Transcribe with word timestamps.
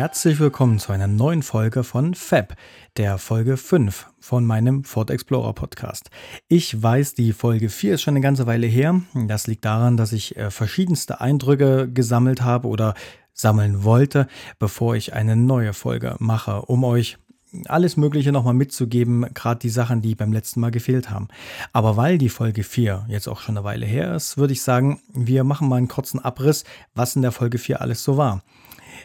Herzlich 0.00 0.40
willkommen 0.40 0.78
zu 0.78 0.92
einer 0.92 1.08
neuen 1.08 1.42
Folge 1.42 1.84
von 1.84 2.14
Fab, 2.14 2.56
der 2.96 3.18
Folge 3.18 3.58
5 3.58 4.06
von 4.18 4.46
meinem 4.46 4.82
Ford 4.82 5.10
Explorer 5.10 5.52
Podcast. 5.52 6.08
Ich 6.48 6.82
weiß, 6.82 7.12
die 7.12 7.34
Folge 7.34 7.68
4 7.68 7.96
ist 7.96 8.00
schon 8.00 8.12
eine 8.12 8.22
ganze 8.22 8.46
Weile 8.46 8.66
her. 8.66 9.02
Das 9.12 9.46
liegt 9.46 9.66
daran, 9.66 9.98
dass 9.98 10.14
ich 10.14 10.38
äh, 10.38 10.50
verschiedenste 10.50 11.20
Eindrücke 11.20 11.86
gesammelt 11.92 12.40
habe 12.40 12.68
oder 12.68 12.94
sammeln 13.34 13.84
wollte, 13.84 14.26
bevor 14.58 14.96
ich 14.96 15.12
eine 15.12 15.36
neue 15.36 15.74
Folge 15.74 16.16
mache, 16.18 16.62
um 16.62 16.82
euch 16.84 17.18
alles 17.66 17.98
Mögliche 17.98 18.32
nochmal 18.32 18.54
mitzugeben, 18.54 19.26
gerade 19.34 19.60
die 19.60 19.68
Sachen, 19.68 20.00
die 20.00 20.14
beim 20.14 20.32
letzten 20.32 20.60
Mal 20.60 20.70
gefehlt 20.70 21.10
haben. 21.10 21.28
Aber 21.74 21.98
weil 21.98 22.16
die 22.16 22.30
Folge 22.30 22.62
4 22.62 23.04
jetzt 23.08 23.28
auch 23.28 23.40
schon 23.40 23.58
eine 23.58 23.64
Weile 23.64 23.84
her 23.84 24.14
ist, 24.14 24.38
würde 24.38 24.54
ich 24.54 24.62
sagen, 24.62 25.02
wir 25.12 25.44
machen 25.44 25.68
mal 25.68 25.76
einen 25.76 25.88
kurzen 25.88 26.20
Abriss, 26.20 26.64
was 26.94 27.16
in 27.16 27.22
der 27.22 27.32
Folge 27.32 27.58
4 27.58 27.82
alles 27.82 28.02
so 28.02 28.16
war. 28.16 28.42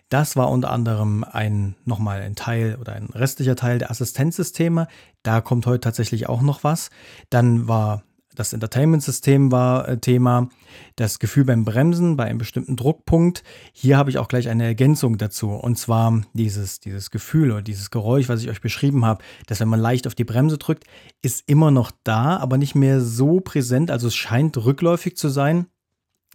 Das 0.10 0.36
war 0.36 0.50
unter 0.50 0.72
anderem 0.72 1.24
ein 1.24 1.76
nochmal 1.86 2.22
ein 2.22 2.36
Teil 2.36 2.78
oder 2.80 2.94
ein 2.94 3.08
restlicher 3.08 3.56
Teil 3.56 3.80
der 3.80 3.92
Assistenzsysteme. 3.92 4.88
Da 5.24 5.42
kommt 5.42 5.66
heute 5.66 5.82
tatsächlich 5.82 6.28
auch 6.28 6.42
noch 6.42 6.64
was. 6.64 6.90
Dann 7.30 7.68
war 7.68 8.04
das 8.36 8.54
Entertainment-System 8.54 9.52
war 9.52 9.88
äh, 9.88 9.98
Thema, 9.98 10.50
das 10.96 11.20
Gefühl 11.20 11.46
beim 11.46 11.66
Bremsen 11.66 12.18
bei 12.18 12.26
einem 12.26 12.38
bestimmten 12.38 12.76
Druckpunkt. 12.76 13.44
Hier 13.72 13.98
habe 13.98 14.10
ich 14.10 14.18
auch 14.18 14.28
gleich 14.28 14.50
eine 14.50 14.66
Ergänzung 14.66 15.18
dazu. 15.18 15.52
Und 15.52 15.78
zwar 15.78 16.22
dieses, 16.34 16.80
dieses 16.80 17.12
Gefühl 17.12 17.52
oder 17.52 17.62
dieses 17.62 17.92
Geräusch, 17.92 18.30
was 18.30 18.42
ich 18.44 18.50
euch 18.50 18.62
beschrieben 18.62 19.06
habe, 19.06 19.24
dass 19.48 19.60
wenn 19.60 19.70
man 19.70 19.80
leicht 19.80 20.06
auf 20.06 20.16
die 20.16 20.26
Bremse 20.26 20.58
drückt, 20.58 20.84
ist 21.22 21.44
immer 21.48 21.72
noch 21.72 21.92
da, 22.04 22.38
aber 22.38 22.58
nicht 22.58 22.76
mehr 22.76 23.02
so 23.02 23.40
präsent. 23.40 23.90
Also 23.90 24.08
es 24.08 24.16
scheint 24.16 24.58
rückläufig 24.58 25.16
zu 25.16 25.30
sein. 25.30 25.68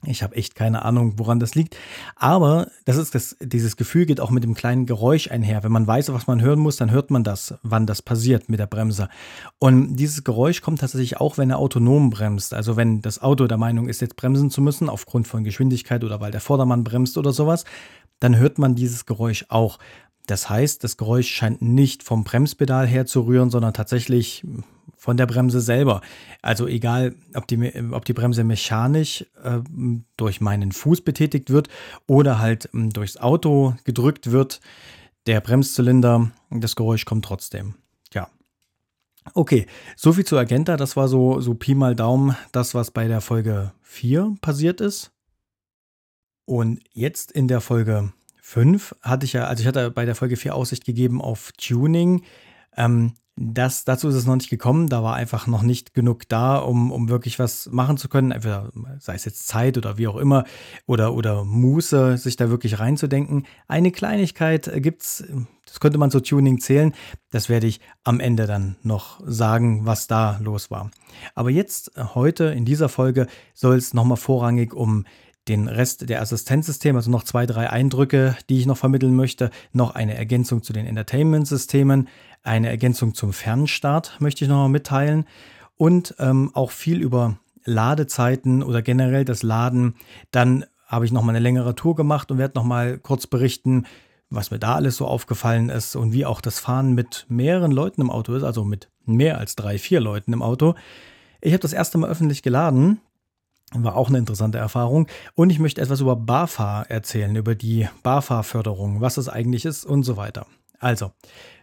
Ich 0.06 0.22
habe 0.22 0.34
echt 0.34 0.54
keine 0.54 0.82
Ahnung, 0.82 1.14
woran 1.18 1.40
das 1.40 1.54
liegt. 1.54 1.76
Aber 2.16 2.68
das 2.86 2.96
ist 2.96 3.14
das, 3.14 3.36
dieses 3.40 3.76
Gefühl 3.76 4.06
geht 4.06 4.20
auch 4.20 4.30
mit 4.30 4.42
dem 4.42 4.54
kleinen 4.54 4.86
Geräusch 4.86 5.30
einher. 5.30 5.62
Wenn 5.62 5.72
man 5.72 5.86
weiß, 5.86 6.12
was 6.14 6.26
man 6.26 6.40
hören 6.40 6.58
muss, 6.58 6.76
dann 6.76 6.90
hört 6.90 7.10
man 7.10 7.22
das, 7.22 7.54
wann 7.62 7.86
das 7.86 8.00
passiert 8.00 8.48
mit 8.48 8.60
der 8.60 8.66
Bremse. 8.66 9.10
Und 9.58 9.96
dieses 9.96 10.24
Geräusch 10.24 10.62
kommt 10.62 10.80
tatsächlich 10.80 11.18
auch, 11.18 11.36
wenn 11.36 11.50
er 11.50 11.58
autonom 11.58 12.08
bremst. 12.08 12.54
Also 12.54 12.76
wenn 12.76 13.02
das 13.02 13.20
Auto 13.20 13.46
der 13.46 13.58
Meinung 13.58 13.88
ist, 13.88 14.00
jetzt 14.00 14.16
bremsen 14.16 14.50
zu 14.50 14.62
müssen, 14.62 14.88
aufgrund 14.88 15.28
von 15.28 15.44
Geschwindigkeit 15.44 16.02
oder 16.02 16.20
weil 16.20 16.30
der 16.30 16.40
Vordermann 16.40 16.82
bremst 16.82 17.18
oder 17.18 17.32
sowas, 17.32 17.64
dann 18.20 18.36
hört 18.36 18.58
man 18.58 18.74
dieses 18.74 19.04
Geräusch 19.04 19.44
auch. 19.48 19.78
Das 20.26 20.48
heißt, 20.48 20.84
das 20.84 20.96
Geräusch 20.96 21.28
scheint 21.28 21.62
nicht 21.62 22.02
vom 22.02 22.24
Bremspedal 22.24 22.86
her 22.86 23.06
zu 23.06 23.22
rühren, 23.22 23.50
sondern 23.50 23.74
tatsächlich 23.74 24.44
von 24.96 25.16
der 25.16 25.26
Bremse 25.26 25.60
selber. 25.60 26.02
Also 26.42 26.66
egal, 26.66 27.14
ob 27.34 27.48
die, 27.48 27.72
ob 27.90 28.04
die 28.04 28.12
Bremse 28.12 28.44
mechanisch 28.44 29.24
äh, 29.42 29.60
durch 30.18 30.42
meinen 30.42 30.72
Fuß 30.72 31.00
betätigt 31.00 31.48
wird 31.48 31.68
oder 32.06 32.38
halt 32.38 32.66
äh, 32.74 32.88
durchs 32.90 33.16
Auto 33.16 33.74
gedrückt 33.84 34.30
wird, 34.30 34.60
der 35.26 35.40
Bremszylinder, 35.40 36.30
das 36.50 36.76
Geräusch 36.76 37.06
kommt 37.06 37.24
trotzdem. 37.24 37.74
Ja. 38.12 38.28
Okay, 39.34 39.66
soviel 39.96 40.26
zu 40.26 40.36
Agenta. 40.36 40.76
Das 40.76 40.96
war 40.96 41.08
so, 41.08 41.40
so 41.40 41.54
Pi 41.54 41.74
mal 41.74 41.96
Daumen 41.96 42.36
das, 42.52 42.74
was 42.74 42.90
bei 42.90 43.08
der 43.08 43.22
Folge 43.22 43.72
4 43.82 44.36
passiert 44.42 44.82
ist. 44.82 45.12
Und 46.44 46.80
jetzt 46.92 47.32
in 47.32 47.48
der 47.48 47.60
Folge 47.60 48.12
5 48.50 48.96
hatte 49.00 49.26
ich 49.26 49.32
ja, 49.32 49.44
also 49.44 49.60
ich 49.60 49.68
hatte 49.68 49.92
bei 49.92 50.04
der 50.04 50.16
Folge 50.16 50.36
4 50.36 50.56
Aussicht 50.56 50.84
gegeben 50.84 51.22
auf 51.22 51.52
Tuning. 51.52 52.24
Ähm, 52.76 53.14
das, 53.36 53.84
dazu 53.84 54.08
ist 54.08 54.16
es 54.16 54.26
noch 54.26 54.34
nicht 54.34 54.50
gekommen. 54.50 54.88
Da 54.88 55.04
war 55.04 55.14
einfach 55.14 55.46
noch 55.46 55.62
nicht 55.62 55.94
genug 55.94 56.28
da, 56.28 56.56
um, 56.56 56.90
um 56.90 57.08
wirklich 57.08 57.38
was 57.38 57.70
machen 57.70 57.96
zu 57.96 58.08
können. 58.08 58.32
Entweder 58.32 58.72
sei 58.98 59.14
es 59.14 59.24
jetzt 59.24 59.46
Zeit 59.46 59.78
oder 59.78 59.98
wie 59.98 60.08
auch 60.08 60.16
immer 60.16 60.44
oder, 60.86 61.14
oder 61.14 61.44
Muße, 61.44 62.18
sich 62.18 62.34
da 62.34 62.50
wirklich 62.50 62.80
reinzudenken. 62.80 63.46
Eine 63.68 63.92
Kleinigkeit 63.92 64.68
gibt 64.82 65.02
es, 65.02 65.24
das 65.64 65.78
könnte 65.78 65.98
man 65.98 66.10
zu 66.10 66.18
Tuning 66.18 66.58
zählen. 66.58 66.92
Das 67.30 67.48
werde 67.48 67.68
ich 67.68 67.80
am 68.02 68.18
Ende 68.18 68.46
dann 68.46 68.76
noch 68.82 69.20
sagen, 69.24 69.86
was 69.86 70.08
da 70.08 70.38
los 70.42 70.72
war. 70.72 70.90
Aber 71.36 71.50
jetzt, 71.50 71.92
heute 72.14 72.46
in 72.46 72.64
dieser 72.64 72.88
Folge, 72.88 73.28
soll 73.54 73.76
es 73.76 73.94
nochmal 73.94 74.16
vorrangig 74.16 74.74
um 74.74 75.04
den 75.48 75.68
Rest 75.68 76.08
der 76.08 76.20
Assistenzsysteme, 76.20 76.98
also 76.98 77.10
noch 77.10 77.24
zwei, 77.24 77.46
drei 77.46 77.70
Eindrücke, 77.70 78.36
die 78.48 78.58
ich 78.58 78.66
noch 78.66 78.76
vermitteln 78.76 79.16
möchte, 79.16 79.50
noch 79.72 79.94
eine 79.94 80.14
Ergänzung 80.14 80.62
zu 80.62 80.72
den 80.72 80.86
Entertainment-Systemen, 80.86 82.08
eine 82.42 82.68
Ergänzung 82.68 83.14
zum 83.14 83.32
Fernstart 83.32 84.16
möchte 84.20 84.44
ich 84.44 84.48
noch 84.48 84.56
mal 84.56 84.68
mitteilen 84.68 85.26
und 85.76 86.14
ähm, 86.18 86.50
auch 86.54 86.70
viel 86.70 87.00
über 87.00 87.38
Ladezeiten 87.64 88.62
oder 88.62 88.80
generell 88.80 89.24
das 89.24 89.42
Laden. 89.42 89.96
Dann 90.30 90.64
habe 90.86 91.04
ich 91.04 91.12
noch 91.12 91.22
mal 91.22 91.32
eine 91.32 91.38
längere 91.38 91.74
Tour 91.74 91.94
gemacht 91.94 92.30
und 92.30 92.38
werde 92.38 92.58
noch 92.58 92.64
mal 92.64 92.98
kurz 92.98 93.26
berichten, 93.26 93.84
was 94.30 94.50
mir 94.50 94.58
da 94.58 94.74
alles 94.74 94.96
so 94.96 95.06
aufgefallen 95.06 95.68
ist 95.68 95.96
und 95.96 96.12
wie 96.12 96.24
auch 96.24 96.40
das 96.40 96.60
Fahren 96.60 96.94
mit 96.94 97.26
mehreren 97.28 97.72
Leuten 97.72 98.00
im 98.00 98.10
Auto 98.10 98.34
ist, 98.34 98.42
also 98.42 98.64
mit 98.64 98.88
mehr 99.04 99.38
als 99.38 99.56
drei, 99.56 99.78
vier 99.78 100.00
Leuten 100.00 100.32
im 100.32 100.42
Auto. 100.42 100.74
Ich 101.40 101.52
habe 101.52 101.60
das 101.60 101.72
erste 101.72 101.98
Mal 101.98 102.08
öffentlich 102.08 102.42
geladen 102.42 103.00
war 103.72 103.96
auch 103.96 104.08
eine 104.08 104.18
interessante 104.18 104.58
Erfahrung. 104.58 105.06
Und 105.34 105.50
ich 105.50 105.58
möchte 105.58 105.80
etwas 105.80 106.00
über 106.00 106.16
BAFA 106.16 106.82
erzählen, 106.82 107.34
über 107.36 107.54
die 107.54 107.88
BAFA-Förderung, 108.02 109.00
was 109.00 109.14
das 109.14 109.28
eigentlich 109.28 109.64
ist 109.64 109.84
und 109.84 110.02
so 110.02 110.16
weiter. 110.16 110.46
Also, 110.78 111.12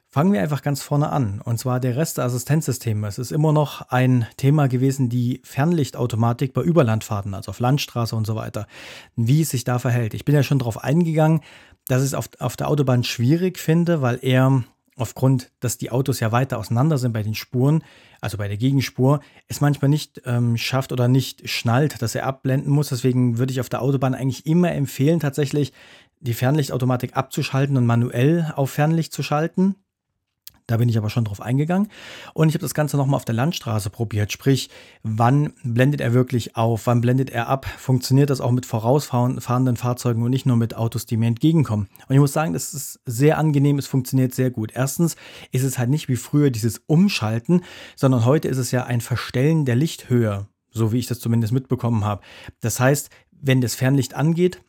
fangen 0.10 0.32
wir 0.32 0.42
einfach 0.42 0.62
ganz 0.62 0.82
vorne 0.82 1.10
an. 1.10 1.42
Und 1.42 1.60
zwar 1.60 1.80
der 1.80 1.96
Rest 1.96 2.18
der 2.18 2.26
Assistenzsysteme. 2.26 3.08
Es 3.08 3.18
ist 3.18 3.32
immer 3.32 3.52
noch 3.52 3.90
ein 3.90 4.26
Thema 4.38 4.68
gewesen, 4.68 5.10
die 5.10 5.42
Fernlichtautomatik 5.44 6.54
bei 6.54 6.62
Überlandfahrten, 6.62 7.34
also 7.34 7.50
auf 7.50 7.60
Landstraße 7.60 8.16
und 8.16 8.26
so 8.26 8.36
weiter. 8.36 8.68
Wie 9.16 9.42
es 9.42 9.50
sich 9.50 9.64
da 9.64 9.80
verhält. 9.80 10.14
Ich 10.14 10.26
bin 10.26 10.36
ja 10.36 10.44
schon 10.44 10.60
darauf 10.60 10.84
eingegangen, 10.84 11.42
dass 11.88 12.02
ich 12.02 12.08
es 12.08 12.14
auf, 12.14 12.30
auf 12.40 12.56
der 12.56 12.70
Autobahn 12.70 13.04
schwierig 13.04 13.60
finde, 13.60 14.02
weil 14.02 14.20
er 14.22 14.64
aufgrund, 14.98 15.52
dass 15.60 15.78
die 15.78 15.92
Autos 15.92 16.20
ja 16.20 16.32
weiter 16.32 16.58
auseinander 16.58 16.98
sind 16.98 17.14
bei 17.14 17.24
den 17.24 17.36
Spuren, 17.36 17.84
also 18.20 18.38
bei 18.38 18.48
der 18.48 18.58
Gegenspur, 18.58 19.22
es 19.48 19.62
manchmal 19.62 19.90
nicht 19.90 20.22
ähm, 20.26 20.58
schafft 20.58 20.92
oder 20.92 21.08
nicht 21.08 21.48
schnallt, 21.50 22.02
dass 22.02 22.16
er 22.16 22.26
abblenden 22.26 22.72
muss. 22.72 22.90
Deswegen 22.90 23.38
würde 23.38 23.54
ich 23.54 23.62
auf 23.62 23.70
der 23.70 23.82
Autobahn 23.82 24.16
eigentlich 24.16 24.46
immer 24.46 24.72
empfehlen, 24.74 25.20
tatsächlich 25.20 25.72
die 26.20 26.34
Fernlichtautomatik 26.34 27.16
abzuschalten 27.16 27.78
und 27.78 27.86
manuell 27.86 28.52
auf 28.56 28.72
Fernlicht 28.72 29.14
zu 29.14 29.24
schalten. 29.24 29.76
Da 30.68 30.76
bin 30.76 30.90
ich 30.90 30.98
aber 30.98 31.10
schon 31.10 31.24
drauf 31.24 31.42
eingegangen. 31.42 31.88
Und 32.34 32.50
ich 32.50 32.56
habe 32.56 32.62
das 32.62 32.74
Ganze 32.74 32.98
nochmal 32.98 33.16
auf 33.16 33.26
der 33.26 33.36
Landstraße 33.36 33.90
probiert. 33.90 34.34
Sprich, 34.34 34.70
wann 35.02 35.54
blendet 35.64 36.02
er 36.02 36.14
wirklich 36.14 36.58
auf? 36.58 36.88
Wann 36.88 37.00
blendet 37.00 37.30
er 37.30 37.48
ab? 37.48 37.66
Funktioniert 37.66 38.30
das 38.30 38.42
auch 38.42 38.52
mit 38.52 38.66
vorausfahrenden 38.66 39.78
Fahrzeugen 39.78 40.24
und 40.24 40.30
nicht 40.30 40.46
nur 40.46 40.58
mit 40.58 40.76
Autos, 40.76 41.06
die 41.06 41.16
mir 41.16 41.28
entgegenkommen? 41.28 41.88
Und 42.10 42.16
ich 42.16 42.20
muss 42.20 42.34
sagen, 42.34 42.52
das 42.52 42.74
ist 42.74 43.00
sehr 43.06 43.38
angenehm. 43.38 43.80
Es 43.80 43.88
funktioniert 43.88 44.36
sehr 44.36 44.52
gut. 44.52 44.74
Erstens 44.76 45.16
ist 45.54 45.64
es 45.64 45.78
halt 45.78 45.90
nicht 45.90 46.10
wie 46.10 46.18
früher 46.18 46.52
dieses 46.52 46.82
Umschalten, 46.86 47.64
sondern 47.96 48.26
heute 48.26 48.50
ist 48.50 48.58
es 48.58 48.72
ja 48.72 48.84
ein 48.84 49.00
Verstellen 49.00 49.64
der 49.64 49.78
Lichthöhe. 49.78 50.48
So 50.70 50.92
wie 50.92 51.00
ich 51.00 51.08
das 51.08 51.22
zumindest 51.22 51.54
mitbekommen 51.54 52.04
habe. 52.04 52.22
Das 52.60 52.82
heißt, 52.82 53.10
wenn 53.32 53.62
das 53.62 53.74
Fernlicht 53.74 54.16
angeht, 54.16 54.62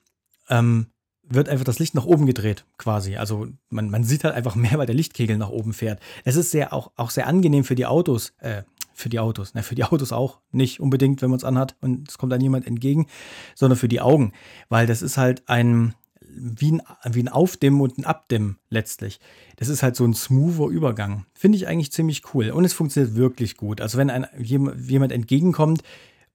ähm, 0.48 0.86
wird 1.28 1.48
einfach 1.48 1.64
das 1.64 1.78
Licht 1.78 1.94
nach 1.94 2.04
oben 2.04 2.26
gedreht, 2.26 2.64
quasi. 2.78 3.16
Also 3.16 3.48
man, 3.70 3.90
man 3.90 4.04
sieht 4.04 4.24
halt 4.24 4.34
einfach 4.34 4.54
mehr, 4.54 4.78
weil 4.78 4.86
der 4.86 4.94
Lichtkegel 4.94 5.36
nach 5.36 5.50
oben 5.50 5.72
fährt. 5.72 6.00
Es 6.24 6.36
ist 6.36 6.50
sehr 6.50 6.72
auch, 6.72 6.90
auch 6.96 7.10
sehr 7.10 7.26
angenehm 7.26 7.64
für 7.64 7.74
die 7.74 7.86
Autos, 7.86 8.32
äh, 8.38 8.62
für 8.94 9.08
die 9.08 9.20
Autos, 9.20 9.54
ne, 9.54 9.62
für 9.62 9.74
die 9.74 9.84
Autos 9.84 10.12
auch 10.12 10.40
nicht 10.50 10.80
unbedingt, 10.80 11.22
wenn 11.22 11.30
man 11.30 11.38
es 11.38 11.44
anhat 11.44 11.76
und 11.80 12.08
es 12.08 12.18
kommt 12.18 12.32
dann 12.32 12.40
jemand 12.40 12.66
entgegen, 12.66 13.06
sondern 13.54 13.78
für 13.78 13.88
die 13.88 14.00
Augen, 14.00 14.32
weil 14.68 14.86
das 14.86 15.02
ist 15.02 15.16
halt 15.16 15.48
ein 15.48 15.94
wie 16.40 16.72
ein, 16.72 16.82
wie 17.10 17.22
ein 17.22 17.28
Aufdimmen 17.28 17.80
und 17.80 17.98
ein 17.98 18.04
Abdimmen 18.04 18.58
letztlich. 18.70 19.18
Das 19.56 19.68
ist 19.68 19.82
halt 19.82 19.96
so 19.96 20.04
ein 20.04 20.14
smoother 20.14 20.66
Übergang. 20.66 21.26
Finde 21.34 21.56
ich 21.56 21.66
eigentlich 21.66 21.90
ziemlich 21.90 22.22
cool. 22.34 22.50
Und 22.50 22.64
es 22.64 22.74
funktioniert 22.74 23.16
wirklich 23.16 23.56
gut. 23.56 23.80
Also 23.80 23.98
wenn 23.98 24.10
ein, 24.10 24.26
jemand 24.36 25.12
entgegenkommt, 25.12 25.82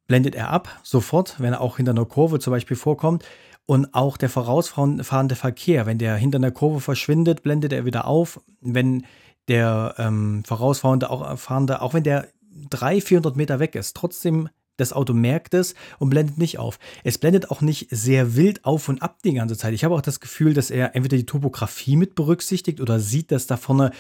blendet 0.08 0.36
er 0.36 0.50
ab, 0.50 0.80
sofort, 0.84 1.40
wenn 1.40 1.54
er 1.54 1.62
auch 1.62 1.78
hinter 1.78 1.92
einer 1.92 2.06
Kurve 2.06 2.40
zum 2.40 2.52
Beispiel 2.52 2.76
vorkommt. 2.76 3.24
Und 3.66 3.94
auch 3.94 4.18
der 4.18 4.30
vorausfahrende 4.30 5.36
Verkehr, 5.36 5.86
wenn 5.86 5.98
der 5.98 6.16
hinter 6.16 6.38
einer 6.38 6.52
Kurve 6.52 6.82
verschwindet, 6.82 7.44
blendet 7.44 7.72
er 7.72 7.86
wieder 7.86 8.06
auf. 8.06 8.42
Wenn 8.60 9.06
der 9.48 9.96
ähm, 9.98 10.44
vorausfahrende, 10.46 11.10
auch, 11.10 11.38
fahrende, 11.38 11.82
auch 11.82 11.94
wenn 11.94 12.04
der 12.04 12.28
300, 12.70 13.04
400 13.04 13.36
Meter 13.36 13.60
weg 13.60 13.76
ist, 13.76 13.96
trotzdem 13.96 14.50
das 14.78 14.92
Auto 14.92 15.14
merkt 15.14 15.54
es 15.54 15.76
und 16.00 16.10
blendet 16.10 16.38
nicht 16.38 16.58
auf. 16.58 16.80
Es 17.04 17.18
blendet 17.18 17.52
auch 17.52 17.62
nicht 17.62 17.88
sehr 17.92 18.36
wild 18.36 18.66
auf 18.66 18.90
und 18.90 19.02
ab 19.02 19.20
die 19.24 19.34
ganze 19.34 19.56
Zeit. 19.56 19.74
Ich 19.74 19.84
habe 19.84 19.94
auch 19.94 20.02
das 20.02 20.20
Gefühl, 20.20 20.54
dass 20.54 20.72
er 20.72 20.96
entweder 20.96 21.18
die 21.18 21.26
Topografie 21.26 21.96
mit 21.96 22.16
berücksichtigt 22.16 22.82
oder 22.82 23.00
sieht, 23.00 23.32
dass 23.32 23.46
da 23.46 23.58
vorne, 23.58 23.92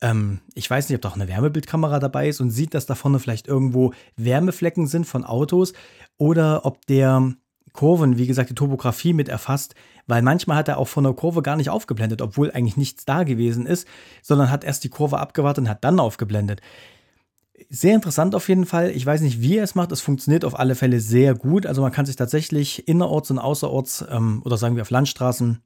ähm, 0.00 0.40
ich 0.54 0.70
weiß 0.70 0.88
nicht, 0.88 0.96
ob 0.96 1.02
da 1.02 1.08
auch 1.08 1.16
eine 1.16 1.28
Wärmebildkamera 1.28 1.98
dabei 1.98 2.28
ist 2.28 2.40
und 2.40 2.50
sieht, 2.50 2.74
dass 2.74 2.86
da 2.86 2.94
vorne 2.94 3.18
vielleicht 3.18 3.48
irgendwo 3.48 3.92
Wärmeflecken 4.16 4.86
sind 4.86 5.04
von 5.04 5.24
Autos 5.24 5.72
oder 6.16 6.64
ob 6.64 6.86
der 6.86 7.34
Kurven, 7.80 8.18
wie 8.18 8.26
gesagt, 8.26 8.50
die 8.50 8.54
Topografie 8.54 9.14
mit 9.14 9.30
erfasst, 9.30 9.74
weil 10.06 10.20
manchmal 10.20 10.58
hat 10.58 10.68
er 10.68 10.76
auch 10.76 10.86
von 10.86 11.02
der 11.02 11.14
Kurve 11.14 11.40
gar 11.40 11.56
nicht 11.56 11.70
aufgeblendet, 11.70 12.20
obwohl 12.20 12.50
eigentlich 12.50 12.76
nichts 12.76 13.06
da 13.06 13.22
gewesen 13.22 13.64
ist, 13.64 13.88
sondern 14.20 14.50
hat 14.50 14.64
erst 14.64 14.84
die 14.84 14.90
Kurve 14.90 15.18
abgewartet 15.18 15.64
und 15.64 15.70
hat 15.70 15.82
dann 15.82 15.98
aufgeblendet. 15.98 16.60
Sehr 17.70 17.94
interessant 17.94 18.34
auf 18.34 18.50
jeden 18.50 18.66
Fall. 18.66 18.90
Ich 18.90 19.06
weiß 19.06 19.22
nicht, 19.22 19.40
wie 19.40 19.56
er 19.56 19.64
es 19.64 19.76
macht. 19.76 19.92
Es 19.92 20.02
funktioniert 20.02 20.44
auf 20.44 20.58
alle 20.58 20.74
Fälle 20.74 21.00
sehr 21.00 21.34
gut. 21.34 21.64
Also 21.64 21.80
man 21.80 21.90
kann 21.90 22.04
sich 22.04 22.16
tatsächlich 22.16 22.86
innerorts 22.86 23.30
und 23.30 23.38
außerorts 23.38 24.04
ähm, 24.10 24.42
oder 24.44 24.58
sagen 24.58 24.76
wir 24.76 24.82
auf 24.82 24.90
Landstraßen 24.90 25.62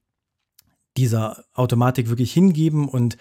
dieser 0.96 1.42
Automatik 1.52 2.10
wirklich 2.10 2.32
hingeben 2.32 2.88
und 2.88 3.16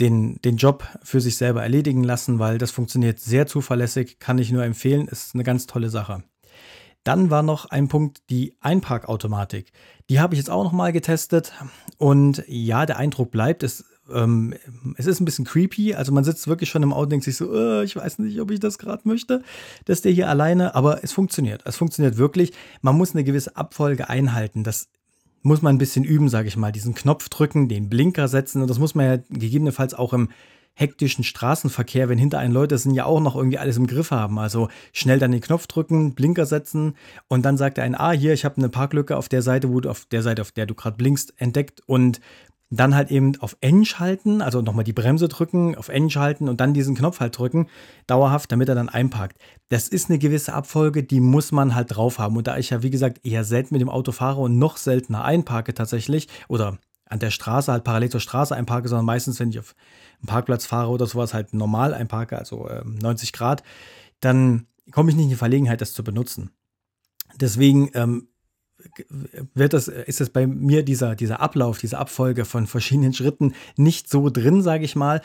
den, 0.00 0.40
den 0.40 0.56
Job 0.56 0.88
für 1.02 1.20
sich 1.20 1.36
selber 1.36 1.62
erledigen 1.62 2.02
lassen, 2.04 2.38
weil 2.38 2.56
das 2.56 2.70
funktioniert 2.70 3.20
sehr 3.20 3.46
zuverlässig, 3.46 4.18
kann 4.18 4.38
ich 4.38 4.50
nur 4.50 4.64
empfehlen, 4.64 5.08
ist 5.08 5.34
eine 5.34 5.44
ganz 5.44 5.66
tolle 5.66 5.90
Sache. 5.90 6.24
Dann 7.04 7.30
war 7.30 7.42
noch 7.42 7.66
ein 7.66 7.88
Punkt 7.88 8.22
die 8.30 8.56
Einparkautomatik. 8.60 9.72
Die 10.10 10.20
habe 10.20 10.34
ich 10.34 10.38
jetzt 10.38 10.50
auch 10.50 10.64
noch 10.64 10.72
mal 10.72 10.92
getestet 10.92 11.52
und 11.98 12.42
ja, 12.46 12.86
der 12.86 12.96
Eindruck 12.96 13.30
bleibt, 13.30 13.62
es, 13.62 13.84
ähm, 14.12 14.54
es 14.96 15.06
ist 15.06 15.20
ein 15.20 15.24
bisschen 15.24 15.44
creepy. 15.44 15.94
Also 15.94 16.12
man 16.12 16.24
sitzt 16.24 16.48
wirklich 16.48 16.70
schon 16.70 16.82
im 16.82 16.92
Auto 16.92 17.02
und 17.04 17.12
denkt 17.12 17.24
sich 17.24 17.36
so, 17.36 17.54
äh, 17.54 17.84
ich 17.84 17.94
weiß 17.96 18.18
nicht, 18.18 18.40
ob 18.40 18.50
ich 18.50 18.60
das 18.60 18.78
gerade 18.78 19.06
möchte, 19.06 19.42
dass 19.84 20.02
der 20.02 20.12
hier 20.12 20.28
alleine, 20.28 20.74
aber 20.74 21.04
es 21.04 21.12
funktioniert. 21.12 21.62
Es 21.64 21.76
funktioniert 21.76 22.16
wirklich. 22.16 22.52
Man 22.80 22.96
muss 22.96 23.14
eine 23.14 23.24
gewisse 23.24 23.56
Abfolge 23.56 24.08
einhalten. 24.08 24.64
Das 24.64 24.88
muss 25.42 25.60
man 25.60 25.74
ein 25.74 25.78
bisschen 25.78 26.04
üben, 26.04 26.30
sage 26.30 26.48
ich 26.48 26.56
mal. 26.56 26.72
Diesen 26.72 26.94
Knopf 26.94 27.28
drücken, 27.28 27.68
den 27.68 27.90
Blinker 27.90 28.28
setzen 28.28 28.62
und 28.62 28.68
das 28.68 28.78
muss 28.78 28.94
man 28.94 29.06
ja 29.06 29.16
gegebenenfalls 29.28 29.94
auch 29.94 30.14
im 30.14 30.30
hektischen 30.74 31.24
Straßenverkehr, 31.24 32.08
wenn 32.08 32.18
hinter 32.18 32.38
einen 32.38 32.52
Leute 32.52 32.78
sind, 32.78 32.94
ja 32.94 33.04
auch 33.04 33.20
noch 33.20 33.36
irgendwie 33.36 33.58
alles 33.58 33.76
im 33.76 33.86
Griff 33.86 34.10
haben. 34.10 34.38
Also 34.38 34.68
schnell 34.92 35.18
dann 35.18 35.32
den 35.32 35.40
Knopf 35.40 35.66
drücken, 35.66 36.14
Blinker 36.14 36.46
setzen 36.46 36.94
und 37.28 37.44
dann 37.44 37.56
sagt 37.56 37.78
er 37.78 37.84
ein, 37.84 37.94
ah, 37.94 38.12
hier, 38.12 38.32
ich 38.32 38.44
habe 38.44 38.56
eine 38.56 38.68
Parklücke 38.68 39.16
auf 39.16 39.28
der 39.28 39.42
Seite, 39.42 39.72
wo 39.72 39.80
du 39.80 39.90
auf 39.90 40.04
der 40.06 40.22
Seite, 40.22 40.42
auf 40.42 40.52
der 40.52 40.66
du 40.66 40.74
gerade 40.74 40.96
blinkst, 40.96 41.34
entdeckt 41.36 41.80
und 41.86 42.20
dann 42.70 42.94
halt 42.94 43.10
eben 43.10 43.36
auf 43.40 43.56
N 43.60 43.84
schalten, 43.84 44.42
also 44.42 44.60
nochmal 44.62 44.84
die 44.84 44.92
Bremse 44.92 45.28
drücken, 45.28 45.76
auf 45.76 45.88
N 45.88 46.10
schalten 46.10 46.48
und 46.48 46.60
dann 46.60 46.74
diesen 46.74 46.94
Knopf 46.94 47.20
halt 47.20 47.36
drücken, 47.38 47.68
dauerhaft, 48.06 48.50
damit 48.50 48.68
er 48.68 48.74
dann 48.74 48.88
einparkt. 48.88 49.38
Das 49.68 49.88
ist 49.88 50.10
eine 50.10 50.18
gewisse 50.18 50.54
Abfolge, 50.54 51.04
die 51.04 51.20
muss 51.20 51.52
man 51.52 51.74
halt 51.74 51.94
drauf 51.94 52.18
haben. 52.18 52.36
Und 52.36 52.46
da 52.46 52.56
ich 52.58 52.70
ja, 52.70 52.82
wie 52.82 52.90
gesagt, 52.90 53.24
eher 53.24 53.44
selten 53.44 53.74
mit 53.74 53.80
dem 53.80 53.90
Auto 53.90 54.12
fahre 54.12 54.40
und 54.40 54.58
noch 54.58 54.76
seltener 54.76 55.24
einparke 55.24 55.74
tatsächlich, 55.74 56.28
oder 56.48 56.78
an 57.06 57.18
der 57.18 57.30
Straße 57.30 57.70
halt 57.70 57.84
parallel 57.84 58.10
zur 58.10 58.20
Straße 58.20 58.54
einparke, 58.54 58.88
sondern 58.88 59.06
meistens, 59.06 59.38
wenn 59.40 59.50
ich 59.50 59.58
auf 59.58 59.74
einem 60.20 60.26
Parkplatz 60.26 60.66
fahre 60.66 60.90
oder 60.90 61.06
sowas, 61.06 61.34
halt 61.34 61.54
normal 61.54 61.94
einparke, 61.94 62.38
also 62.38 62.68
äh, 62.68 62.82
90 62.84 63.32
Grad, 63.32 63.62
dann 64.20 64.66
komme 64.90 65.10
ich 65.10 65.16
nicht 65.16 65.24
in 65.24 65.30
die 65.30 65.36
Verlegenheit, 65.36 65.80
das 65.80 65.92
zu 65.92 66.04
benutzen. 66.04 66.50
Deswegen 67.40 67.90
ähm, 67.94 68.28
wird 69.54 69.72
das, 69.72 69.88
ist 69.88 70.20
es 70.20 70.30
bei 70.30 70.46
mir 70.46 70.84
dieser, 70.84 71.14
dieser 71.14 71.40
Ablauf, 71.40 71.78
diese 71.78 71.98
Abfolge 71.98 72.44
von 72.44 72.66
verschiedenen 72.66 73.12
Schritten 73.12 73.54
nicht 73.76 74.10
so 74.10 74.30
drin, 74.30 74.62
sage 74.62 74.84
ich 74.84 74.96
mal. 74.96 75.20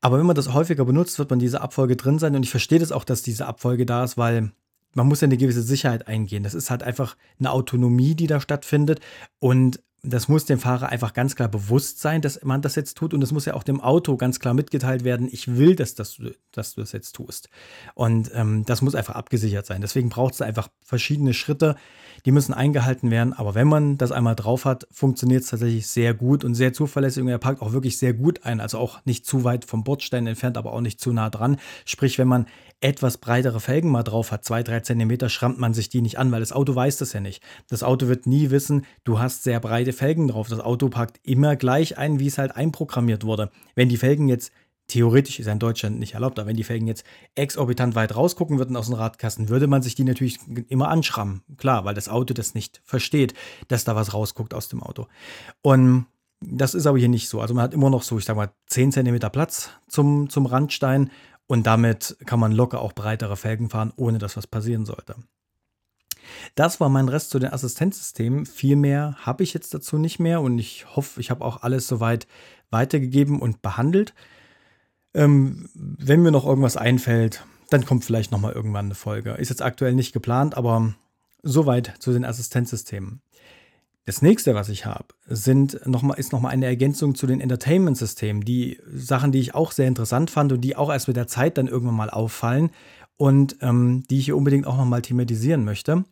Aber 0.00 0.18
wenn 0.18 0.26
man 0.26 0.36
das 0.36 0.52
häufiger 0.52 0.84
benutzt, 0.84 1.18
wird 1.18 1.30
man 1.30 1.38
diese 1.38 1.60
Abfolge 1.60 1.96
drin 1.96 2.18
sein. 2.18 2.36
Und 2.36 2.44
ich 2.44 2.50
verstehe 2.50 2.78
das 2.78 2.92
auch, 2.92 3.04
dass 3.04 3.22
diese 3.22 3.46
Abfolge 3.46 3.86
da 3.86 4.04
ist, 4.04 4.16
weil 4.16 4.52
man 4.94 5.06
muss 5.06 5.20
ja 5.20 5.26
eine 5.26 5.36
gewisse 5.36 5.62
Sicherheit 5.62 6.08
eingehen. 6.08 6.42
Das 6.42 6.54
ist 6.54 6.70
halt 6.70 6.82
einfach 6.82 7.16
eine 7.38 7.52
Autonomie, 7.52 8.14
die 8.14 8.26
da 8.26 8.40
stattfindet. 8.40 9.00
Und 9.38 9.80
das 10.02 10.28
muss 10.28 10.46
dem 10.46 10.58
Fahrer 10.58 10.88
einfach 10.88 11.12
ganz 11.12 11.36
klar 11.36 11.48
bewusst 11.48 12.00
sein, 12.00 12.22
dass 12.22 12.42
man 12.42 12.62
das 12.62 12.74
jetzt 12.74 12.96
tut. 12.96 13.12
Und 13.12 13.22
es 13.22 13.32
muss 13.32 13.44
ja 13.44 13.54
auch 13.54 13.62
dem 13.62 13.80
Auto 13.80 14.16
ganz 14.16 14.40
klar 14.40 14.54
mitgeteilt 14.54 15.04
werden, 15.04 15.28
ich 15.30 15.56
will, 15.56 15.76
dass, 15.76 15.94
das, 15.94 16.20
dass 16.52 16.74
du 16.74 16.80
das 16.80 16.92
jetzt 16.92 17.12
tust. 17.12 17.50
Und 17.94 18.30
ähm, 18.34 18.64
das 18.64 18.82
muss 18.82 18.94
einfach 18.94 19.14
abgesichert 19.14 19.66
sein. 19.66 19.80
Deswegen 19.80 20.08
braucht 20.08 20.34
es 20.34 20.42
einfach 20.42 20.68
verschiedene 20.82 21.34
Schritte, 21.34 21.76
die 22.24 22.32
müssen 22.32 22.54
eingehalten 22.54 23.10
werden. 23.10 23.32
Aber 23.32 23.54
wenn 23.54 23.68
man 23.68 23.98
das 23.98 24.12
einmal 24.12 24.36
drauf 24.36 24.64
hat, 24.64 24.86
funktioniert 24.90 25.42
es 25.42 25.50
tatsächlich 25.50 25.86
sehr 25.86 26.14
gut 26.14 26.44
und 26.44 26.54
sehr 26.54 26.72
zuverlässig. 26.72 27.22
Und 27.22 27.28
er 27.28 27.38
packt 27.38 27.62
auch 27.62 27.72
wirklich 27.72 27.98
sehr 27.98 28.12
gut 28.12 28.44
ein. 28.44 28.60
Also 28.60 28.78
auch 28.78 29.04
nicht 29.04 29.26
zu 29.26 29.44
weit 29.44 29.64
vom 29.64 29.84
Bordstein 29.84 30.26
entfernt, 30.26 30.56
aber 30.56 30.72
auch 30.72 30.80
nicht 30.80 31.00
zu 31.00 31.12
nah 31.12 31.30
dran. 31.30 31.58
Sprich, 31.84 32.18
wenn 32.18 32.28
man 32.28 32.46
etwas 32.80 33.18
breitere 33.18 33.60
Felgen 33.60 33.90
mal 33.90 34.02
drauf 34.02 34.32
hat, 34.32 34.44
zwei, 34.44 34.62
drei 34.62 34.80
Zentimeter, 34.80 35.28
schrammt 35.28 35.58
man 35.58 35.74
sich 35.74 35.88
die 35.88 36.00
nicht 36.00 36.18
an, 36.18 36.32
weil 36.32 36.40
das 36.40 36.52
Auto 36.52 36.74
weiß 36.74 36.98
das 36.98 37.12
ja 37.12 37.20
nicht. 37.20 37.42
Das 37.68 37.82
Auto 37.82 38.08
wird 38.08 38.26
nie 38.26 38.50
wissen, 38.50 38.86
du 39.04 39.18
hast 39.18 39.42
sehr 39.42 39.60
breite 39.60 39.92
Felgen 39.92 40.28
drauf. 40.28 40.48
Das 40.48 40.60
Auto 40.60 40.88
packt 40.88 41.20
immer 41.22 41.56
gleich 41.56 41.98
ein, 41.98 42.18
wie 42.18 42.26
es 42.26 42.38
halt 42.38 42.56
einprogrammiert 42.56 43.24
wurde. 43.24 43.50
Wenn 43.74 43.88
die 43.88 43.98
Felgen 43.98 44.28
jetzt 44.28 44.50
theoretisch 44.90 45.38
ist 45.38 45.46
in 45.46 45.58
Deutschland 45.58 45.98
nicht 45.98 46.14
erlaubt, 46.14 46.38
aber 46.38 46.48
wenn 46.48 46.56
die 46.56 46.64
Felgen 46.64 46.86
jetzt 46.86 47.04
exorbitant 47.34 47.94
weit 47.94 48.14
rausgucken 48.14 48.58
würden 48.58 48.76
aus 48.76 48.86
dem 48.86 48.94
Radkasten, 48.94 49.48
würde 49.48 49.66
man 49.66 49.82
sich 49.82 49.94
die 49.94 50.04
natürlich 50.04 50.38
immer 50.68 50.88
anschrammen. 50.88 51.42
Klar, 51.56 51.84
weil 51.84 51.94
das 51.94 52.08
Auto 52.08 52.34
das 52.34 52.54
nicht 52.54 52.80
versteht, 52.84 53.34
dass 53.68 53.84
da 53.84 53.96
was 53.96 54.14
rausguckt 54.14 54.54
aus 54.54 54.68
dem 54.68 54.82
Auto. 54.82 55.06
Und 55.62 56.06
das 56.40 56.74
ist 56.74 56.86
aber 56.86 56.98
hier 56.98 57.08
nicht 57.08 57.28
so. 57.28 57.40
Also 57.40 57.54
man 57.54 57.64
hat 57.64 57.74
immer 57.74 57.90
noch 57.90 58.02
so, 58.02 58.18
ich 58.18 58.24
sag 58.24 58.36
mal, 58.36 58.50
10 58.66 58.92
cm 58.92 59.18
Platz 59.30 59.70
zum, 59.88 60.30
zum 60.30 60.46
Randstein 60.46 61.10
und 61.46 61.66
damit 61.66 62.16
kann 62.26 62.40
man 62.40 62.52
locker 62.52 62.80
auch 62.80 62.92
breitere 62.92 63.36
Felgen 63.36 63.70
fahren, 63.70 63.92
ohne 63.96 64.18
dass 64.18 64.36
was 64.36 64.46
passieren 64.46 64.86
sollte. 64.86 65.16
Das 66.54 66.80
war 66.80 66.88
mein 66.88 67.08
Rest 67.08 67.30
zu 67.30 67.38
den 67.38 67.52
Assistenzsystemen. 67.52 68.46
Viel 68.46 68.76
mehr 68.76 69.16
habe 69.20 69.42
ich 69.42 69.52
jetzt 69.52 69.74
dazu 69.74 69.98
nicht 69.98 70.18
mehr 70.18 70.40
und 70.40 70.58
ich 70.58 70.94
hoffe, 70.96 71.20
ich 71.20 71.30
habe 71.30 71.44
auch 71.44 71.62
alles 71.62 71.86
soweit 71.86 72.26
weitergegeben 72.70 73.40
und 73.40 73.62
behandelt. 73.62 74.14
Ähm, 75.14 75.68
wenn 75.74 76.22
mir 76.22 76.30
noch 76.30 76.46
irgendwas 76.46 76.76
einfällt, 76.76 77.44
dann 77.70 77.84
kommt 77.84 78.04
vielleicht 78.04 78.32
nochmal 78.32 78.52
irgendwann 78.52 78.86
eine 78.86 78.94
Folge. 78.94 79.32
Ist 79.32 79.48
jetzt 79.48 79.62
aktuell 79.62 79.94
nicht 79.94 80.12
geplant, 80.12 80.56
aber 80.56 80.94
soweit 81.42 81.94
zu 81.98 82.12
den 82.12 82.24
Assistenzsystemen. 82.24 83.22
Das 84.06 84.22
nächste, 84.22 84.54
was 84.54 84.68
ich 84.68 84.86
habe, 84.86 85.06
sind 85.26 85.86
noch 85.86 86.02
mal, 86.02 86.14
ist 86.14 86.32
nochmal 86.32 86.52
eine 86.52 86.66
Ergänzung 86.66 87.14
zu 87.14 87.26
den 87.26 87.40
Entertainment-Systemen. 87.40 88.44
Die 88.44 88.78
Sachen, 88.92 89.30
die 89.30 89.38
ich 89.38 89.54
auch 89.54 89.72
sehr 89.72 89.86
interessant 89.86 90.30
fand 90.30 90.52
und 90.52 90.62
die 90.62 90.74
auch 90.74 90.90
erst 90.90 91.06
mit 91.06 91.16
der 91.16 91.28
Zeit 91.28 91.58
dann 91.58 91.68
irgendwann 91.68 91.96
mal 91.96 92.10
auffallen 92.10 92.70
und 93.16 93.58
ähm, 93.60 94.02
die 94.10 94.18
ich 94.18 94.24
hier 94.24 94.36
unbedingt 94.36 94.66
auch 94.66 94.76
nochmal 94.76 95.02
thematisieren 95.02 95.64
möchte. 95.64 96.04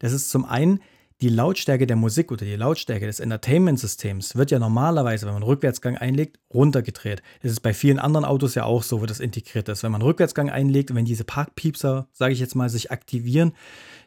Das 0.00 0.12
ist 0.12 0.30
zum 0.30 0.44
einen 0.44 0.80
die 1.22 1.30
Lautstärke 1.30 1.86
der 1.86 1.96
Musik 1.96 2.30
oder 2.30 2.44
die 2.44 2.56
Lautstärke 2.56 3.06
des 3.06 3.20
Entertainment-Systems 3.20 4.36
wird 4.36 4.50
ja 4.50 4.58
normalerweise, 4.58 5.26
wenn 5.26 5.32
man 5.32 5.42
Rückwärtsgang 5.42 5.96
einlegt, 5.96 6.38
runtergedreht. 6.52 7.22
Das 7.42 7.52
ist 7.52 7.60
bei 7.60 7.72
vielen 7.72 7.98
anderen 7.98 8.26
Autos 8.26 8.54
ja 8.54 8.64
auch 8.64 8.82
so, 8.82 9.00
wo 9.00 9.06
das 9.06 9.20
integriert 9.20 9.68
ist. 9.68 9.82
Wenn 9.82 9.92
man 9.92 10.02
Rückwärtsgang 10.02 10.50
einlegt 10.50 10.94
wenn 10.94 11.04
diese 11.06 11.24
Parkpiepser, 11.24 12.08
sage 12.12 12.34
ich 12.34 12.40
jetzt 12.40 12.54
mal, 12.54 12.68
sich 12.68 12.90
aktivieren, 12.90 13.52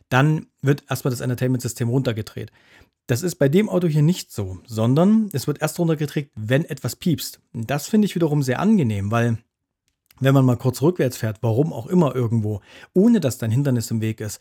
dann 0.09 0.47
wird 0.61 0.83
erstmal 0.89 1.11
das 1.11 1.21
Entertainment-System 1.21 1.89
runtergedreht. 1.89 2.51
Das 3.07 3.23
ist 3.23 3.35
bei 3.35 3.49
dem 3.49 3.69
Auto 3.69 3.87
hier 3.87 4.03
nicht 4.03 4.31
so, 4.31 4.59
sondern 4.67 5.29
es 5.33 5.47
wird 5.47 5.61
erst 5.61 5.79
runtergedreht, 5.79 6.29
wenn 6.35 6.63
etwas 6.65 6.95
piepst. 6.95 7.39
Das 7.53 7.87
finde 7.87 8.05
ich 8.05 8.13
wiederum 8.13 8.43
sehr 8.43 8.59
angenehm, 8.59 9.09
weil 9.09 9.39
wenn 10.19 10.33
man 10.33 10.45
mal 10.45 10.57
kurz 10.57 10.81
rückwärts 10.81 11.17
fährt, 11.17 11.37
warum 11.41 11.73
auch 11.73 11.87
immer 11.87 12.13
irgendwo, 12.15 12.61
ohne 12.93 13.19
dass 13.19 13.39
dein 13.39 13.51
Hindernis 13.51 13.89
im 13.89 14.01
Weg 14.01 14.21
ist, 14.21 14.39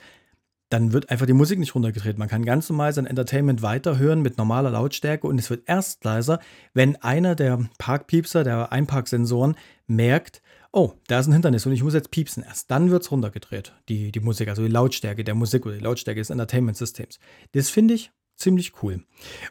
dann 0.68 0.92
wird 0.92 1.10
einfach 1.10 1.26
die 1.26 1.32
Musik 1.32 1.58
nicht 1.58 1.74
runtergedreht. 1.74 2.18
Man 2.18 2.28
kann 2.28 2.44
ganz 2.44 2.68
normal 2.68 2.92
sein 2.92 3.06
Entertainment 3.06 3.62
weiterhören 3.62 4.20
mit 4.20 4.38
normaler 4.38 4.70
Lautstärke 4.70 5.26
und 5.26 5.38
es 5.38 5.50
wird 5.50 5.68
erst 5.68 6.04
leiser, 6.04 6.40
wenn 6.74 6.96
einer 6.96 7.34
der 7.34 7.68
Parkpiepser, 7.78 8.44
der 8.44 8.70
Einparksensoren 8.72 9.56
merkt, 9.86 10.42
oh, 10.72 10.92
da 11.06 11.20
ist 11.20 11.26
ein 11.26 11.32
Hindernis 11.32 11.64
und 11.66 11.72
ich 11.72 11.82
muss 11.82 11.94
jetzt 11.94 12.10
piepsen. 12.10 12.42
Erst 12.42 12.70
dann 12.70 12.90
wird 12.90 13.02
es 13.02 13.10
runtergedreht, 13.10 13.74
die, 13.88 14.12
die 14.12 14.20
Musik, 14.20 14.48
also 14.48 14.62
die 14.62 14.68
Lautstärke 14.68 15.24
der 15.24 15.34
Musik 15.34 15.64
oder 15.64 15.76
die 15.76 15.84
Lautstärke 15.84 16.20
des 16.20 16.30
Entertainment-Systems. 16.30 17.18
Das 17.52 17.70
finde 17.70 17.94
ich 17.94 18.10
ziemlich 18.36 18.82
cool. 18.82 19.02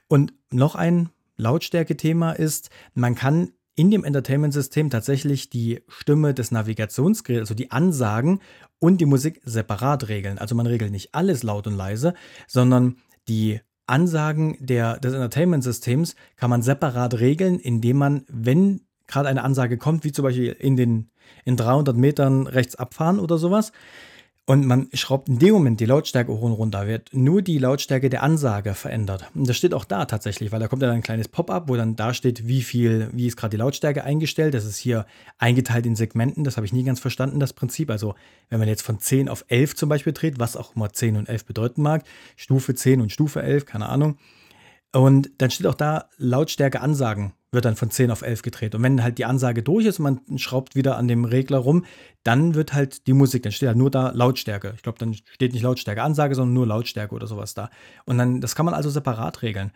Und 0.08 0.34
noch 0.52 0.76
ein 0.76 1.10
Lautstärke-Thema 1.38 2.32
ist, 2.34 2.70
man 2.94 3.16
kann 3.16 3.52
in 3.76 3.92
dem 3.92 4.04
Entertainment-System 4.04 4.90
tatsächlich 4.90 5.52
die 5.52 5.84
Stimme 5.88 6.34
des 6.34 6.50
Navigationsgeräts, 6.50 7.42
also 7.42 7.54
die 7.54 7.70
Ansagen 7.70 8.42
und 8.80 9.02
die 9.02 9.06
Musik 9.06 9.42
separat 9.44 10.08
regeln. 10.08 10.38
Also 10.38 10.56
man 10.56 10.68
regelt 10.68 10.92
nicht 10.92 11.14
alles 11.14 11.44
laut 11.44 11.68
und 11.68 11.76
leise, 11.76 12.14
sondern 12.48 12.98
die 13.28 13.60
Ansagen 13.88 14.58
der, 14.60 15.00
des 15.00 15.14
Entertainment-Systems 15.14 16.16
kann 16.36 16.50
man 16.50 16.62
separat 16.62 17.20
regeln, 17.20 17.60
indem 17.60 17.98
man, 17.98 18.26
wenn 18.28 18.82
gerade 19.08 19.30
eine 19.30 19.44
Ansage 19.44 19.78
kommt, 19.78 20.04
wie 20.04 20.12
zum 20.12 20.24
Beispiel 20.24 20.52
in 20.52 20.76
den 20.76 21.10
in 21.46 21.58
300 21.58 21.96
Metern 21.96 22.48
rechts 22.48 22.76
abfahren 22.76 23.20
oder 23.20 23.38
sowas, 23.38 23.72
und 24.50 24.66
man 24.66 24.88
schraubt 24.94 25.28
in 25.28 25.40
dem 25.40 25.54
Moment 25.54 25.82
die 25.82 25.86
Lautstärke 25.86 26.32
hoch 26.32 26.42
und 26.42 26.54
runter, 26.54 26.88
wird 26.88 27.10
nur 27.12 27.42
die 27.42 27.58
Lautstärke 27.58 28.10
der 28.10 28.24
Ansage 28.24 28.76
verändert. 28.76 29.30
Und 29.36 29.50
das 29.50 29.58
steht 29.58 29.74
auch 29.74 29.84
da 29.84 30.06
tatsächlich, 30.06 30.54
weil 30.54 30.62
da 30.62 30.70
kommt 30.70 30.82
dann 30.82 30.92
ein 30.92 31.02
kleines 31.02 31.28
Pop-up, 31.28 31.68
wo 31.68 31.76
dann 31.76 31.98
da 31.98 32.14
steht, 32.14 32.48
wie 32.48 32.62
viel, 32.62 33.10
wie 33.12 33.28
ist 33.28 33.36
gerade 33.36 33.52
die 33.52 33.58
Lautstärke 33.58 34.06
eingestellt. 34.06 34.54
Das 34.54 34.64
ist 34.64 34.78
hier 34.78 35.06
eingeteilt 35.38 35.86
in 35.86 35.98
Segmenten. 35.98 36.46
Das 36.46 36.56
habe 36.56 36.66
ich 36.66 36.72
nie 36.72 36.86
ganz 36.86 37.02
verstanden, 37.02 37.42
das 37.42 37.52
Prinzip. 37.52 37.92
Also, 37.92 38.16
wenn 38.50 38.60
man 38.60 38.70
jetzt 38.70 38.84
von 38.84 39.00
10 39.00 39.28
auf 39.28 39.44
11 39.50 39.76
zum 39.76 39.90
Beispiel 39.90 40.14
dreht, 40.14 40.40
was 40.40 40.56
auch 40.56 40.78
immer 40.78 40.94
10 40.94 41.18
und 41.18 41.28
11 41.28 41.44
bedeuten 41.44 41.82
mag, 41.82 42.06
Stufe 42.38 42.74
10 42.74 43.02
und 43.02 43.12
Stufe 43.12 43.44
11, 43.44 43.66
keine 43.66 43.90
Ahnung. 43.90 44.18
Und 44.94 45.30
dann 45.40 45.52
steht 45.52 45.68
auch 45.68 45.76
da 45.76 46.06
Lautstärke 46.18 46.80
Ansagen 46.80 47.34
wird 47.58 47.66
dann 47.66 47.76
von 47.76 47.90
10 47.90 48.12
auf 48.12 48.22
11 48.22 48.44
gedreht. 48.44 48.76
Und 48.76 48.84
wenn 48.84 49.02
halt 49.02 49.18
die 49.18 49.26
Ansage 49.26 49.64
durch 49.64 49.88
ist 49.88 50.00
und 50.00 50.04
man 50.28 50.38
schraubt 50.38 50.76
wieder 50.76 50.96
an 50.96 51.08
dem 51.08 51.26
Regler 51.26 51.58
rum, 51.58 51.86
dann 52.22 52.54
wird 52.54 52.74
halt 52.74 53.08
die 53.08 53.14
Musik, 53.14 53.42
dann 53.42 53.52
steht 53.52 53.68
halt 53.68 53.80
nur 53.80 53.90
da 53.90 54.12
Lautstärke. 54.12 54.74
Ich 54.76 54.84
glaube, 54.84 55.00
dann 55.00 55.16
steht 55.16 55.54
nicht 55.54 55.64
Lautstärke 55.64 56.04
Ansage, 56.04 56.36
sondern 56.36 56.54
nur 56.54 56.68
Lautstärke 56.68 57.16
oder 57.16 57.26
sowas 57.26 57.56
da. 57.56 57.72
Und 58.06 58.20
dann, 58.20 58.42
das 58.42 58.54
kann 58.54 58.68
man 58.68 58.76
also 58.76 58.92
separat 58.92 59.42
regeln. 59.42 59.72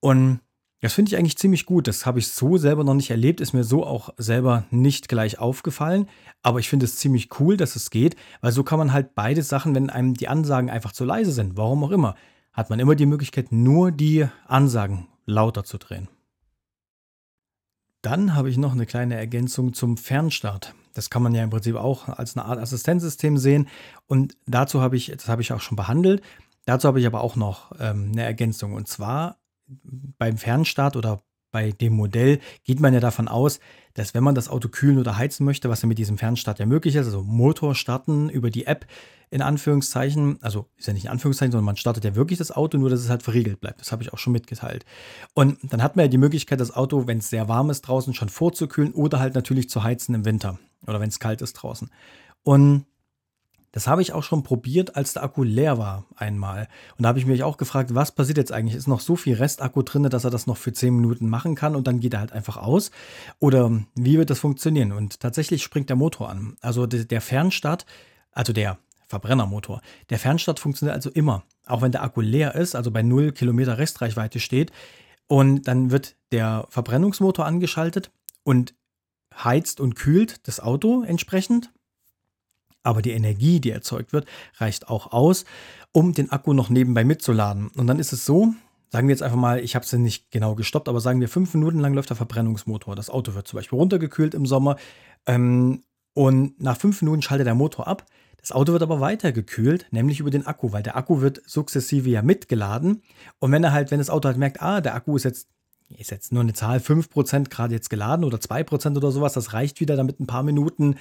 Und 0.00 0.40
das 0.80 0.94
finde 0.94 1.10
ich 1.10 1.18
eigentlich 1.18 1.36
ziemlich 1.36 1.66
gut. 1.66 1.86
Das 1.86 2.06
habe 2.06 2.18
ich 2.18 2.28
so 2.28 2.56
selber 2.56 2.82
noch 2.82 2.94
nicht 2.94 3.10
erlebt, 3.10 3.42
ist 3.42 3.52
mir 3.52 3.64
so 3.64 3.84
auch 3.84 4.14
selber 4.16 4.64
nicht 4.70 5.10
gleich 5.10 5.38
aufgefallen. 5.38 6.08
Aber 6.42 6.60
ich 6.60 6.70
finde 6.70 6.86
es 6.86 6.96
ziemlich 6.96 7.28
cool, 7.38 7.58
dass 7.58 7.76
es 7.76 7.90
geht, 7.90 8.16
weil 8.40 8.52
so 8.52 8.64
kann 8.64 8.78
man 8.78 8.94
halt 8.94 9.14
beide 9.14 9.42
Sachen, 9.42 9.74
wenn 9.74 9.90
einem 9.90 10.14
die 10.14 10.28
Ansagen 10.28 10.70
einfach 10.70 10.92
zu 10.92 11.04
leise 11.04 11.32
sind, 11.32 11.58
warum 11.58 11.84
auch 11.84 11.90
immer, 11.90 12.14
hat 12.54 12.70
man 12.70 12.80
immer 12.80 12.94
die 12.94 13.06
Möglichkeit, 13.06 13.52
nur 13.52 13.92
die 13.92 14.26
Ansagen 14.46 15.08
lauter 15.26 15.64
zu 15.64 15.76
drehen. 15.76 16.08
Dann 18.02 18.34
habe 18.34 18.48
ich 18.48 18.56
noch 18.58 18.72
eine 18.72 18.86
kleine 18.86 19.16
Ergänzung 19.16 19.72
zum 19.72 19.96
Fernstart. 19.96 20.74
Das 20.94 21.10
kann 21.10 21.22
man 21.22 21.34
ja 21.34 21.42
im 21.42 21.50
Prinzip 21.50 21.76
auch 21.76 22.08
als 22.08 22.36
eine 22.36 22.46
Art 22.46 22.58
Assistenzsystem 22.58 23.38
sehen. 23.38 23.68
Und 24.06 24.36
dazu 24.46 24.80
habe 24.80 24.96
ich, 24.96 25.12
das 25.14 25.28
habe 25.28 25.42
ich 25.42 25.52
auch 25.52 25.60
schon 25.60 25.76
behandelt, 25.76 26.22
dazu 26.64 26.88
habe 26.88 27.00
ich 27.00 27.06
aber 27.06 27.22
auch 27.22 27.36
noch 27.36 27.72
ähm, 27.78 28.10
eine 28.12 28.22
Ergänzung. 28.22 28.74
Und 28.74 28.88
zwar 28.88 29.38
beim 29.66 30.38
Fernstart 30.38 30.96
oder 30.96 31.22
bei 31.50 31.72
dem 31.72 31.94
Modell 31.94 32.40
geht 32.64 32.80
man 32.80 32.94
ja 32.94 33.00
davon 33.00 33.28
aus, 33.28 33.60
dass 33.94 34.14
wenn 34.14 34.22
man 34.22 34.34
das 34.34 34.48
Auto 34.48 34.68
kühlen 34.68 34.98
oder 34.98 35.16
heizen 35.16 35.44
möchte, 35.44 35.68
was 35.68 35.82
ja 35.82 35.88
mit 35.88 35.98
diesem 35.98 36.18
Fernstart 36.18 36.58
ja 36.58 36.66
möglich 36.66 36.94
ist, 36.94 37.06
also 37.06 37.22
Motor 37.22 37.74
starten 37.74 38.28
über 38.28 38.50
die 38.50 38.66
App 38.66 38.86
in 39.30 39.42
Anführungszeichen, 39.42 40.38
also 40.40 40.66
ist 40.76 40.86
ja 40.86 40.94
nicht 40.94 41.04
in 41.04 41.10
Anführungszeichen, 41.10 41.52
sondern 41.52 41.66
man 41.66 41.76
startet 41.76 42.04
ja 42.04 42.14
wirklich 42.14 42.38
das 42.38 42.50
Auto, 42.50 42.78
nur 42.78 42.88
dass 42.90 43.00
es 43.00 43.10
halt 43.10 43.22
verriegelt 43.22 43.60
bleibt. 43.60 43.80
Das 43.80 43.92
habe 43.92 44.02
ich 44.02 44.12
auch 44.12 44.18
schon 44.18 44.32
mitgeteilt. 44.32 44.84
Und 45.34 45.58
dann 45.62 45.82
hat 45.82 45.96
man 45.96 46.04
ja 46.04 46.08
die 46.08 46.18
Möglichkeit, 46.18 46.60
das 46.60 46.74
Auto, 46.74 47.06
wenn 47.06 47.18
es 47.18 47.28
sehr 47.28 47.48
warm 47.48 47.70
ist 47.70 47.82
draußen, 47.82 48.14
schon 48.14 48.30
vorzukühlen 48.30 48.92
oder 48.92 49.20
halt 49.20 49.34
natürlich 49.34 49.68
zu 49.68 49.82
heizen 49.82 50.14
im 50.14 50.24
Winter 50.24 50.58
oder 50.86 51.00
wenn 51.00 51.08
es 51.08 51.20
kalt 51.20 51.42
ist 51.42 51.54
draußen. 51.54 51.90
Und 52.42 52.86
das 53.72 53.86
habe 53.86 54.02
ich 54.02 54.12
auch 54.12 54.22
schon 54.22 54.42
probiert, 54.42 54.96
als 54.96 55.12
der 55.12 55.22
Akku 55.22 55.42
leer 55.42 55.78
war 55.78 56.04
einmal. 56.16 56.68
Und 56.96 57.02
da 57.02 57.08
habe 57.10 57.18
ich 57.18 57.26
mich 57.26 57.42
auch 57.42 57.58
gefragt, 57.58 57.94
was 57.94 58.12
passiert 58.12 58.38
jetzt 58.38 58.52
eigentlich? 58.52 58.74
Ist 58.74 58.88
noch 58.88 59.00
so 59.00 59.14
viel 59.14 59.36
Restakku 59.36 59.82
drin, 59.82 60.04
dass 60.04 60.24
er 60.24 60.30
das 60.30 60.46
noch 60.46 60.56
für 60.56 60.72
10 60.72 60.94
Minuten 60.94 61.28
machen 61.28 61.54
kann 61.54 61.76
und 61.76 61.86
dann 61.86 62.00
geht 62.00 62.14
er 62.14 62.20
halt 62.20 62.32
einfach 62.32 62.56
aus? 62.56 62.90
Oder 63.38 63.70
wie 63.94 64.18
wird 64.18 64.30
das 64.30 64.38
funktionieren? 64.38 64.92
Und 64.92 65.20
tatsächlich 65.20 65.62
springt 65.62 65.90
der 65.90 65.96
Motor 65.96 66.30
an. 66.30 66.56
Also 66.60 66.86
der 66.86 67.20
Fernstart, 67.20 67.84
also 68.32 68.52
der 68.52 68.78
Verbrennermotor, 69.06 69.80
der 70.10 70.18
Fernstart 70.18 70.60
funktioniert 70.60 70.94
also 70.94 71.10
immer. 71.10 71.44
Auch 71.66 71.82
wenn 71.82 71.92
der 71.92 72.02
Akku 72.02 72.20
leer 72.20 72.54
ist, 72.54 72.74
also 72.74 72.90
bei 72.90 73.02
0 73.02 73.32
Kilometer 73.32 73.78
Restreichweite 73.78 74.40
steht. 74.40 74.72
Und 75.26 75.68
dann 75.68 75.90
wird 75.90 76.16
der 76.32 76.66
Verbrennungsmotor 76.70 77.44
angeschaltet 77.44 78.10
und 78.44 78.74
heizt 79.44 79.78
und 79.78 79.94
kühlt 79.94 80.48
das 80.48 80.58
Auto 80.58 81.02
entsprechend 81.02 81.70
aber 82.82 83.02
die 83.02 83.10
Energie, 83.10 83.60
die 83.60 83.70
erzeugt 83.70 84.12
wird, 84.12 84.26
reicht 84.56 84.88
auch 84.88 85.12
aus, 85.12 85.44
um 85.92 86.12
den 86.12 86.30
Akku 86.30 86.52
noch 86.52 86.70
nebenbei 86.70 87.04
mitzuladen. 87.04 87.68
Und 87.76 87.86
dann 87.86 87.98
ist 87.98 88.12
es 88.12 88.24
so, 88.24 88.54
sagen 88.90 89.08
wir 89.08 89.12
jetzt 89.12 89.22
einfach 89.22 89.38
mal, 89.38 89.60
ich 89.60 89.74
habe 89.74 89.84
es 89.84 89.92
nicht 89.92 90.30
genau 90.30 90.54
gestoppt, 90.54 90.88
aber 90.88 91.00
sagen 91.00 91.20
wir, 91.20 91.28
fünf 91.28 91.52
Minuten 91.54 91.78
lang 91.78 91.94
läuft 91.94 92.10
der 92.10 92.16
Verbrennungsmotor. 92.16 92.96
Das 92.96 93.10
Auto 93.10 93.34
wird 93.34 93.48
zum 93.48 93.58
Beispiel 93.58 93.78
runtergekühlt 93.78 94.34
im 94.34 94.46
Sommer 94.46 94.76
ähm, 95.26 95.82
und 96.14 96.60
nach 96.60 96.78
fünf 96.78 97.02
Minuten 97.02 97.22
schaltet 97.22 97.46
der 97.46 97.54
Motor 97.54 97.86
ab. 97.86 98.06
Das 98.40 98.52
Auto 98.52 98.72
wird 98.72 98.82
aber 98.82 99.00
weiter 99.00 99.32
gekühlt, 99.32 99.86
nämlich 99.90 100.20
über 100.20 100.30
den 100.30 100.46
Akku, 100.46 100.72
weil 100.72 100.82
der 100.82 100.96
Akku 100.96 101.20
wird 101.20 101.42
sukzessive 101.44 102.08
ja 102.08 102.22
mitgeladen. 102.22 103.02
Und 103.40 103.52
wenn 103.52 103.64
er 103.64 103.72
halt, 103.72 103.90
wenn 103.90 103.98
das 103.98 104.10
Auto 104.10 104.28
halt 104.28 104.38
merkt, 104.38 104.62
ah, 104.62 104.80
der 104.80 104.94
Akku 104.94 105.16
ist 105.16 105.24
jetzt, 105.24 105.48
ist 105.96 106.10
jetzt 106.10 106.32
nur 106.32 106.42
eine 106.42 106.52
Zahl, 106.52 106.78
5% 106.78 107.50
gerade 107.50 107.74
jetzt 107.74 107.90
geladen 107.90 108.24
oder 108.24 108.38
2% 108.38 108.96
oder 108.96 109.10
sowas, 109.10 109.32
das 109.32 109.52
reicht 109.52 109.80
wieder, 109.80 109.96
damit 109.96 110.20
ein 110.20 110.26
paar 110.26 110.42
Minuten 110.42 110.96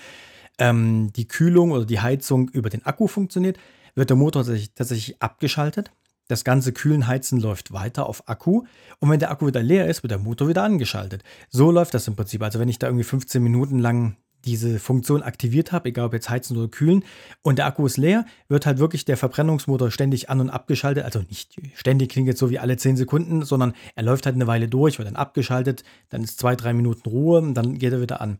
ähm, 0.57 1.11
die 1.15 1.27
Kühlung 1.27 1.71
oder 1.71 1.85
die 1.85 1.99
Heizung 1.99 2.49
über 2.49 2.69
den 2.69 2.85
Akku 2.85 3.07
funktioniert, 3.07 3.57
wird 3.95 4.09
der 4.09 4.17
Motor 4.17 4.43
tatsächlich, 4.43 4.73
tatsächlich 4.73 5.21
abgeschaltet. 5.21 5.91
Das 6.27 6.43
ganze 6.43 6.73
Kühlen, 6.73 7.07
Heizen 7.07 7.39
läuft 7.39 7.71
weiter 7.71 8.05
auf 8.05 8.27
Akku. 8.27 8.63
Und 8.99 9.09
wenn 9.09 9.19
der 9.19 9.31
Akku 9.31 9.47
wieder 9.47 9.63
leer 9.63 9.87
ist, 9.87 10.03
wird 10.03 10.11
der 10.11 10.19
Motor 10.19 10.49
wieder 10.49 10.63
angeschaltet. 10.63 11.23
So 11.49 11.71
läuft 11.71 11.93
das 11.93 12.07
im 12.07 12.15
Prinzip. 12.15 12.43
Also 12.43 12.59
wenn 12.59 12.69
ich 12.69 12.79
da 12.79 12.87
irgendwie 12.87 13.05
15 13.05 13.41
Minuten 13.41 13.79
lang 13.79 14.17
diese 14.47 14.79
Funktion 14.79 15.21
aktiviert 15.21 15.71
habe, 15.71 15.89
egal 15.89 16.07
ob 16.07 16.13
jetzt 16.13 16.29
heizen 16.29 16.57
oder 16.57 16.69
kühlen, 16.69 17.03
und 17.41 17.59
der 17.59 17.65
Akku 17.65 17.85
ist 17.85 17.97
leer, 17.97 18.25
wird 18.47 18.65
halt 18.65 18.79
wirklich 18.79 19.05
der 19.05 19.17
Verbrennungsmotor 19.17 19.91
ständig 19.91 20.29
an- 20.29 20.39
und 20.39 20.49
abgeschaltet. 20.49 21.03
Also 21.03 21.19
nicht 21.19 21.55
ständig 21.75 22.09
klingt 22.09 22.27
jetzt 22.27 22.39
so 22.39 22.49
wie 22.49 22.59
alle 22.59 22.77
10 22.77 22.97
Sekunden, 22.97 23.43
sondern 23.43 23.73
er 23.95 24.03
läuft 24.03 24.25
halt 24.25 24.35
eine 24.35 24.47
Weile 24.47 24.67
durch, 24.67 24.97
wird 24.97 25.07
dann 25.07 25.15
abgeschaltet, 25.15 25.83
dann 26.09 26.23
ist 26.23 26.39
zwei, 26.39 26.55
drei 26.55 26.73
Minuten 26.73 27.09
Ruhe 27.09 27.39
und 27.39 27.53
dann 27.53 27.77
geht 27.77 27.93
er 27.93 28.01
wieder 28.01 28.21
an. 28.21 28.39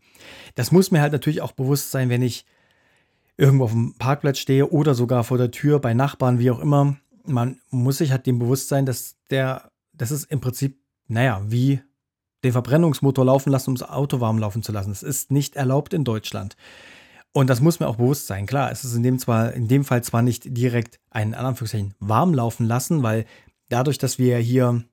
Das 0.56 0.72
muss 0.72 0.92
mir 0.92 1.02
halt 1.02 1.12
natürlich 1.12 1.42
auch 1.42 1.52
bewusst 1.52 1.92
sein, 1.92 2.10
wenn 2.10 2.22
ich 2.22 2.46
irgendwo 3.36 3.66
auf 3.66 3.72
dem 3.72 3.94
Parkplatz 3.96 4.40
stehe 4.40 4.70
oder 4.70 4.96
sogar 4.96 5.24
vor 5.24 5.38
der 5.38 5.52
Tür 5.52 5.80
bei 5.80 5.94
Nachbarn, 5.94 6.40
wie 6.40 6.50
auch 6.50 6.60
immer. 6.60 6.98
Man 7.26 7.60
muss 7.70 7.98
sich 7.98 8.12
halt 8.12 8.26
dem 8.26 8.40
bewusst 8.40 8.70
sein, 8.70 8.86
dass 8.86 9.18
der, 9.30 9.70
das 9.94 10.12
ist 10.12 10.32
im 10.32 10.40
Prinzip, 10.40 10.80
naja, 11.08 11.42
wie 11.46 11.82
den 12.48 12.54
Verbrennungsmotor 12.54 13.26
laufen 13.26 13.52
lassen, 13.52 13.72
um 13.72 13.76
das 13.76 13.90
Auto 13.90 14.20
warm 14.20 14.38
laufen 14.40 14.64
zu 14.64 14.72
lassen. 14.72 14.90
Das 14.90 15.04
ist 15.04 15.32
nicht 15.32 15.56
erlaubt 15.56 15.94
in 15.94 16.04
Deutschland. 16.04 16.56
Und 17.34 17.50
das 17.50 17.62
muss 17.62 17.80
mir 17.80 17.88
auch 17.88 17.98
bewusst 17.98 18.28
sein. 18.28 18.48
Klar, 18.48 18.72
es 18.72 18.84
ist 18.84 18.96
in 18.96 19.04
dem, 19.04 19.20
zwar, 19.20 19.54
in 19.54 19.68
dem 19.68 19.86
Fall 19.86 20.04
zwar 20.04 20.22
nicht 20.22 20.58
direkt 20.58 21.00
ein, 21.12 21.30
in 21.30 21.36
Anführungszeichen, 21.36 21.94
warm 22.00 22.34
laufen 22.34 22.66
lassen, 22.66 23.04
weil 23.04 23.26
dadurch, 23.70 23.98
dass 23.98 24.18
wir 24.18 24.38
hier 24.38 24.84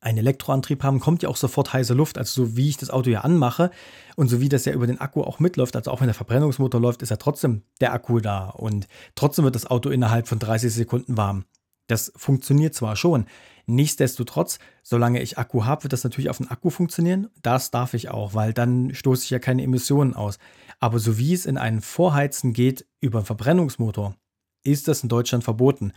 einen 0.00 0.18
Elektroantrieb 0.18 0.82
haben, 0.82 1.00
kommt 1.00 1.22
ja 1.22 1.30
auch 1.30 1.36
sofort 1.36 1.72
heiße 1.72 1.94
Luft. 1.94 2.18
Also 2.18 2.44
so 2.44 2.56
wie 2.56 2.68
ich 2.68 2.76
das 2.76 2.90
Auto 2.90 3.08
ja 3.08 3.22
anmache 3.22 3.70
und 4.16 4.28
so 4.28 4.40
wie 4.40 4.50
das 4.50 4.66
ja 4.66 4.72
über 4.72 4.86
den 4.86 5.00
Akku 5.00 5.22
auch 5.22 5.40
mitläuft, 5.40 5.74
also 5.76 5.90
auch 5.90 6.00
wenn 6.00 6.08
der 6.08 6.14
Verbrennungsmotor 6.14 6.80
läuft, 6.80 7.00
ist 7.00 7.08
ja 7.08 7.16
trotzdem 7.16 7.62
der 7.80 7.94
Akku 7.94 8.20
da 8.20 8.50
und 8.50 8.86
trotzdem 9.14 9.46
wird 9.46 9.54
das 9.54 9.66
Auto 9.66 9.88
innerhalb 9.88 10.28
von 10.28 10.38
30 10.38 10.72
Sekunden 10.72 11.16
warm. 11.16 11.46
Das 11.86 12.12
funktioniert 12.16 12.74
zwar 12.74 12.96
schon, 12.96 13.26
nichtsdestotrotz, 13.66 14.58
solange 14.82 15.22
ich 15.22 15.38
Akku 15.38 15.64
habe, 15.64 15.84
wird 15.84 15.92
das 15.92 16.04
natürlich 16.04 16.30
auf 16.30 16.38
dem 16.38 16.50
Akku 16.50 16.70
funktionieren. 16.70 17.28
Das 17.42 17.70
darf 17.70 17.94
ich 17.94 18.10
auch, 18.10 18.34
weil 18.34 18.52
dann 18.52 18.94
stoße 18.94 19.24
ich 19.24 19.30
ja 19.30 19.38
keine 19.38 19.62
Emissionen 19.62 20.14
aus. 20.14 20.38
Aber 20.80 20.98
so 20.98 21.18
wie 21.18 21.32
es 21.32 21.46
in 21.46 21.58
einen 21.58 21.80
Vorheizen 21.80 22.52
geht 22.52 22.86
über 23.00 23.18
einen 23.18 23.26
Verbrennungsmotor, 23.26 24.16
ist 24.64 24.88
das 24.88 25.02
in 25.02 25.08
Deutschland 25.08 25.44
verboten. 25.44 25.92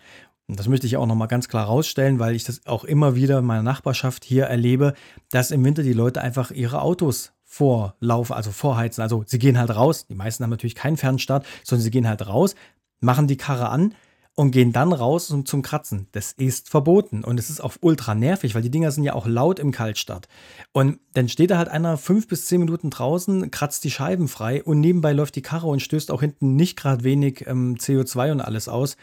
Und 0.48 0.60
das 0.60 0.68
möchte 0.68 0.88
ich 0.88 0.96
auch 0.96 1.06
nochmal 1.06 1.28
ganz 1.28 1.50
klar 1.50 1.66
rausstellen, 1.66 2.20
weil 2.20 2.36
ich 2.36 2.46
das 2.46 2.66
auch 2.66 2.86
immer 2.86 3.16
wieder 3.16 3.40
in 3.40 3.46
meiner 3.46 3.64
Nachbarschaft 3.64 4.24
hier 4.24 4.46
erlebe, 4.46 4.94
dass 5.30 5.52
im 5.52 5.64
Winter 5.66 5.84
die 5.84 5.94
Leute 5.94 6.22
einfach 6.22 6.52
ihre 6.52 6.82
Autos 6.82 7.34
vorlaufen, 7.44 8.36
also 8.36 8.52
vorheizen. 8.52 9.02
Also 9.02 9.24
sie 9.26 9.40
gehen 9.40 9.58
halt 9.58 9.76
raus. 9.76 10.08
Die 10.08 10.16
meisten 10.16 10.44
haben 10.44 10.52
natürlich 10.52 10.76
keinen 10.76 10.98
Fernstart, 10.98 11.46
sondern 11.64 11.84
sie 11.84 11.92
gehen 11.92 12.08
halt 12.08 12.28
raus, 12.28 12.56
machen 13.00 13.28
die 13.28 13.38
Karre 13.38 13.70
an, 13.70 13.94
und 14.38 14.52
gehen 14.52 14.72
dann 14.72 14.94
raus 14.94 15.28
zum, 15.28 15.48
zum 15.48 15.64
Kratzen. 15.64 16.08
Das 16.12 16.32
ist 16.32 16.70
verboten 16.70 17.24
und 17.24 17.40
es 17.40 17.50
ist 17.50 17.60
auch 17.60 17.74
ultra 17.82 18.14
nervig, 18.14 18.54
weil 18.54 18.62
die 18.62 18.70
Dinger 18.70 18.92
sind 18.92 19.04
ja 19.04 19.14
auch 19.14 19.26
laut 19.26 19.58
im 19.58 19.72
Kaltstart. 19.72 20.28
Und 20.72 21.00
dann 21.14 21.28
steht 21.28 21.50
da 21.50 21.58
halt 21.58 21.70
einer 21.70 21.98
fünf 21.98 22.28
bis 22.28 22.46
zehn 22.46 22.60
Minuten 22.60 22.92
draußen, 22.92 23.50
kratzt 23.50 23.84
die 23.84 23.90
Scheiben 23.90 24.28
frei 24.28 24.64
und 24.64 24.80
nebenbei 24.80 25.12
läuft 25.14 25.36
die 25.36 25.42
Karre 25.42 25.66
und 25.66 25.82
stößt 25.82 26.12
auch 26.12 26.22
hinten 26.22 26.56
nicht 26.56 26.78
gerade 26.78 27.04
wenig 27.04 27.48
ähm, 27.48 27.78
CO2 27.80 28.32
und 28.32 28.42
alles 28.42 28.70
aus. 28.70 28.96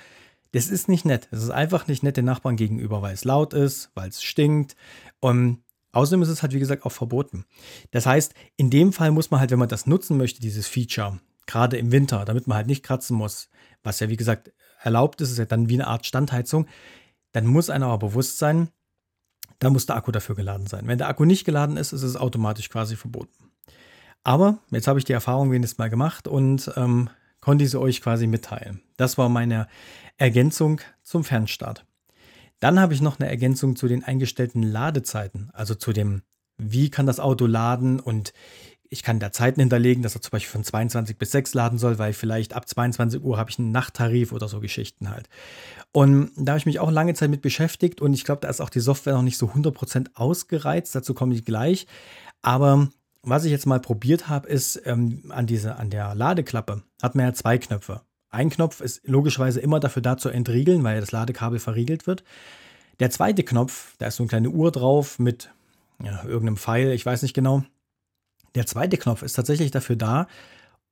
Das 0.52 0.68
ist 0.68 0.88
nicht 0.88 1.04
nett. 1.04 1.26
Es 1.32 1.42
ist 1.42 1.50
einfach 1.50 1.88
nicht 1.88 2.04
nett 2.04 2.16
den 2.16 2.26
Nachbarn 2.26 2.54
gegenüber, 2.54 3.02
weil 3.02 3.12
es 3.12 3.24
laut 3.24 3.54
ist, 3.54 3.90
weil 3.96 4.10
es 4.10 4.22
stinkt. 4.22 4.76
Und 5.18 5.64
außerdem 5.90 6.22
ist 6.22 6.28
es 6.28 6.42
halt, 6.42 6.52
wie 6.52 6.60
gesagt, 6.60 6.86
auch 6.86 6.92
verboten. 6.92 7.44
Das 7.90 8.06
heißt, 8.06 8.34
in 8.56 8.70
dem 8.70 8.92
Fall 8.92 9.10
muss 9.10 9.32
man 9.32 9.40
halt, 9.40 9.50
wenn 9.50 9.58
man 9.58 9.68
das 9.68 9.88
nutzen 9.88 10.16
möchte, 10.16 10.40
dieses 10.40 10.68
Feature, 10.68 11.18
gerade 11.46 11.76
im 11.76 11.90
Winter, 11.90 12.24
damit 12.24 12.46
man 12.46 12.56
halt 12.56 12.68
nicht 12.68 12.84
kratzen 12.84 13.16
muss, 13.16 13.48
was 13.84 14.00
ja, 14.00 14.08
wie 14.08 14.16
gesagt, 14.16 14.52
erlaubt 14.82 15.20
ist, 15.20 15.30
ist 15.30 15.38
ja 15.38 15.44
dann 15.44 15.68
wie 15.68 15.74
eine 15.74 15.86
Art 15.86 16.06
Standheizung, 16.06 16.66
dann 17.32 17.46
muss 17.46 17.70
einem 17.70 17.84
aber 17.84 18.08
bewusst 18.08 18.38
sein, 18.38 18.68
da 19.58 19.70
muss 19.70 19.86
der 19.86 19.96
Akku 19.96 20.10
dafür 20.10 20.34
geladen 20.34 20.66
sein. 20.66 20.86
Wenn 20.86 20.98
der 20.98 21.08
Akku 21.08 21.24
nicht 21.24 21.44
geladen 21.44 21.76
ist, 21.76 21.92
ist 21.92 22.02
es 22.02 22.16
automatisch 22.16 22.68
quasi 22.68 22.96
verboten. 22.96 23.50
Aber 24.24 24.58
jetzt 24.70 24.88
habe 24.88 24.98
ich 24.98 25.04
die 25.04 25.12
Erfahrung 25.12 25.52
wenigstens 25.52 25.78
mal 25.78 25.90
gemacht 25.90 26.26
und 26.26 26.72
ähm, 26.76 27.10
konnte 27.40 27.66
sie 27.66 27.78
euch 27.78 28.00
quasi 28.00 28.26
mitteilen. 28.26 28.80
Das 28.96 29.18
war 29.18 29.28
meine 29.28 29.68
Ergänzung 30.16 30.80
zum 31.02 31.24
Fernstart. 31.24 31.84
Dann 32.58 32.80
habe 32.80 32.94
ich 32.94 33.02
noch 33.02 33.18
eine 33.18 33.28
Ergänzung 33.28 33.76
zu 33.76 33.88
den 33.88 34.02
eingestellten 34.02 34.62
Ladezeiten, 34.62 35.50
also 35.52 35.74
zu 35.74 35.92
dem, 35.92 36.22
wie 36.56 36.88
kann 36.88 37.04
das 37.04 37.20
Auto 37.20 37.46
laden 37.46 38.00
und 38.00 38.32
ich 38.94 39.02
kann 39.02 39.18
da 39.18 39.32
Zeiten 39.32 39.60
hinterlegen, 39.60 40.04
dass 40.04 40.14
er 40.14 40.22
zum 40.22 40.30
Beispiel 40.30 40.52
von 40.52 40.62
22 40.62 41.18
bis 41.18 41.32
6 41.32 41.52
laden 41.54 41.78
soll, 41.78 41.98
weil 41.98 42.12
vielleicht 42.12 42.54
ab 42.54 42.68
22 42.68 43.22
Uhr 43.22 43.36
habe 43.36 43.50
ich 43.50 43.58
einen 43.58 43.72
Nachttarif 43.72 44.30
oder 44.30 44.46
so 44.46 44.60
Geschichten 44.60 45.10
halt. 45.10 45.28
Und 45.90 46.30
da 46.36 46.52
habe 46.52 46.58
ich 46.58 46.66
mich 46.66 46.78
auch 46.78 46.92
lange 46.92 47.14
Zeit 47.14 47.28
mit 47.28 47.42
beschäftigt 47.42 48.00
und 48.00 48.14
ich 48.14 48.22
glaube, 48.24 48.40
da 48.42 48.48
ist 48.48 48.60
auch 48.60 48.70
die 48.70 48.78
Software 48.78 49.14
noch 49.14 49.22
nicht 49.22 49.36
so 49.36 49.46
100% 49.46 50.10
ausgereizt, 50.14 50.94
dazu 50.94 51.12
komme 51.12 51.34
ich 51.34 51.44
gleich. 51.44 51.88
Aber 52.40 52.88
was 53.22 53.44
ich 53.44 53.50
jetzt 53.50 53.66
mal 53.66 53.80
probiert 53.80 54.28
habe, 54.28 54.48
ist 54.48 54.80
ähm, 54.84 55.24
an, 55.30 55.46
diese, 55.46 55.74
an 55.74 55.90
der 55.90 56.14
Ladeklappe 56.14 56.82
hat 57.02 57.16
man 57.16 57.26
ja 57.26 57.32
zwei 57.32 57.58
Knöpfe. 57.58 58.02
Ein 58.30 58.48
Knopf 58.48 58.80
ist 58.80 59.00
logischerweise 59.08 59.58
immer 59.58 59.80
dafür 59.80 60.02
da 60.02 60.16
zu 60.16 60.28
entriegeln, 60.28 60.84
weil 60.84 61.00
das 61.00 61.10
Ladekabel 61.10 61.58
verriegelt 61.58 62.06
wird. 62.06 62.22
Der 63.00 63.10
zweite 63.10 63.42
Knopf, 63.42 63.96
da 63.98 64.06
ist 64.06 64.16
so 64.16 64.22
eine 64.22 64.28
kleine 64.28 64.50
Uhr 64.50 64.70
drauf 64.70 65.18
mit 65.18 65.50
ja, 66.02 66.22
irgendeinem 66.24 66.56
Pfeil, 66.56 66.92
ich 66.92 67.04
weiß 67.04 67.22
nicht 67.22 67.34
genau. 67.34 67.64
Der 68.54 68.66
zweite 68.66 68.96
Knopf 68.96 69.22
ist 69.22 69.34
tatsächlich 69.34 69.70
dafür 69.70 69.96
da, 69.96 70.26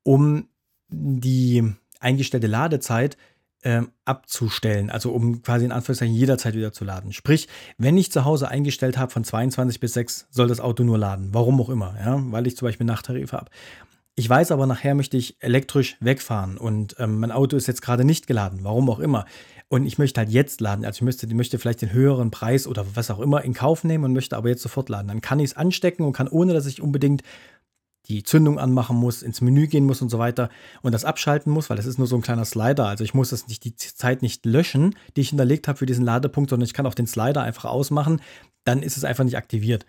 um 0.03 0.49
die 0.89 1.73
eingestellte 2.01 2.47
Ladezeit 2.47 3.17
äh, 3.63 3.83
abzustellen, 4.05 4.91
also 4.91 5.13
um 5.13 5.43
quasi 5.43 5.65
in 5.65 5.73
Anführungszeichen 5.73 6.15
jederzeit 6.15 6.55
wieder 6.55 6.73
zu 6.73 6.85
laden. 6.85 7.13
Sprich, 7.13 7.49
wenn 7.79 7.97
ich 7.97 8.11
zu 8.11 8.25
Hause 8.25 8.49
eingestellt 8.49 8.99
habe 8.99 9.13
von 9.13 9.25
22 9.25 9.81
bis 9.81 9.95
6, 9.95 10.27
soll 10.31 10.49
das 10.49 10.61
Auto 10.61 10.83
nur 10.83 10.99
laden. 10.99 11.29
Warum 11.33 11.61
auch 11.61 11.69
immer, 11.69 11.95
ja? 11.99 12.21
weil 12.33 12.47
ich 12.47 12.57
zum 12.57 12.67
Beispiel 12.67 12.87
Nachttarif 12.87 13.33
habe. 13.33 13.51
Ich 14.15 14.29
weiß 14.29 14.51
aber, 14.53 14.67
nachher 14.67 14.95
möchte 14.95 15.17
ich 15.17 15.43
elektrisch 15.43 15.97
wegfahren 16.01 16.59
und 16.59 16.97
ähm, 16.99 17.19
mein 17.19 17.33
Auto 17.33 17.57
ist 17.57 17.67
jetzt 17.67 17.81
gerade 17.81 18.05
nicht 18.05 18.27
geladen, 18.27 18.61
warum 18.63 18.91
auch 18.91 18.99
immer. 18.99 19.25
und 19.69 19.87
ich 19.87 19.97
möchte 19.97 20.21
halt 20.21 20.29
jetzt 20.29 20.61
laden. 20.61 20.85
Also 20.85 21.07
ich 21.07 21.23
ich 21.23 21.35
möchte 21.35 21.59
vielleicht 21.59 21.81
den 21.81 21.95
höheren 21.95 22.31
Preis 22.31 22.67
oder 22.67 22.85
was 22.95 23.11
auch 23.11 23.21
immer 23.21 23.43
in 23.43 23.55
Kauf 23.55 23.85
nehmen 23.85 24.05
und 24.05 24.13
möchte 24.13 24.37
aber 24.37 24.51
jetzt 24.51 24.61
sofort 24.61 24.91
laden. 24.91 25.09
Dann 25.09 25.23
kann 25.23 25.41
ich 25.41 25.53
es 25.53 25.57
anstecken 25.57 26.05
und 26.05 26.13
kann, 26.13 26.29
ohne 26.29 26.53
dass 26.53 26.67
ich 26.67 26.83
unbedingt 26.83 27.23
die 28.13 28.23
Zündung 28.23 28.59
anmachen 28.59 28.97
muss, 28.97 29.23
ins 29.23 29.41
Menü 29.41 29.67
gehen 29.67 29.85
muss 29.85 30.03
und 30.03 30.09
so 30.09 30.19
weiter 30.19 30.49
und 30.83 30.93
das 30.93 31.05
abschalten 31.05 31.53
muss, 31.53 31.71
weil 31.71 31.77
das 31.77 31.87
ist 31.87 31.99
nur 31.99 32.07
so 32.07 32.17
ein 32.17 32.23
kleiner 32.23 32.45
Slider. 32.45 32.87
Also 32.87 33.05
ich 33.05 33.15
muss 33.15 33.31
das 33.31 33.49
nicht 33.49 33.65
die 33.65 33.77
Zeit 33.77 34.23
nicht 34.23 34.45
löschen, 34.47 34.95
die 35.17 35.23
ich 35.23 35.31
hinterlegt 35.31 35.69
habe 35.69 35.79
für 35.79 35.87
diesen 35.87 36.05
Ladepunkt, 36.05 36.51
sondern 36.51 36.67
ich 36.67 36.75
kann 36.75 36.87
auch 36.87 36.95
den 36.95 37.07
Slider 37.07 37.43
einfach 37.43 37.65
ausmachen. 37.65 38.21
Dann 38.65 38.83
ist 38.83 38.97
es 38.97 39.05
einfach 39.05 39.25
nicht 39.25 39.37
aktiviert. 39.37 39.87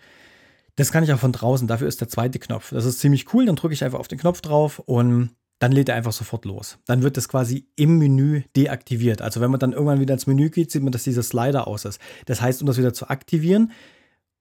Das 0.76 0.90
kann 0.90 1.04
ich 1.04 1.12
auch 1.12 1.18
von 1.18 1.32
draußen. 1.32 1.68
Dafür 1.68 1.86
ist 1.86 2.00
der 2.00 2.08
zweite 2.08 2.38
Knopf. 2.38 2.70
Das 2.70 2.84
ist 2.84 2.98
ziemlich 2.98 3.32
cool. 3.32 3.46
Dann 3.46 3.56
drücke 3.56 3.74
ich 3.74 3.84
einfach 3.84 4.00
auf 4.00 4.08
den 4.08 4.18
Knopf 4.18 4.40
drauf 4.40 4.80
und 4.80 5.30
dann 5.60 5.72
lädt 5.72 5.88
er 5.88 5.94
einfach 5.94 6.12
sofort 6.12 6.44
los. 6.44 6.78
Dann 6.84 7.02
wird 7.02 7.16
das 7.16 7.28
quasi 7.28 7.68
im 7.76 7.98
Menü 7.98 8.42
deaktiviert. 8.56 9.22
Also 9.22 9.40
wenn 9.40 9.50
man 9.50 9.60
dann 9.60 9.72
irgendwann 9.72 10.00
wieder 10.00 10.14
ins 10.14 10.26
Menü 10.26 10.50
geht, 10.50 10.70
sieht 10.70 10.82
man, 10.82 10.92
dass 10.92 11.04
dieser 11.04 11.22
Slider 11.22 11.68
aus 11.68 11.84
ist. 11.84 12.00
Das 12.26 12.40
heißt, 12.40 12.60
um 12.60 12.66
das 12.66 12.76
wieder 12.76 12.92
zu 12.92 13.08
aktivieren, 13.08 13.72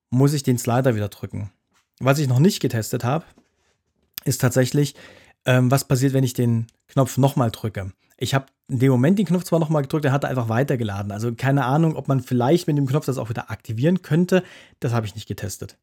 muss 0.09 0.33
ich 0.33 0.43
den 0.43 0.57
Slider 0.57 0.95
wieder 0.95 1.09
drücken. 1.09 1.51
Was 1.99 2.19
ich 2.19 2.27
noch 2.27 2.39
nicht 2.39 2.59
getestet 2.59 3.03
habe, 3.03 3.25
ist 4.25 4.41
tatsächlich, 4.41 4.95
ähm, 5.45 5.71
was 5.71 5.85
passiert, 5.85 6.13
wenn 6.13 6.23
ich 6.23 6.33
den 6.33 6.67
Knopf 6.87 7.17
nochmal 7.17 7.51
drücke. 7.51 7.91
Ich 8.17 8.33
habe 8.33 8.45
in 8.69 8.79
dem 8.79 8.91
Moment 8.91 9.19
den 9.19 9.25
Knopf 9.25 9.43
zwar 9.43 9.59
nochmal 9.59 9.81
gedrückt, 9.81 10.05
der 10.05 10.11
hat 10.11 10.25
einfach 10.25 10.49
weitergeladen. 10.49 11.11
Also 11.11 11.33
keine 11.33 11.65
Ahnung, 11.65 11.95
ob 11.95 12.07
man 12.07 12.21
vielleicht 12.21 12.67
mit 12.67 12.77
dem 12.77 12.87
Knopf 12.87 13.05
das 13.05 13.17
auch 13.17 13.29
wieder 13.29 13.51
aktivieren 13.51 14.01
könnte. 14.01 14.43
Das 14.79 14.93
habe 14.93 15.05
ich 15.05 15.15
nicht 15.15 15.27
getestet. 15.27 15.77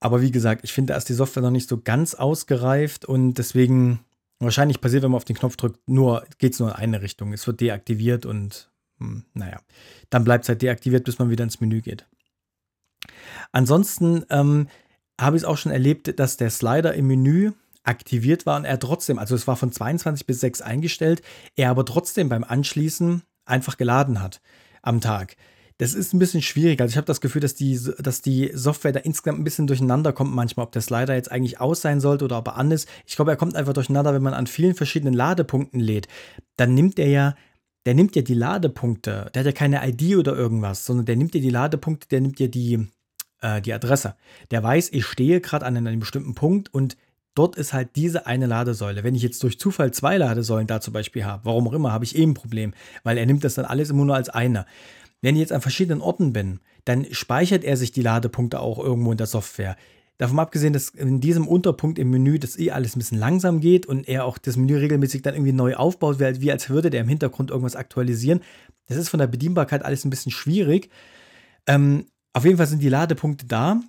Aber 0.00 0.20
wie 0.20 0.30
gesagt, 0.30 0.62
ich 0.64 0.72
finde, 0.72 0.92
da 0.92 0.98
ist 0.98 1.08
die 1.08 1.14
Software 1.14 1.42
noch 1.42 1.50
nicht 1.50 1.68
so 1.68 1.80
ganz 1.80 2.14
ausgereift 2.14 3.04
und 3.04 3.34
deswegen 3.34 4.00
wahrscheinlich 4.38 4.80
passiert, 4.80 5.02
wenn 5.02 5.10
man 5.10 5.16
auf 5.16 5.24
den 5.24 5.36
Knopf 5.36 5.56
drückt, 5.56 5.88
nur 5.88 6.26
geht 6.38 6.52
es 6.52 6.60
nur 6.60 6.68
in 6.68 6.74
eine 6.74 7.02
Richtung. 7.02 7.32
Es 7.32 7.46
wird 7.46 7.60
deaktiviert 7.60 8.26
und 8.26 8.70
hm, 8.98 9.24
naja, 9.32 9.60
dann 10.10 10.24
bleibt 10.24 10.44
es 10.44 10.48
halt 10.48 10.62
deaktiviert, 10.62 11.04
bis 11.04 11.18
man 11.18 11.30
wieder 11.30 11.44
ins 11.44 11.60
Menü 11.60 11.80
geht. 11.80 12.06
Ansonsten 13.52 14.24
ähm, 14.30 14.68
habe 15.20 15.36
ich 15.36 15.42
es 15.42 15.48
auch 15.48 15.56
schon 15.56 15.72
erlebt, 15.72 16.18
dass 16.18 16.36
der 16.36 16.50
Slider 16.50 16.94
im 16.94 17.06
Menü 17.06 17.52
aktiviert 17.84 18.46
war 18.46 18.56
und 18.56 18.64
er 18.64 18.78
trotzdem, 18.78 19.18
also 19.18 19.34
es 19.34 19.46
war 19.46 19.56
von 19.56 19.70
22 19.70 20.26
bis 20.26 20.40
6 20.40 20.62
eingestellt, 20.62 21.22
er 21.54 21.70
aber 21.70 21.84
trotzdem 21.84 22.28
beim 22.28 22.44
Anschließen 22.44 23.22
einfach 23.44 23.76
geladen 23.76 24.22
hat 24.22 24.40
am 24.82 25.00
Tag. 25.00 25.36
Das 25.78 25.92
ist 25.92 26.14
ein 26.14 26.20
bisschen 26.20 26.40
schwierig. 26.40 26.80
Also 26.80 26.92
ich 26.92 26.96
habe 26.96 27.06
das 27.06 27.20
Gefühl, 27.20 27.40
dass 27.40 27.54
die, 27.54 27.78
dass 27.98 28.22
die 28.22 28.50
Software 28.54 28.92
da 28.92 29.00
insgesamt 29.00 29.40
ein 29.40 29.44
bisschen 29.44 29.66
durcheinander 29.66 30.12
kommt 30.12 30.32
manchmal, 30.32 30.66
ob 30.66 30.72
der 30.72 30.82
Slider 30.82 31.14
jetzt 31.14 31.32
eigentlich 31.32 31.60
aus 31.60 31.80
sein 31.80 32.00
sollte 32.00 32.24
oder 32.24 32.38
ob 32.38 32.48
er 32.48 32.56
an 32.56 32.70
ist. 32.70 32.88
Ich 33.06 33.16
glaube, 33.16 33.32
er 33.32 33.36
kommt 33.36 33.56
einfach 33.56 33.72
durcheinander, 33.72 34.14
wenn 34.14 34.22
man 34.22 34.34
an 34.34 34.46
vielen 34.46 34.76
verschiedenen 34.76 35.14
Ladepunkten 35.14 35.80
lädt. 35.80 36.06
Dann 36.56 36.74
nimmt 36.74 37.00
er 37.00 37.08
ja, 37.08 37.34
der 37.86 37.94
nimmt 37.94 38.14
ja 38.14 38.22
die 38.22 38.34
Ladepunkte. 38.34 39.30
Der 39.34 39.40
hat 39.40 39.46
ja 39.46 39.52
keine 39.52 39.86
ID 39.86 40.16
oder 40.16 40.36
irgendwas, 40.36 40.86
sondern 40.86 41.06
der 41.06 41.16
nimmt 41.16 41.34
ja 41.34 41.40
die 41.40 41.50
Ladepunkte, 41.50 42.06
der 42.08 42.20
nimmt 42.20 42.38
ja 42.38 42.46
die, 42.46 42.86
äh, 43.44 43.60
die 43.60 43.72
Adresse. 43.72 44.16
Der 44.50 44.62
weiß, 44.62 44.90
ich 44.92 45.04
stehe 45.04 45.40
gerade 45.40 45.66
an 45.66 45.76
einem 45.76 46.00
bestimmten 46.00 46.34
Punkt 46.34 46.72
und 46.72 46.96
dort 47.34 47.56
ist 47.56 47.72
halt 47.72 47.90
diese 47.94 48.26
eine 48.26 48.46
Ladesäule. 48.46 49.04
Wenn 49.04 49.14
ich 49.14 49.22
jetzt 49.22 49.42
durch 49.42 49.58
Zufall 49.58 49.92
zwei 49.92 50.16
Ladesäulen 50.16 50.66
da 50.66 50.80
zum 50.80 50.94
Beispiel 50.94 51.24
habe, 51.24 51.44
warum 51.44 51.68
auch 51.68 51.72
immer, 51.74 51.92
habe 51.92 52.04
ich 52.04 52.16
eben 52.16 52.32
ein 52.32 52.34
Problem, 52.34 52.72
weil 53.02 53.18
er 53.18 53.26
nimmt 53.26 53.44
das 53.44 53.54
dann 53.54 53.66
alles 53.66 53.90
immer 53.90 54.04
nur 54.04 54.16
als 54.16 54.30
eine. 54.30 54.66
Wenn 55.20 55.36
ich 55.36 55.40
jetzt 55.40 55.52
an 55.52 55.60
verschiedenen 55.60 56.00
Orten 56.00 56.32
bin, 56.32 56.60
dann 56.84 57.06
speichert 57.12 57.64
er 57.64 57.76
sich 57.76 57.92
die 57.92 58.02
Ladepunkte 58.02 58.60
auch 58.60 58.78
irgendwo 58.78 59.12
in 59.12 59.18
der 59.18 59.26
Software. 59.26 59.76
Davon 60.16 60.38
abgesehen, 60.38 60.72
dass 60.72 60.90
in 60.90 61.20
diesem 61.20 61.48
Unterpunkt 61.48 61.98
im 61.98 62.10
Menü 62.10 62.38
das 62.38 62.58
eh 62.58 62.70
alles 62.70 62.94
ein 62.94 63.00
bisschen 63.00 63.18
langsam 63.18 63.60
geht 63.60 63.84
und 63.84 64.08
er 64.08 64.24
auch 64.24 64.38
das 64.38 64.56
Menü 64.56 64.76
regelmäßig 64.76 65.22
dann 65.22 65.34
irgendwie 65.34 65.52
neu 65.52 65.74
aufbaut, 65.74 66.18
wie 66.20 66.52
als 66.52 66.70
würde 66.70 66.90
der 66.90 67.00
im 67.00 67.08
Hintergrund 67.08 67.50
irgendwas 67.50 67.74
aktualisieren. 67.74 68.40
Das 68.86 68.96
ist 68.96 69.08
von 69.08 69.18
der 69.18 69.26
Bedienbarkeit 69.26 69.84
alles 69.84 70.04
ein 70.04 70.10
bisschen 70.10 70.30
schwierig. 70.30 70.88
Ähm, 71.66 72.06
auf 72.34 72.44
jeden 72.44 72.56
Fall 72.58 72.66
sind 72.66 72.82
die 72.82 72.88
Ladepunkte 72.88 73.46
da. 73.46 73.80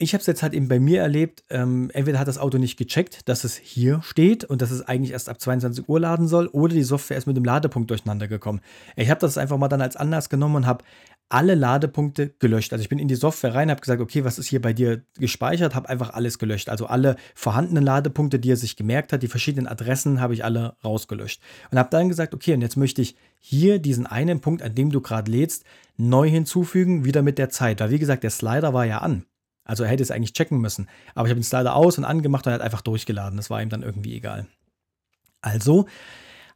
Ich 0.00 0.14
habe 0.14 0.20
es 0.20 0.28
jetzt 0.28 0.44
halt 0.44 0.54
eben 0.54 0.68
bei 0.68 0.78
mir 0.78 1.00
erlebt, 1.02 1.42
ähm, 1.50 1.90
entweder 1.92 2.20
hat 2.20 2.28
das 2.28 2.38
Auto 2.38 2.56
nicht 2.58 2.76
gecheckt, 2.76 3.28
dass 3.28 3.42
es 3.42 3.56
hier 3.56 4.00
steht 4.02 4.44
und 4.44 4.62
dass 4.62 4.70
es 4.70 4.82
eigentlich 4.82 5.10
erst 5.10 5.28
ab 5.28 5.40
22 5.40 5.88
Uhr 5.88 5.98
laden 5.98 6.28
soll, 6.28 6.46
oder 6.46 6.72
die 6.72 6.84
Software 6.84 7.16
ist 7.16 7.26
mit 7.26 7.36
dem 7.36 7.44
Ladepunkt 7.44 7.90
durcheinander 7.90 8.28
gekommen. 8.28 8.60
Ich 8.94 9.10
habe 9.10 9.18
das 9.18 9.36
einfach 9.36 9.58
mal 9.58 9.66
dann 9.66 9.82
als 9.82 9.96
Anlass 9.96 10.28
genommen 10.28 10.54
und 10.54 10.66
habe 10.66 10.84
alle 11.30 11.54
Ladepunkte 11.54 12.30
gelöscht. 12.38 12.72
Also 12.72 12.82
ich 12.82 12.88
bin 12.88 12.98
in 12.98 13.08
die 13.08 13.14
Software 13.14 13.54
rein, 13.54 13.70
habe 13.70 13.80
gesagt, 13.80 14.00
okay, 14.00 14.24
was 14.24 14.38
ist 14.38 14.48
hier 14.48 14.62
bei 14.62 14.72
dir 14.72 15.02
gespeichert, 15.18 15.74
habe 15.74 15.88
einfach 15.88 16.14
alles 16.14 16.38
gelöscht. 16.38 16.68
Also 16.68 16.86
alle 16.86 17.16
vorhandenen 17.34 17.84
Ladepunkte, 17.84 18.38
die 18.38 18.50
er 18.50 18.56
sich 18.56 18.76
gemerkt 18.76 19.12
hat, 19.12 19.22
die 19.22 19.28
verschiedenen 19.28 19.66
Adressen 19.66 20.20
habe 20.20 20.34
ich 20.34 20.44
alle 20.44 20.76
rausgelöscht. 20.82 21.42
Und 21.70 21.78
habe 21.78 21.90
dann 21.90 22.08
gesagt, 22.08 22.34
okay, 22.34 22.54
und 22.54 22.62
jetzt 22.62 22.76
möchte 22.76 23.02
ich 23.02 23.16
hier 23.40 23.78
diesen 23.78 24.06
einen 24.06 24.40
Punkt, 24.40 24.62
an 24.62 24.74
dem 24.74 24.90
du 24.90 25.00
gerade 25.00 25.30
lädst, 25.30 25.64
neu 25.96 26.28
hinzufügen, 26.28 27.04
wieder 27.04 27.22
mit 27.22 27.38
der 27.38 27.50
Zeit. 27.50 27.80
Weil 27.80 27.90
wie 27.90 27.98
gesagt, 27.98 28.22
der 28.22 28.30
Slider 28.30 28.72
war 28.72 28.86
ja 28.86 28.98
an. 28.98 29.24
Also 29.64 29.84
er 29.84 29.90
hätte 29.90 30.02
es 30.02 30.10
eigentlich 30.10 30.32
checken 30.32 30.60
müssen. 30.60 30.88
Aber 31.14 31.26
ich 31.26 31.30
habe 31.30 31.40
den 31.40 31.44
Slider 31.44 31.76
aus 31.76 31.98
und 31.98 32.04
angemacht 32.04 32.46
und 32.46 32.52
er 32.52 32.54
hat 32.54 32.62
einfach 32.62 32.80
durchgeladen. 32.80 33.36
Das 33.36 33.50
war 33.50 33.60
ihm 33.60 33.68
dann 33.68 33.82
irgendwie 33.82 34.16
egal. 34.16 34.46
Also 35.42 35.86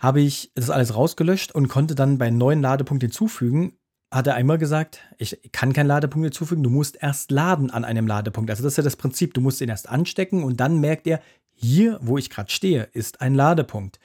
habe 0.01 0.21
ich 0.21 0.51
das 0.55 0.71
alles 0.71 0.97
rausgelöscht 0.97 1.55
und 1.55 1.69
konnte 1.69 1.95
dann 1.95 2.19
bei 2.19 2.31
neuen 2.31 2.63
Ladepunkt 2.63 3.03
hinzufügen. 3.03 3.75
Hat 4.13 4.27
er 4.27 4.35
einmal 4.35 4.59
gesagt, 4.59 4.99
ich 5.17 5.41
kann 5.53 5.73
keinen 5.73 5.87
Ladepunkt 5.87 6.27
hinzufügen, 6.27 6.63
du 6.63 6.69
musst 6.69 7.03
erst 7.03 7.31
laden 7.31 7.71
an 7.71 7.87
einem 7.87 8.07
Ladepunkt. 8.07 8.51
Also 8.51 8.63
das 8.63 8.75
ist 8.75 8.77
ja 8.77 8.83
das 8.83 8.97
Prinzip, 8.97 9.33
du 9.33 9.41
musst 9.41 9.63
ihn 9.63 9.71
erst 9.71 9.89
anstecken 9.89 10.45
und 10.45 10.61
dann 10.61 10.81
merkt 10.81 11.07
er, 11.07 11.21
hier, 11.55 11.99
wo 12.03 12.19
ich 12.19 12.29
gerade 12.29 12.51
stehe, 12.51 12.89
ist 12.93 13.23
ein 13.23 13.35
Ladepunkt. 13.35 13.99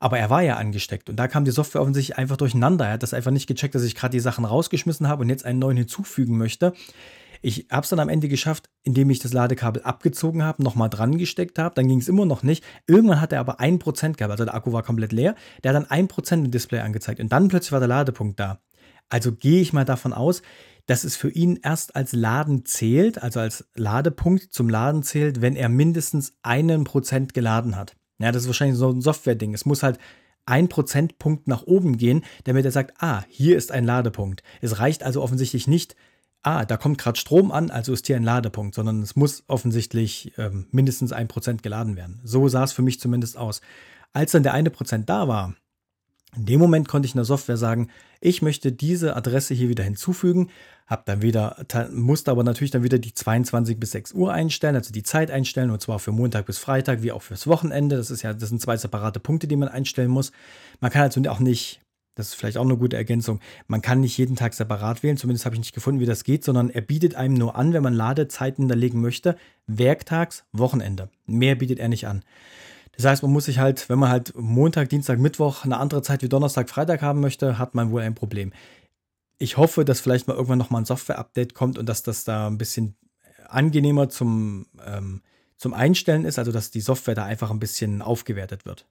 Aber 0.00 0.18
er 0.18 0.28
war 0.28 0.42
ja 0.42 0.56
angesteckt 0.56 1.08
und 1.08 1.16
da 1.16 1.28
kam 1.28 1.44
die 1.44 1.52
Software 1.52 1.82
offensichtlich 1.82 2.18
einfach 2.18 2.36
durcheinander. 2.36 2.86
Er 2.86 2.94
hat 2.94 3.04
das 3.04 3.14
einfach 3.14 3.30
nicht 3.30 3.46
gecheckt, 3.46 3.76
dass 3.76 3.84
ich 3.84 3.94
gerade 3.94 4.10
die 4.10 4.20
Sachen 4.20 4.44
rausgeschmissen 4.44 5.06
habe 5.06 5.22
und 5.22 5.28
jetzt 5.28 5.44
einen 5.44 5.60
neuen 5.60 5.76
hinzufügen 5.76 6.36
möchte. 6.36 6.72
Ich 7.40 7.68
habe 7.70 7.84
es 7.84 7.90
dann 7.90 8.00
am 8.00 8.08
Ende 8.08 8.26
geschafft, 8.26 8.70
indem 8.82 9.08
ich 9.10 9.20
das 9.20 9.32
Ladekabel 9.32 9.82
abgezogen 9.82 10.42
habe, 10.42 10.64
nochmal 10.64 10.90
dran 10.90 11.16
gesteckt 11.16 11.60
habe. 11.60 11.74
Dann 11.76 11.86
ging 11.86 12.00
es 12.00 12.08
immer 12.08 12.26
noch 12.26 12.42
nicht. 12.42 12.64
Irgendwann 12.88 13.20
hat 13.20 13.32
er 13.32 13.40
aber 13.40 13.60
1% 13.60 14.14
gehabt. 14.14 14.32
Also 14.32 14.44
der 14.46 14.54
Akku 14.54 14.72
war 14.72 14.82
komplett 14.82 15.12
leer. 15.12 15.36
Der 15.62 15.74
hat 15.74 15.88
dann 15.90 16.06
1% 16.08 16.32
im 16.32 16.50
Display 16.50 16.80
angezeigt. 16.80 17.20
Und 17.20 17.30
dann 17.30 17.48
plötzlich 17.48 17.72
war 17.72 17.80
der 17.80 17.88
Ladepunkt 17.88 18.40
da. 18.40 18.60
Also 19.14 19.30
gehe 19.30 19.60
ich 19.60 19.72
mal 19.72 19.84
davon 19.84 20.12
aus, 20.12 20.42
dass 20.86 21.04
es 21.04 21.14
für 21.14 21.30
ihn 21.30 21.60
erst 21.62 21.94
als 21.94 22.14
Laden 22.14 22.64
zählt, 22.64 23.22
also 23.22 23.38
als 23.38 23.64
Ladepunkt 23.76 24.52
zum 24.52 24.68
Laden 24.68 25.04
zählt, 25.04 25.40
wenn 25.40 25.54
er 25.54 25.68
mindestens 25.68 26.32
einen 26.42 26.82
Prozent 26.82 27.32
geladen 27.32 27.76
hat. 27.76 27.94
Ja, 28.18 28.32
das 28.32 28.42
ist 28.42 28.48
wahrscheinlich 28.48 28.76
so 28.76 28.90
ein 28.90 29.00
Software-Ding. 29.00 29.54
Es 29.54 29.66
muss 29.66 29.84
halt 29.84 30.00
ein 30.46 30.68
Prozentpunkt 30.68 31.46
nach 31.46 31.62
oben 31.62 31.96
gehen, 31.96 32.24
damit 32.42 32.64
er 32.64 32.72
sagt, 32.72 33.00
ah, 33.00 33.22
hier 33.28 33.56
ist 33.56 33.70
ein 33.70 33.84
Ladepunkt. 33.84 34.42
Es 34.60 34.80
reicht 34.80 35.04
also 35.04 35.22
offensichtlich 35.22 35.68
nicht, 35.68 35.94
ah, 36.42 36.64
da 36.64 36.76
kommt 36.76 36.98
gerade 36.98 37.16
Strom 37.16 37.52
an, 37.52 37.70
also 37.70 37.92
ist 37.92 38.08
hier 38.08 38.16
ein 38.16 38.24
Ladepunkt, 38.24 38.74
sondern 38.74 39.00
es 39.00 39.14
muss 39.14 39.44
offensichtlich 39.46 40.32
ähm, 40.38 40.66
mindestens 40.72 41.12
ein 41.12 41.28
Prozent 41.28 41.62
geladen 41.62 41.94
werden. 41.94 42.20
So 42.24 42.48
sah 42.48 42.64
es 42.64 42.72
für 42.72 42.82
mich 42.82 42.98
zumindest 42.98 43.36
aus. 43.36 43.60
Als 44.12 44.32
dann 44.32 44.42
der 44.42 44.54
eine 44.54 44.70
Prozent 44.70 45.08
da 45.08 45.28
war, 45.28 45.54
in 46.36 46.46
dem 46.46 46.60
Moment 46.60 46.88
konnte 46.88 47.06
ich 47.06 47.14
in 47.14 47.18
der 47.18 47.24
Software 47.24 47.56
sagen, 47.56 47.88
ich 48.20 48.42
möchte 48.42 48.72
diese 48.72 49.16
Adresse 49.16 49.54
hier 49.54 49.68
wieder 49.68 49.84
hinzufügen, 49.84 50.50
habe 50.86 51.02
dann 51.06 51.22
wieder, 51.22 51.64
musste 51.92 52.30
aber 52.30 52.44
natürlich 52.44 52.70
dann 52.70 52.82
wieder 52.82 52.98
die 52.98 53.14
22 53.14 53.78
bis 53.78 53.92
6 53.92 54.12
Uhr 54.12 54.32
einstellen, 54.32 54.76
also 54.76 54.92
die 54.92 55.02
Zeit 55.02 55.30
einstellen, 55.30 55.70
und 55.70 55.80
zwar 55.80 55.98
für 55.98 56.12
Montag 56.12 56.46
bis 56.46 56.58
Freitag 56.58 57.02
wie 57.02 57.12
auch 57.12 57.22
fürs 57.22 57.46
Wochenende. 57.46 57.96
Das 57.96 58.10
ist 58.10 58.22
ja, 58.22 58.34
das 58.34 58.48
sind 58.48 58.60
zwei 58.60 58.76
separate 58.76 59.20
Punkte, 59.20 59.46
die 59.46 59.56
man 59.56 59.68
einstellen 59.68 60.10
muss. 60.10 60.32
Man 60.80 60.90
kann 60.90 61.02
also 61.02 61.20
auch 61.30 61.40
nicht 61.40 61.80
das 62.14 62.28
ist 62.28 62.34
vielleicht 62.34 62.58
auch 62.58 62.64
eine 62.64 62.76
gute 62.76 62.96
Ergänzung. 62.96 63.40
Man 63.66 63.82
kann 63.82 64.00
nicht 64.00 64.16
jeden 64.18 64.36
Tag 64.36 64.54
separat 64.54 65.02
wählen, 65.02 65.16
zumindest 65.16 65.46
habe 65.46 65.56
ich 65.56 65.60
nicht 65.60 65.74
gefunden, 65.74 66.00
wie 66.00 66.06
das 66.06 66.24
geht, 66.24 66.44
sondern 66.44 66.70
er 66.70 66.80
bietet 66.80 67.16
einem 67.16 67.34
nur 67.34 67.56
an, 67.56 67.72
wenn 67.72 67.82
man 67.82 67.94
Ladezeiten 67.94 68.62
hinterlegen 68.62 69.00
möchte, 69.00 69.36
werktags, 69.66 70.44
Wochenende. 70.52 71.08
Mehr 71.26 71.56
bietet 71.56 71.80
er 71.80 71.88
nicht 71.88 72.06
an. 72.06 72.22
Das 72.96 73.06
heißt, 73.06 73.22
man 73.22 73.32
muss 73.32 73.46
sich 73.46 73.58
halt, 73.58 73.88
wenn 73.88 73.98
man 73.98 74.10
halt 74.10 74.32
Montag, 74.36 74.88
Dienstag, 74.88 75.18
Mittwoch 75.18 75.64
eine 75.64 75.78
andere 75.78 76.02
Zeit 76.02 76.22
wie 76.22 76.28
Donnerstag, 76.28 76.68
Freitag 76.68 77.02
haben 77.02 77.20
möchte, 77.20 77.58
hat 77.58 77.74
man 77.74 77.90
wohl 77.90 78.02
ein 78.02 78.14
Problem. 78.14 78.52
Ich 79.38 79.56
hoffe, 79.56 79.84
dass 79.84 80.00
vielleicht 80.00 80.28
mal 80.28 80.34
irgendwann 80.34 80.58
nochmal 80.58 80.82
ein 80.82 80.86
Software-Update 80.86 81.54
kommt 81.54 81.78
und 81.78 81.88
dass 81.88 82.02
das 82.02 82.24
da 82.24 82.46
ein 82.46 82.58
bisschen 82.58 82.94
angenehmer 83.48 84.08
zum, 84.08 84.66
ähm, 84.84 85.22
zum 85.56 85.74
Einstellen 85.74 86.24
ist, 86.24 86.38
also 86.38 86.52
dass 86.52 86.70
die 86.70 86.80
Software 86.80 87.14
da 87.14 87.24
einfach 87.24 87.50
ein 87.50 87.60
bisschen 87.60 88.02
aufgewertet 88.02 88.64
wird. 88.64 88.86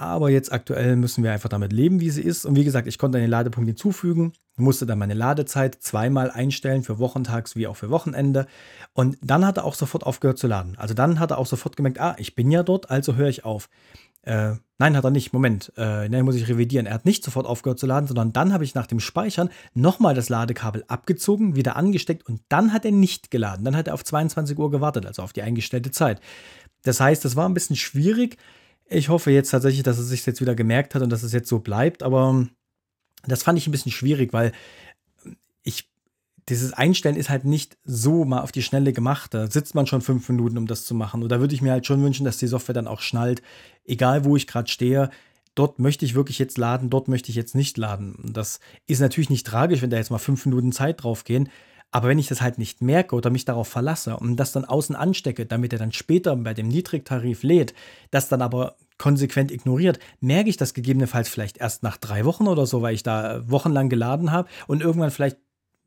Aber 0.00 0.30
jetzt 0.30 0.50
aktuell 0.50 0.96
müssen 0.96 1.22
wir 1.22 1.30
einfach 1.30 1.50
damit 1.50 1.74
leben, 1.74 2.00
wie 2.00 2.08
sie 2.08 2.22
ist. 2.22 2.46
Und 2.46 2.56
wie 2.56 2.64
gesagt, 2.64 2.88
ich 2.88 2.96
konnte 2.96 3.18
einen 3.18 3.28
Ladepunkt 3.28 3.68
hinzufügen, 3.68 4.32
musste 4.56 4.86
dann 4.86 4.98
meine 4.98 5.12
Ladezeit 5.12 5.74
zweimal 5.74 6.30
einstellen, 6.30 6.82
für 6.82 6.98
Wochentags 6.98 7.54
wie 7.54 7.66
auch 7.66 7.76
für 7.76 7.90
Wochenende. 7.90 8.46
Und 8.94 9.18
dann 9.20 9.46
hat 9.46 9.58
er 9.58 9.66
auch 9.66 9.74
sofort 9.74 10.06
aufgehört 10.06 10.38
zu 10.38 10.46
laden. 10.46 10.74
Also 10.78 10.94
dann 10.94 11.20
hat 11.20 11.32
er 11.32 11.38
auch 11.38 11.44
sofort 11.44 11.76
gemerkt, 11.76 12.00
ah, 12.00 12.16
ich 12.16 12.34
bin 12.34 12.50
ja 12.50 12.62
dort, 12.62 12.90
also 12.90 13.16
höre 13.16 13.28
ich 13.28 13.44
auf. 13.44 13.68
Äh, 14.22 14.54
nein, 14.78 14.96
hat 14.96 15.04
er 15.04 15.10
nicht. 15.10 15.34
Moment, 15.34 15.70
äh, 15.76 16.08
nein, 16.08 16.24
muss 16.24 16.34
ich 16.34 16.48
revidieren. 16.48 16.86
Er 16.86 16.94
hat 16.94 17.04
nicht 17.04 17.22
sofort 17.22 17.44
aufgehört 17.44 17.78
zu 17.78 17.86
laden, 17.86 18.06
sondern 18.06 18.32
dann 18.32 18.54
habe 18.54 18.64
ich 18.64 18.74
nach 18.74 18.86
dem 18.86 19.00
Speichern 19.00 19.50
nochmal 19.74 20.14
das 20.14 20.30
Ladekabel 20.30 20.82
abgezogen, 20.88 21.56
wieder 21.56 21.76
angesteckt 21.76 22.26
und 22.26 22.40
dann 22.48 22.72
hat 22.72 22.86
er 22.86 22.92
nicht 22.92 23.30
geladen. 23.30 23.66
Dann 23.66 23.76
hat 23.76 23.88
er 23.88 23.92
auf 23.92 24.04
22 24.04 24.58
Uhr 24.58 24.70
gewartet, 24.70 25.04
also 25.04 25.20
auf 25.20 25.34
die 25.34 25.42
eingestellte 25.42 25.90
Zeit. 25.90 26.22
Das 26.84 27.00
heißt, 27.00 27.22
es 27.26 27.36
war 27.36 27.46
ein 27.46 27.52
bisschen 27.52 27.76
schwierig, 27.76 28.38
Ich 28.92 29.08
hoffe 29.08 29.30
jetzt 29.30 29.50
tatsächlich, 29.50 29.84
dass 29.84 29.98
es 29.98 30.08
sich 30.08 30.26
jetzt 30.26 30.40
wieder 30.40 30.56
gemerkt 30.56 30.94
hat 30.94 31.02
und 31.02 31.10
dass 31.10 31.22
es 31.22 31.32
jetzt 31.32 31.48
so 31.48 31.60
bleibt, 31.60 32.02
aber 32.02 32.48
das 33.24 33.44
fand 33.44 33.56
ich 33.56 33.66
ein 33.66 33.70
bisschen 33.70 33.92
schwierig, 33.92 34.32
weil 34.32 34.50
ich 35.62 35.88
dieses 36.48 36.72
Einstellen 36.72 37.14
ist 37.14 37.30
halt 37.30 37.44
nicht 37.44 37.78
so 37.84 38.24
mal 38.24 38.40
auf 38.40 38.50
die 38.50 38.62
Schnelle 38.62 38.92
gemacht. 38.92 39.32
Da 39.32 39.48
sitzt 39.48 39.76
man 39.76 39.86
schon 39.86 40.00
fünf 40.00 40.28
Minuten, 40.28 40.58
um 40.58 40.66
das 40.66 40.84
zu 40.84 40.96
machen. 40.96 41.22
Und 41.22 41.28
da 41.28 41.38
würde 41.38 41.54
ich 41.54 41.62
mir 41.62 41.70
halt 41.70 41.86
schon 41.86 42.02
wünschen, 42.02 42.24
dass 42.24 42.38
die 42.38 42.48
Software 42.48 42.74
dann 42.74 42.88
auch 42.88 43.00
schnallt, 43.00 43.42
egal 43.84 44.24
wo 44.24 44.36
ich 44.36 44.48
gerade 44.48 44.68
stehe. 44.68 45.10
Dort 45.54 45.78
möchte 45.78 46.04
ich 46.04 46.16
wirklich 46.16 46.40
jetzt 46.40 46.58
laden, 46.58 46.90
dort 46.90 47.06
möchte 47.06 47.30
ich 47.30 47.36
jetzt 47.36 47.54
nicht 47.54 47.76
laden. 47.76 48.32
Das 48.32 48.58
ist 48.88 49.00
natürlich 49.00 49.30
nicht 49.30 49.46
tragisch, 49.46 49.82
wenn 49.82 49.90
da 49.90 49.98
jetzt 49.98 50.10
mal 50.10 50.18
fünf 50.18 50.44
Minuten 50.46 50.72
Zeit 50.72 51.04
drauf 51.04 51.22
gehen. 51.22 51.48
Aber 51.92 52.08
wenn 52.08 52.18
ich 52.18 52.28
das 52.28 52.40
halt 52.40 52.58
nicht 52.58 52.82
merke 52.82 53.16
oder 53.16 53.30
mich 53.30 53.44
darauf 53.44 53.68
verlasse 53.68 54.16
und 54.16 54.36
das 54.36 54.52
dann 54.52 54.64
außen 54.64 54.94
anstecke, 54.94 55.46
damit 55.46 55.72
er 55.72 55.78
dann 55.78 55.92
später 55.92 56.36
bei 56.36 56.54
dem 56.54 56.68
Niedrigtarif 56.68 57.42
lädt, 57.42 57.74
das 58.10 58.28
dann 58.28 58.42
aber 58.42 58.76
konsequent 58.98 59.50
ignoriert, 59.50 59.98
merke 60.20 60.50
ich 60.50 60.56
das 60.56 60.74
gegebenenfalls 60.74 61.28
vielleicht 61.28 61.58
erst 61.58 61.82
nach 61.82 61.96
drei 61.96 62.24
Wochen 62.24 62.46
oder 62.46 62.66
so, 62.66 62.82
weil 62.82 62.94
ich 62.94 63.02
da 63.02 63.42
wochenlang 63.50 63.88
geladen 63.88 64.30
habe 64.30 64.48
und 64.66 64.82
irgendwann 64.82 65.10
vielleicht 65.10 65.38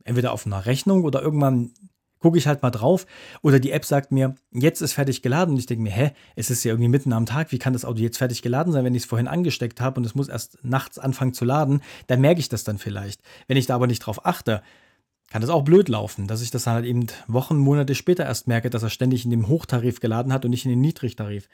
entweder 0.03 0.33
auf 0.33 0.45
einer 0.45 0.65
Rechnung 0.65 1.03
oder 1.03 1.21
irgendwann 1.21 1.71
gucke 2.19 2.37
ich 2.37 2.47
halt 2.47 2.63
mal 2.63 2.71
drauf 2.71 3.05
oder 3.41 3.59
die 3.59 3.71
App 3.71 3.85
sagt 3.85 4.11
mir, 4.11 4.35
jetzt 4.51 4.81
ist 4.81 4.93
fertig 4.93 5.21
geladen 5.21 5.51
und 5.51 5.59
ich 5.59 5.65
denke 5.65 5.83
mir, 5.83 5.91
hä, 5.91 6.11
es 6.35 6.49
ist 6.49 6.63
ja 6.63 6.71
irgendwie 6.71 6.89
mitten 6.89 7.13
am 7.13 7.25
Tag, 7.25 7.51
wie 7.51 7.59
kann 7.59 7.73
das 7.73 7.85
Auto 7.85 7.99
jetzt 7.99 8.17
fertig 8.17 8.41
geladen 8.41 8.71
sein, 8.71 8.85
wenn 8.85 8.95
ich 8.95 9.03
es 9.03 9.09
vorhin 9.09 9.27
angesteckt 9.27 9.81
habe 9.81 9.99
und 9.99 10.05
es 10.05 10.15
muss 10.15 10.29
erst 10.29 10.57
nachts 10.63 10.97
anfangen 10.97 11.33
zu 11.33 11.43
laden, 11.43 11.81
dann 12.07 12.21
merke 12.21 12.39
ich 12.39 12.49
das 12.49 12.63
dann 12.63 12.77
vielleicht. 12.77 13.21
Wenn 13.47 13.57
ich 13.57 13.65
da 13.65 13.75
aber 13.75 13.87
nicht 13.87 13.99
drauf 13.99 14.25
achte, 14.25 14.63
kann 15.33 15.41
das 15.41 15.49
auch 15.49 15.63
blöd 15.63 15.89
laufen, 15.89 16.27
dass 16.27 16.43
ich 16.43 16.51
das 16.51 16.67
halt 16.67 16.85
eben 16.85 17.07
Wochen, 17.25 17.57
Monate 17.57 17.95
später 17.95 18.23
erst 18.23 18.47
merke, 18.47 18.69
dass 18.69 18.83
er 18.83 18.91
ständig 18.91 19.25
in 19.25 19.31
dem 19.31 19.47
Hochtarif 19.47 19.99
geladen 19.99 20.31
hat 20.31 20.45
und 20.45 20.51
nicht 20.51 20.63
in 20.63 20.69
den 20.69 20.81
Niedrigtarif. 20.81 21.49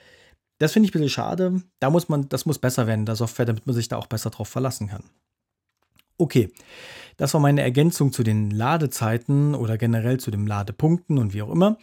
Das 0.57 0.73
finde 0.73 0.87
ich 0.87 0.91
ein 0.91 0.99
bisschen 0.99 1.07
schade. 1.07 1.61
Da 1.79 1.89
muss 1.89 2.09
man, 2.09 2.27
das 2.27 2.45
muss 2.45 2.59
besser 2.59 2.87
werden, 2.87 3.05
der 3.05 3.15
Software, 3.15 3.45
damit 3.45 3.67
man 3.67 3.73
sich 3.73 3.87
da 3.87 3.95
auch 3.95 4.07
besser 4.07 4.31
drauf 4.31 4.49
verlassen 4.49 4.89
kann. 4.89 5.05
Okay, 6.17 6.51
das 7.15 7.33
war 7.33 7.39
meine 7.39 7.61
Ergänzung 7.61 8.11
zu 8.11 8.21
den 8.21 8.51
Ladezeiten 8.51 9.55
oder 9.55 9.77
generell 9.77 10.19
zu 10.19 10.29
den 10.29 10.45
Ladepunkten 10.45 11.17
und 11.17 11.33
wie 11.33 11.41
auch 11.41 11.49
immer. 11.49 11.77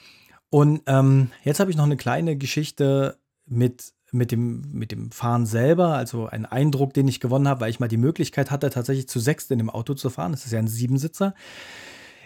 Und 0.51 0.83
ähm, 0.85 1.31
jetzt 1.45 1.61
habe 1.61 1.71
ich 1.71 1.79
noch 1.79 1.85
eine 1.85 1.97
kleine 1.97 2.37
Geschichte 2.37 3.17
mit 3.47 3.95
mit 4.13 4.33
dem, 4.33 4.63
mit 4.73 4.93
dem 4.93 5.11
Fahren 5.11 5.47
selber, 5.47 5.95
also 5.95 6.27
ein 6.27 6.47
Eindruck, 6.47 6.95
den 6.95 7.09
ich 7.09 7.21
gewonnen 7.21 7.49
habe, 7.49 7.61
weil 7.61 7.71
ich 7.71 7.81
mal 7.81 7.89
die 7.89 7.97
Möglichkeit 7.97 8.51
hatte, 8.51 8.71
tatsächlich 8.71 9.09
zu 9.09 9.19
sechst 9.19 9.51
in 9.51 9.59
dem 9.59 9.71
Auto 9.71 9.95
zu 9.95 10.11
fahren. 10.11 10.33
Das 10.33 10.47
ist 10.47 10.53
ja 10.53 10.59
ein 10.59 10.69
Siebensitzer. 10.69 11.35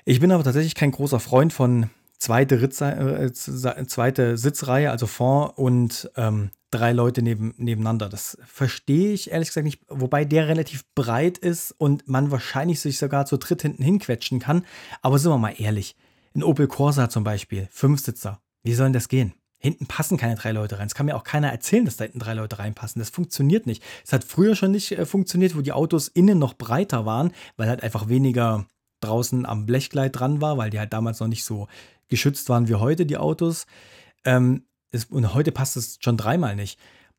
Ich 0.05 0.21
bin 0.21 0.33
aber 0.33 0.45
tatsächlich 0.45 0.75
kein 0.75 0.91
großer 0.91 1.21
Freund 1.21 1.53
von 1.53 1.91
zweite, 2.19 2.61
Ritze, 2.61 2.87
äh, 2.87 3.33
zweite 3.33 4.37
Sitzreihe, 4.37 4.91
also 4.91 5.07
vor 5.07 5.59
und 5.59 6.11
ähm, 6.17 6.51
drei 6.71 6.93
Leute 6.93 7.23
neben, 7.23 7.55
nebeneinander. 7.57 8.09
Das 8.09 8.39
verstehe 8.45 9.13
ich 9.13 9.31
ehrlich 9.31 9.49
gesagt 9.49 9.65
nicht, 9.65 9.81
wobei 9.89 10.25
der 10.25 10.49
relativ 10.49 10.85
breit 10.95 11.39
ist 11.39 11.73
und 11.73 12.07
man 12.09 12.31
wahrscheinlich 12.31 12.81
sich 12.81 12.99
sogar 12.99 13.27
zu 13.27 13.39
dritt 13.39 13.63
hinten 13.63 13.83
hinquetschen 13.83 14.39
kann. 14.39 14.65
Aber 15.03 15.19
sind 15.19 15.33
wir 15.33 15.39
mal 15.39 15.55
ehrlich, 15.57 15.97
ein 16.35 16.45
Opel 16.45 16.69
Corsa 16.69 17.09
zum 17.09 17.25
Beispiel, 17.25 17.69
Fünfsitzer, 17.73 18.41
wie 18.63 18.75
soll 18.75 18.87
denn 18.87 18.93
das 18.93 19.09
gehen? 19.09 19.33
Hinten 19.63 19.87
passen 19.87 20.17
keine 20.17 20.37
drei 20.37 20.53
Leute 20.53 20.79
rein. 20.79 20.87
Es 20.87 20.95
kann 20.95 21.07
mir 21.07 21.15
auch 21.15 21.23
keiner 21.23 21.53
erzählen, 21.53 21.85
dass 21.85 21.99
da 21.99 22.05
hinten 22.05 22.19
drei 22.19 22.33
Leute 22.35 22.59
reinpassen. 22.59 22.99
Das 22.99 23.11
funktioniert 23.11 23.67
nicht. 23.67 23.83
Es 24.05 24.13
hat 24.13 24.25
früher 24.25 24.57
schon 24.57 24.73
nicht 24.73 24.93
äh, 24.93 25.05
funktioniert, 25.05 25.55
wo 25.55 25.61
die 25.61 25.73
Autos 25.73 26.09
innen 26.09 26.39
noch 26.39 26.55
breiter 26.55 27.05
waren, 27.05 27.33
weil 27.57 27.69
halt 27.69 27.83
einfach 27.83 28.09
weniger 28.09 28.67
draußen 29.01 29.45
am 29.45 29.67
Blechgleit 29.67 30.19
dran 30.19 30.41
war, 30.41 30.57
weil 30.57 30.71
die 30.71 30.79
halt 30.79 30.93
damals 30.93 31.21
noch 31.21 31.29
nicht 31.29 31.45
so 31.45 31.69
geschützt 32.09 32.49
waren 32.49 32.69
wie 32.69 32.75
heute, 32.75 33.05
die 33.05 33.19
Autos. 33.19 33.67
Ähm, 34.25 34.65
ist, 34.93 35.11
und 35.11 35.35
heute 35.35 35.53
passt 35.53 35.77
es 35.77 35.99
schon 36.01 36.17
dreimal 36.17 36.57
nicht. 36.57 36.79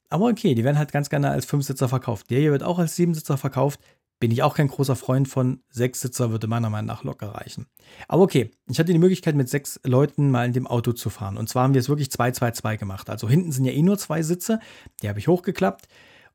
Aber 0.10 0.26
okay, 0.26 0.56
die 0.56 0.64
werden 0.64 0.78
halt 0.78 0.92
ganz 0.92 1.10
gerne 1.10 1.30
als 1.30 1.46
Fünfsitzer 1.46 1.88
verkauft. 1.88 2.30
Der 2.32 2.40
hier 2.40 2.52
wird 2.52 2.64
auch 2.64 2.80
als 2.80 2.96
Siebensitzer 2.96 3.38
verkauft. 3.38 3.80
Bin 4.22 4.30
ich 4.30 4.44
auch 4.44 4.54
kein 4.54 4.68
großer 4.68 4.96
Freund 4.96 5.28
von. 5.28 5.64
Sechs 5.72 6.00
Sitzer 6.00 6.30
würde 6.30 6.46
meiner 6.46 6.70
Meinung 6.70 6.86
nach 6.86 7.04
locker 7.04 7.30
reichen. 7.30 7.66
Aber 8.08 8.22
okay, 8.22 8.52
ich 8.70 8.78
hatte 8.78 8.94
die 8.94 9.00
Möglichkeit, 9.00 9.34
mit 9.34 9.50
sechs 9.50 9.80
Leuten 9.84 10.30
mal 10.30 10.46
in 10.46 10.54
dem 10.54 10.68
Auto 10.68 10.94
zu 10.94 11.10
fahren. 11.10 11.38
Und 11.38 11.50
zwar 11.50 11.64
haben 11.64 11.74
wir 11.74 11.82
es 11.82 11.90
wirklich 11.90 12.10
2-2-2 12.10 12.78
gemacht. 12.78 13.10
Also 13.10 13.28
hinten 13.28 13.52
sind 13.52 13.66
ja 13.66 13.72
eh 13.72 13.82
nur 13.82 13.98
zwei 13.98 14.22
Sitze. 14.22 14.60
Die 15.02 15.10
habe 15.10 15.18
ich 15.18 15.28
hochgeklappt. 15.28 15.88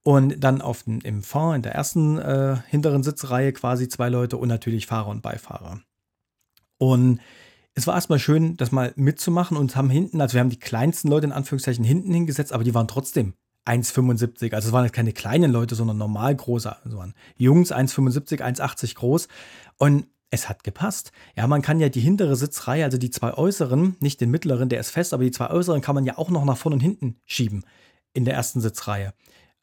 Und 0.02 0.42
dann 0.42 0.62
auf 0.62 0.82
den, 0.82 1.00
im 1.02 1.22
Fond, 1.22 1.54
in 1.54 1.62
der 1.62 1.76
ersten 1.76 2.18
äh, 2.18 2.56
hinteren 2.66 3.04
Sitzreihe 3.04 3.52
quasi 3.52 3.88
zwei 3.88 4.08
Leute 4.08 4.36
und 4.36 4.48
natürlich 4.48 4.88
Fahrer 4.88 5.06
und 5.06 5.22
Beifahrer. 5.22 5.80
Und 6.78 7.20
es 7.74 7.86
war 7.86 7.94
erstmal 7.94 8.18
schön, 8.18 8.56
das 8.56 8.72
mal 8.72 8.94
mitzumachen 8.96 9.56
und 9.56 9.76
haben 9.76 9.90
hinten, 9.90 10.20
also 10.20 10.34
wir 10.34 10.40
haben 10.40 10.50
die 10.50 10.58
kleinsten 10.58 11.06
Leute 11.06 11.26
in 11.26 11.32
Anführungszeichen 11.32 11.84
hinten 11.84 12.12
hingesetzt, 12.12 12.52
aber 12.52 12.64
die 12.64 12.74
waren 12.74 12.88
trotzdem 12.88 13.34
1,75. 13.66 14.54
Also 14.54 14.68
es 14.68 14.72
waren 14.72 14.84
jetzt 14.84 14.94
keine 14.94 15.12
kleinen 15.12 15.50
Leute, 15.50 15.74
sondern 15.74 15.98
normal 15.98 16.34
große. 16.34 16.84
Also 16.84 16.98
waren 16.98 17.14
Jungs 17.36 17.72
1,75, 17.72 18.40
1,80 18.40 18.94
groß. 18.94 19.28
Und 19.78 20.06
es 20.30 20.48
hat 20.48 20.64
gepasst. 20.64 21.12
Ja, 21.36 21.46
man 21.46 21.62
kann 21.62 21.80
ja 21.80 21.88
die 21.88 22.00
hintere 22.00 22.36
Sitzreihe, 22.36 22.84
also 22.84 22.98
die 22.98 23.10
zwei 23.10 23.34
äußeren, 23.34 23.96
nicht 24.00 24.20
den 24.20 24.30
mittleren, 24.30 24.68
der 24.68 24.80
ist 24.80 24.90
fest, 24.90 25.14
aber 25.14 25.24
die 25.24 25.30
zwei 25.30 25.50
äußeren 25.50 25.80
kann 25.80 25.94
man 25.94 26.04
ja 26.04 26.18
auch 26.18 26.30
noch 26.30 26.44
nach 26.44 26.56
vorne 26.56 26.74
und 26.74 26.80
hinten 26.80 27.16
schieben 27.24 27.64
in 28.12 28.24
der 28.24 28.34
ersten 28.34 28.60
Sitzreihe. 28.60 29.12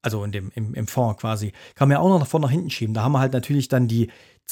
Also 0.04 0.24
in 0.24 0.32
dem, 0.32 0.52
im, 0.54 0.74
im 0.74 0.86
Fond 0.86 1.18
quasi. 1.18 1.54
Kann 1.76 1.88
man 1.88 1.96
ja 1.96 2.00
auch 2.00 2.10
noch 2.10 2.20
nach 2.20 2.28
vorne 2.28 2.46
nach 2.46 2.52
hinten 2.52 2.70
schieben. 2.70 2.94
Da 2.94 3.04
haben 3.04 3.14
wir 3.14 3.20
halt 3.20 3.34
natürlich 3.34 3.70
dann 3.70 3.88
die, 3.88 4.10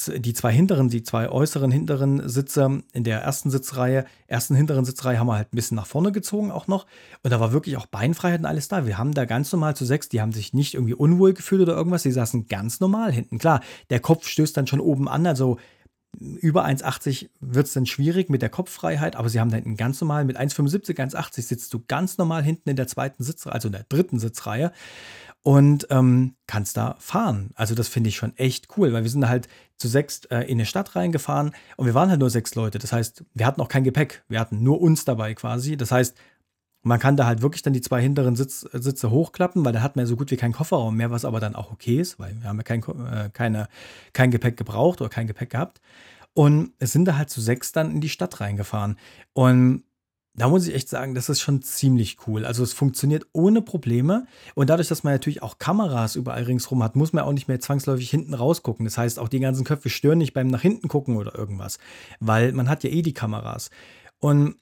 die 0.08 0.34
zwei 0.34 0.52
hinteren, 0.52 0.90
die 0.90 1.04
zwei 1.04 1.30
äußeren 1.30 1.70
hinteren 1.70 2.28
Sitze 2.28 2.82
in 2.94 3.04
der 3.04 3.22
ersten 3.22 3.52
Sitzreihe, 3.52 4.06
ersten 4.28 4.56
hinteren 4.56 4.86
Sitzreihe 4.86 5.20
haben 5.20 5.28
wir 5.28 5.36
halt 5.36 5.54
ein 5.54 5.56
bisschen 5.56 5.76
nach 5.76 5.86
vorne 5.86 6.14
gezogen 6.14 6.52
auch 6.52 6.68
noch. 6.68 6.88
Und 7.22 7.32
da 7.32 7.40
war 7.40 7.52
wirklich 7.52 7.76
auch 7.78 7.86
Beinfreiheit 7.86 8.40
und 8.40 8.46
alles 8.46 8.70
da. 8.70 8.86
Wir 8.86 8.98
haben 8.98 9.14
da 9.14 9.26
ganz 9.26 9.52
normal 9.52 9.76
zu 9.76 9.86
sechs, 9.86 10.08
die 10.08 10.22
haben 10.22 10.32
sich 10.32 10.54
nicht 10.54 10.74
irgendwie 10.74 10.94
unwohl 10.94 11.34
gefühlt 11.34 11.62
oder 11.62 11.76
irgendwas, 11.76 12.04
die 12.04 12.12
saßen 12.12 12.48
ganz 12.48 12.80
normal 12.80 13.12
hinten. 13.12 13.38
Klar, 13.38 13.60
der 13.90 14.00
Kopf 14.00 14.28
stößt 14.28 14.56
dann 14.56 14.68
schon 14.68 14.80
oben 14.80 15.10
an, 15.10 15.28
also 15.28 15.58
über 16.20 16.66
1,80 16.66 17.30
wird 17.40 17.68
es 17.68 17.74
dann 17.74 17.86
schwierig 17.86 18.30
mit 18.30 18.42
der 18.42 18.50
Kopffreiheit, 18.50 19.16
aber 19.16 19.30
sie 19.30 19.40
haben 19.40 19.50
da 19.50 19.56
hinten 19.56 19.78
ganz 19.78 20.02
normal 20.02 20.26
mit 20.26 20.38
1,75, 20.38 20.98
1,80 20.98 21.42
sitzt 21.42 21.74
du 21.74 21.82
ganz 21.88 22.18
normal 22.18 22.44
hinten 22.44 22.70
in 22.70 22.76
der 22.76 22.88
zweiten 22.88 23.24
Sitzreihe, 23.24 23.54
also 23.54 23.70
in 23.70 23.74
der 23.74 23.86
dritten 23.88 24.20
Sitzreihe 24.20 24.72
und 25.44 25.88
ähm, 25.90 26.36
kannst 26.48 26.78
da 26.78 26.96
fahren. 27.00 27.52
Also 27.56 27.74
das 27.76 27.88
finde 27.88 28.10
ich 28.10 28.16
schon 28.16 28.36
echt 28.38 28.68
cool, 28.78 28.94
weil 28.94 29.04
wir 29.04 29.10
sind 29.10 29.28
halt 29.28 29.48
zu 29.78 29.88
sechs 29.88 30.26
äh, 30.26 30.42
in 30.42 30.58
eine 30.58 30.66
Stadt 30.66 30.96
reingefahren 30.96 31.52
und 31.78 31.88
wir 31.88 31.94
waren 31.94 32.10
halt 32.10 32.20
nur 32.20 32.30
sechs 32.30 32.54
Leute. 32.56 32.78
Das 32.78 32.94
heißt, 32.94 33.24
wir 33.34 33.46
hatten 33.46 33.62
auch 33.62 33.68
kein 33.68 33.84
Gepäck. 33.84 34.24
Wir 34.28 34.40
hatten 34.40 34.62
nur 34.62 34.80
uns 34.82 35.06
dabei 35.06 35.34
quasi. 35.34 35.78
Das 35.78 35.92
heißt, 35.92 36.16
man 36.84 37.00
kann 37.00 37.18
da 37.18 37.26
halt 37.26 37.42
wirklich 37.42 37.62
dann 37.62 37.74
die 37.74 37.82
zwei 37.82 38.02
hinteren 38.02 38.36
Sitz, 38.36 38.62
Sitze 38.74 39.12
hochklappen, 39.12 39.64
weil 39.66 39.74
da 39.74 39.82
hat 39.82 39.96
man 39.96 40.06
ja 40.06 40.08
so 40.08 40.16
gut 40.16 40.32
wie 40.32 40.38
keinen 40.38 40.54
Kofferraum 40.54 40.96
mehr, 40.96 41.12
was 41.12 41.26
aber 41.26 41.40
dann 41.40 41.56
auch 41.56 41.72
okay 41.72 42.00
ist, 42.00 42.20
weil 42.20 42.36
wir 42.42 42.50
haben 42.50 42.58
ja 42.58 42.64
kein, 42.64 42.82
äh, 42.82 43.30
keine, 43.32 43.68
kein 44.14 44.32
Gepäck 44.32 44.58
gebraucht 44.58 45.02
oder 45.02 45.10
kein 45.10 45.28
Gepäck 45.28 45.52
gehabt. 45.52 45.82
Und 46.34 46.74
es 46.80 46.92
sind 46.92 47.06
da 47.06 47.18
halt 47.18 47.30
zu 47.30 47.42
sechs 47.42 47.72
dann 47.72 47.92
in 47.92 48.02
die 48.02 48.10
Stadt 48.10 48.40
reingefahren. 48.40 48.98
Und 49.34 49.84
da 50.42 50.50
muss 50.50 50.66
ich 50.66 50.74
echt 50.74 50.90
sagen, 50.90 51.14
das 51.14 51.30
ist 51.30 51.40
schon 51.40 51.62
ziemlich 51.62 52.18
cool. 52.26 52.46
Also 52.46 52.64
es 52.64 52.74
funktioniert 52.74 53.28
ohne 53.32 53.62
Probleme. 53.62 54.26
Und 54.56 54.72
dadurch, 54.72 54.88
dass 54.88 55.04
man 55.04 55.14
natürlich 55.14 55.44
auch 55.44 55.60
Kameras 55.60 56.16
überall 56.16 56.42
ringsrum 56.42 56.82
hat, 56.82 56.96
muss 56.96 57.14
man 57.14 57.26
auch 57.26 57.32
nicht 57.32 57.48
mehr 57.48 57.60
zwangsläufig 57.60 58.10
hinten 58.10 58.34
rausgucken. 58.34 58.84
Das 58.86 58.98
heißt, 58.98 59.20
auch 59.20 59.30
die 59.30 59.40
ganzen 59.40 59.66
Köpfe 59.66 59.92
stören 59.92 60.18
nicht 60.18 60.34
beim 60.34 60.48
nach 60.48 60.64
hinten 60.64 60.88
gucken 60.88 61.16
oder 61.16 61.36
irgendwas. 61.36 61.78
Weil 62.20 62.54
man 62.54 62.70
hat 62.70 62.84
ja 62.84 62.90
eh 62.90 63.04
die 63.04 63.14
Kameras. 63.14 63.70
Und 64.18 64.56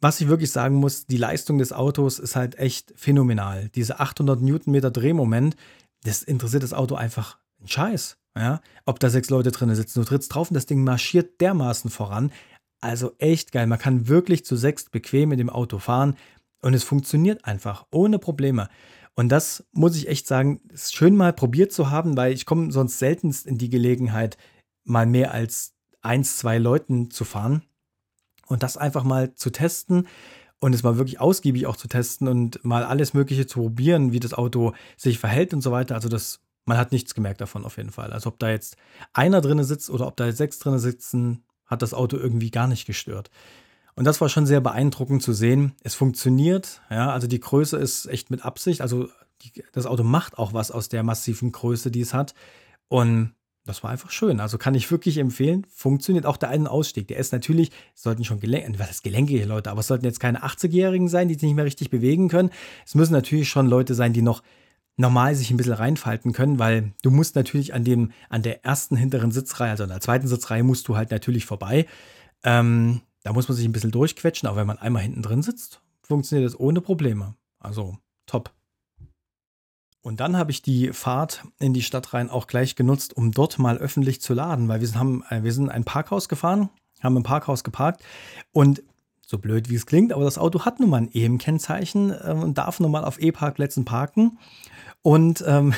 was 0.00 0.20
ich 0.20 0.26
wirklich 0.26 0.50
sagen 0.50 0.74
muss, 0.74 1.06
die 1.06 1.18
Leistung 1.18 1.58
des 1.58 1.72
Autos 1.72 2.18
ist 2.18 2.34
halt 2.34 2.58
echt 2.58 2.92
phänomenal. 2.96 3.68
Diese 3.76 4.00
800 4.00 4.42
Newtonmeter 4.42 4.90
Drehmoment, 4.90 5.54
das 6.02 6.24
interessiert 6.24 6.64
das 6.64 6.74
Auto 6.74 6.96
einfach 6.96 7.38
ein 7.60 7.68
Scheiß. 7.68 8.18
Ja? 8.36 8.60
Ob 8.86 8.98
da 8.98 9.08
sechs 9.08 9.30
Leute 9.30 9.52
drin 9.52 9.72
sitzen, 9.72 10.00
du 10.00 10.04
trittst 10.04 10.34
drauf 10.34 10.50
und 10.50 10.54
das 10.54 10.66
Ding 10.66 10.82
marschiert 10.82 11.40
dermaßen 11.40 11.92
voran. 11.92 12.32
Also 12.80 13.12
echt 13.18 13.52
geil. 13.52 13.66
Man 13.66 13.78
kann 13.78 14.08
wirklich 14.08 14.44
zu 14.44 14.56
sechst 14.56 14.90
bequem 14.90 15.30
mit 15.30 15.38
dem 15.38 15.50
Auto 15.50 15.78
fahren 15.78 16.16
und 16.62 16.74
es 16.74 16.84
funktioniert 16.84 17.44
einfach 17.44 17.86
ohne 17.90 18.18
Probleme. 18.18 18.68
Und 19.14 19.28
das 19.28 19.66
muss 19.72 19.96
ich 19.96 20.08
echt 20.08 20.26
sagen, 20.26 20.60
ist 20.72 20.94
schön 20.94 21.16
mal 21.16 21.32
probiert 21.32 21.72
zu 21.72 21.90
haben, 21.90 22.16
weil 22.16 22.32
ich 22.32 22.46
komme 22.46 22.72
sonst 22.72 22.98
seltenst 22.98 23.46
in 23.46 23.58
die 23.58 23.68
Gelegenheit, 23.68 24.38
mal 24.84 25.06
mehr 25.06 25.32
als 25.32 25.74
eins, 26.00 26.38
zwei 26.38 26.58
Leuten 26.58 27.10
zu 27.10 27.24
fahren 27.24 27.62
und 28.46 28.62
das 28.62 28.76
einfach 28.76 29.04
mal 29.04 29.34
zu 29.34 29.50
testen 29.50 30.08
und 30.58 30.74
es 30.74 30.82
mal 30.82 30.96
wirklich 30.96 31.20
ausgiebig 31.20 31.66
auch 31.66 31.76
zu 31.76 31.88
testen 31.88 32.28
und 32.28 32.64
mal 32.64 32.84
alles 32.84 33.14
Mögliche 33.14 33.46
zu 33.46 33.60
probieren, 33.60 34.12
wie 34.12 34.20
das 34.20 34.34
Auto 34.34 34.72
sich 34.96 35.18
verhält 35.18 35.52
und 35.52 35.60
so 35.60 35.72
weiter. 35.72 35.94
Also 35.94 36.08
das, 36.08 36.40
man 36.64 36.78
hat 36.78 36.92
nichts 36.92 37.14
gemerkt 37.14 37.40
davon 37.40 37.64
auf 37.64 37.76
jeden 37.76 37.90
Fall. 37.90 38.12
Also 38.12 38.28
ob 38.28 38.38
da 38.38 38.50
jetzt 38.50 38.76
einer 39.12 39.40
drinne 39.40 39.64
sitzt 39.64 39.90
oder 39.90 40.06
ob 40.06 40.16
da 40.16 40.26
jetzt 40.26 40.38
sechs 40.38 40.58
drinne 40.58 40.78
sitzen, 40.78 41.44
hat 41.70 41.82
das 41.82 41.94
Auto 41.94 42.16
irgendwie 42.16 42.50
gar 42.50 42.66
nicht 42.66 42.86
gestört. 42.86 43.30
Und 43.94 44.04
das 44.04 44.20
war 44.20 44.28
schon 44.28 44.46
sehr 44.46 44.60
beeindruckend 44.60 45.22
zu 45.22 45.32
sehen. 45.32 45.72
Es 45.82 45.94
funktioniert, 45.94 46.82
ja, 46.90 47.12
also 47.12 47.26
die 47.26 47.40
Größe 47.40 47.76
ist 47.76 48.06
echt 48.06 48.30
mit 48.30 48.44
Absicht. 48.44 48.80
Also 48.80 49.08
die, 49.42 49.62
das 49.72 49.86
Auto 49.86 50.02
macht 50.02 50.38
auch 50.38 50.52
was 50.52 50.70
aus 50.70 50.88
der 50.88 51.02
massiven 51.02 51.52
Größe, 51.52 51.90
die 51.90 52.00
es 52.00 52.14
hat. 52.14 52.34
Und 52.88 53.34
das 53.64 53.82
war 53.82 53.90
einfach 53.90 54.10
schön. 54.10 54.40
Also 54.40 54.58
kann 54.58 54.74
ich 54.74 54.90
wirklich 54.90 55.18
empfehlen. 55.18 55.66
Funktioniert 55.72 56.26
auch 56.26 56.36
der 56.36 56.48
einen 56.48 56.66
Ausstieg. 56.66 57.08
Der 57.08 57.18
ist 57.18 57.32
natürlich, 57.32 57.70
sollten 57.94 58.24
schon 58.24 58.40
Gelenke, 58.40 58.78
was 58.78 58.90
ist 58.90 59.04
gelenkige 59.04 59.44
Leute, 59.44 59.70
aber 59.70 59.80
es 59.80 59.86
sollten 59.86 60.04
jetzt 60.04 60.18
keine 60.18 60.42
80-Jährigen 60.44 61.08
sein, 61.08 61.28
die 61.28 61.34
sich 61.34 61.42
nicht 61.42 61.54
mehr 61.54 61.64
richtig 61.64 61.90
bewegen 61.90 62.28
können. 62.28 62.50
Es 62.86 62.94
müssen 62.94 63.12
natürlich 63.12 63.48
schon 63.48 63.66
Leute 63.66 63.94
sein, 63.94 64.12
die 64.12 64.22
noch 64.22 64.42
normal 64.96 65.34
sich 65.34 65.50
ein 65.50 65.56
bisschen 65.56 65.72
reinfalten 65.72 66.32
können, 66.32 66.58
weil 66.58 66.92
du 67.02 67.10
musst 67.10 67.34
natürlich 67.34 67.74
an 67.74 67.84
dem, 67.84 68.12
an 68.28 68.42
der 68.42 68.64
ersten 68.64 68.96
hinteren 68.96 69.32
Sitzreihe, 69.32 69.70
also 69.70 69.84
an 69.84 69.90
der 69.90 70.00
zweiten 70.00 70.28
Sitzreihe, 70.28 70.62
musst 70.62 70.88
du 70.88 70.96
halt 70.96 71.10
natürlich 71.10 71.46
vorbei. 71.46 71.86
Ähm, 72.44 73.00
da 73.22 73.32
muss 73.32 73.48
man 73.48 73.56
sich 73.56 73.66
ein 73.66 73.72
bisschen 73.72 73.90
durchquetschen, 73.90 74.48
aber 74.48 74.58
wenn 74.58 74.66
man 74.66 74.78
einmal 74.78 75.02
hinten 75.02 75.22
drin 75.22 75.42
sitzt, 75.42 75.82
funktioniert 76.02 76.46
das 76.46 76.58
ohne 76.58 76.80
Probleme. 76.80 77.34
Also 77.58 77.98
top. 78.26 78.52
Und 80.02 80.20
dann 80.20 80.36
habe 80.36 80.50
ich 80.50 80.62
die 80.62 80.92
Fahrt 80.92 81.44
in 81.58 81.74
die 81.74 81.82
Stadt 81.82 82.14
rein 82.14 82.30
auch 82.30 82.46
gleich 82.46 82.74
genutzt, 82.74 83.14
um 83.16 83.32
dort 83.32 83.58
mal 83.58 83.76
öffentlich 83.76 84.20
zu 84.20 84.32
laden, 84.32 84.68
weil 84.68 84.80
wir 84.80 84.86
sind, 84.86 84.98
haben, 84.98 85.24
äh, 85.28 85.42
wir 85.42 85.52
sind 85.52 85.68
ein 85.68 85.84
Parkhaus 85.84 86.28
gefahren, 86.28 86.70
haben 87.02 87.16
im 87.16 87.22
Parkhaus 87.22 87.64
geparkt 87.64 88.02
und 88.52 88.82
so 89.26 89.38
blöd 89.38 89.70
wie 89.70 89.76
es 89.76 89.86
klingt, 89.86 90.12
aber 90.12 90.24
das 90.24 90.38
Auto 90.38 90.64
hat 90.64 90.80
nun 90.80 90.90
mal 90.90 91.02
ein 91.02 91.12
EM-Kennzeichen 91.12 92.10
äh, 92.10 92.32
und 92.32 92.58
darf 92.58 92.80
nun 92.80 92.90
mal 92.90 93.04
auf 93.04 93.20
E-Parkplätzen 93.20 93.84
parken. 93.84 94.38
Und 95.02 95.44
ähm, 95.46 95.74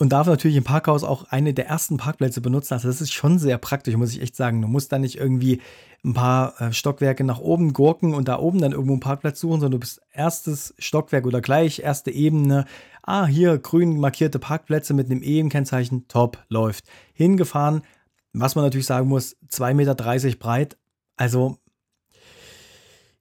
und 0.00 0.10
darf 0.10 0.28
natürlich 0.28 0.56
im 0.56 0.64
Parkhaus 0.64 1.02
auch 1.02 1.24
eine 1.24 1.52
der 1.52 1.66
ersten 1.66 1.96
Parkplätze 1.96 2.40
benutzen. 2.40 2.74
Also 2.74 2.86
das 2.86 3.00
ist 3.00 3.12
schon 3.12 3.40
sehr 3.40 3.58
praktisch, 3.58 3.96
muss 3.96 4.12
ich 4.12 4.22
echt 4.22 4.36
sagen. 4.36 4.62
Du 4.62 4.68
musst 4.68 4.92
da 4.92 4.98
nicht 5.00 5.18
irgendwie 5.18 5.60
ein 6.04 6.14
paar 6.14 6.60
äh, 6.60 6.72
Stockwerke 6.72 7.24
nach 7.24 7.40
oben 7.40 7.72
gurken 7.72 8.14
und 8.14 8.28
da 8.28 8.38
oben 8.38 8.60
dann 8.60 8.70
irgendwo 8.70 8.92
einen 8.92 9.00
Parkplatz 9.00 9.40
suchen, 9.40 9.60
sondern 9.60 9.72
du 9.72 9.80
bist 9.80 10.00
erstes 10.12 10.72
Stockwerk 10.78 11.26
oder 11.26 11.40
gleich 11.40 11.80
erste 11.80 12.12
Ebene. 12.12 12.64
Ah, 13.02 13.26
hier 13.26 13.58
grün 13.58 13.98
markierte 13.98 14.38
Parkplätze 14.38 14.94
mit 14.94 15.10
einem 15.10 15.22
E-Kennzeichen. 15.24 16.06
Top, 16.06 16.44
läuft. 16.48 16.84
Hingefahren. 17.12 17.82
Was 18.32 18.54
man 18.54 18.64
natürlich 18.64 18.86
sagen 18.86 19.08
muss, 19.08 19.36
2,30 19.50 19.74
Meter 19.74 19.94
breit. 20.36 20.78
Also 21.16 21.58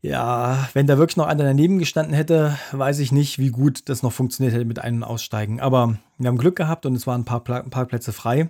ja, 0.02 0.70
wenn 0.74 0.88
da 0.88 0.98
wirklich 0.98 1.18
noch 1.18 1.28
einer 1.28 1.44
daneben 1.44 1.80
gestanden 1.80 2.14
hätte, 2.14 2.58
weiß 2.72 3.00
ich 3.00 3.12
nicht, 3.12 3.40
wie 3.40 3.50
gut 3.50 3.90
das 3.90 4.04
noch 4.04 4.14
funktioniert 4.14 4.54
hätte 4.54 4.66
mit 4.66 4.80
einem 4.80 5.04
Aussteigen. 5.04 5.60
Aber 5.60 5.98
wir 6.18 6.28
haben 6.28 6.38
Glück 6.38 6.56
gehabt 6.56 6.86
und 6.86 6.96
es 6.96 7.08
waren 7.08 7.22
ein 7.22 7.26
paar 7.26 7.44
Parkplätze 7.44 8.14
frei. 8.14 8.50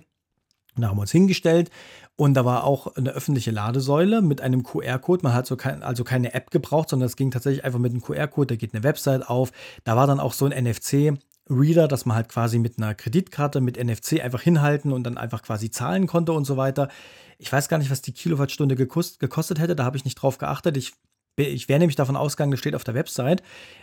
Da 0.76 0.88
haben 0.88 0.96
wir 0.96 1.02
uns 1.02 1.10
hingestellt 1.10 1.70
und 2.16 2.34
da 2.34 2.44
war 2.44 2.64
auch 2.64 2.94
eine 2.96 3.10
öffentliche 3.10 3.50
Ladesäule 3.50 4.22
mit 4.22 4.40
einem 4.40 4.62
QR-Code. 4.62 5.22
Man 5.24 5.34
hat 5.34 5.46
so 5.46 5.56
kein, 5.56 5.82
also 5.82 6.04
keine 6.04 6.34
App 6.34 6.50
gebraucht, 6.50 6.90
sondern 6.90 7.06
es 7.06 7.16
ging 7.16 7.30
tatsächlich 7.30 7.64
einfach 7.64 7.78
mit 7.78 7.92
einem 7.92 8.02
QR-Code. 8.02 8.48
Da 8.48 8.56
geht 8.56 8.74
eine 8.74 8.84
Website 8.84 9.28
auf. 9.28 9.50
Da 9.84 9.96
war 9.96 10.06
dann 10.06 10.20
auch 10.20 10.34
so 10.34 10.46
ein 10.46 10.64
NFC-Reader, 10.64 11.88
dass 11.88 12.06
man 12.06 12.16
halt 12.16 12.28
quasi 12.28 12.58
mit 12.58 12.78
einer 12.78 12.94
Kreditkarte 12.94 13.60
mit 13.60 13.82
NFC 13.82 14.20
einfach 14.22 14.42
hinhalten 14.42 14.92
und 14.92 15.04
dann 15.04 15.18
einfach 15.18 15.42
quasi 15.42 15.70
zahlen 15.70 16.06
konnte 16.06 16.32
und 16.32 16.44
so 16.44 16.56
weiter. 16.56 16.88
Ich 17.38 17.52
weiß 17.52 17.68
gar 17.68 17.78
nicht, 17.78 17.90
was 17.90 18.02
die 18.02 18.12
Kilowattstunde 18.12 18.76
gekostet 18.76 19.58
hätte. 19.58 19.74
Da 19.74 19.84
habe 19.84 19.96
ich 19.96 20.04
nicht 20.04 20.16
drauf 20.16 20.38
geachtet. 20.38 20.76
Ich 20.76 20.92
ich 21.46 21.68
wäre 21.68 21.78
nämlich 21.78 21.96
davon 21.96 22.16
ausgegangen, 22.16 22.50
das 22.50 22.60
steht 22.60 22.74
auf 22.74 22.84
der 22.84 22.94
Website. 22.94 23.42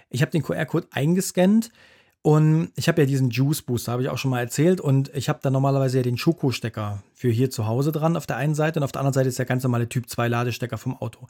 Ich 0.10 0.22
habe 0.22 0.32
den 0.32 0.44
QR-Code 0.44 0.88
eingescannt 0.92 1.72
und 2.26 2.72
ich 2.76 2.88
habe 2.88 3.04
ja 3.04 3.06
diesen 3.06 3.30
Juice 3.30 3.62
Booster, 3.62 3.92
habe 3.92 4.02
ich 4.02 4.10
auch 4.10 4.18
schon 4.18 4.32
mal 4.32 4.40
erzählt. 4.40 4.82
Und 4.82 5.14
ich 5.14 5.30
habe 5.30 5.38
da 5.44 5.52
normalerweise 5.52 5.98
ja 5.98 6.04
den 6.04 6.18
Schoko-Stecker 6.18 7.04
für 7.14 7.30
hier 7.30 7.52
zu 7.52 7.68
Hause 7.68 7.92
dran 7.92 8.18
auf 8.18 8.26
der 8.26 8.38
einen 8.38 8.56
Seite 8.56 8.80
und 8.80 8.84
auf 8.84 8.92
der 8.92 9.02
anderen 9.02 9.14
Seite 9.14 9.30
ist 9.30 9.38
der 9.38 9.46
ganz 9.46 9.62
normale 9.62 9.88
Typ 9.88 10.10
2 10.10 10.28
Ladestecker 10.28 10.80
vom 10.80 10.98
Auto. 10.98 11.28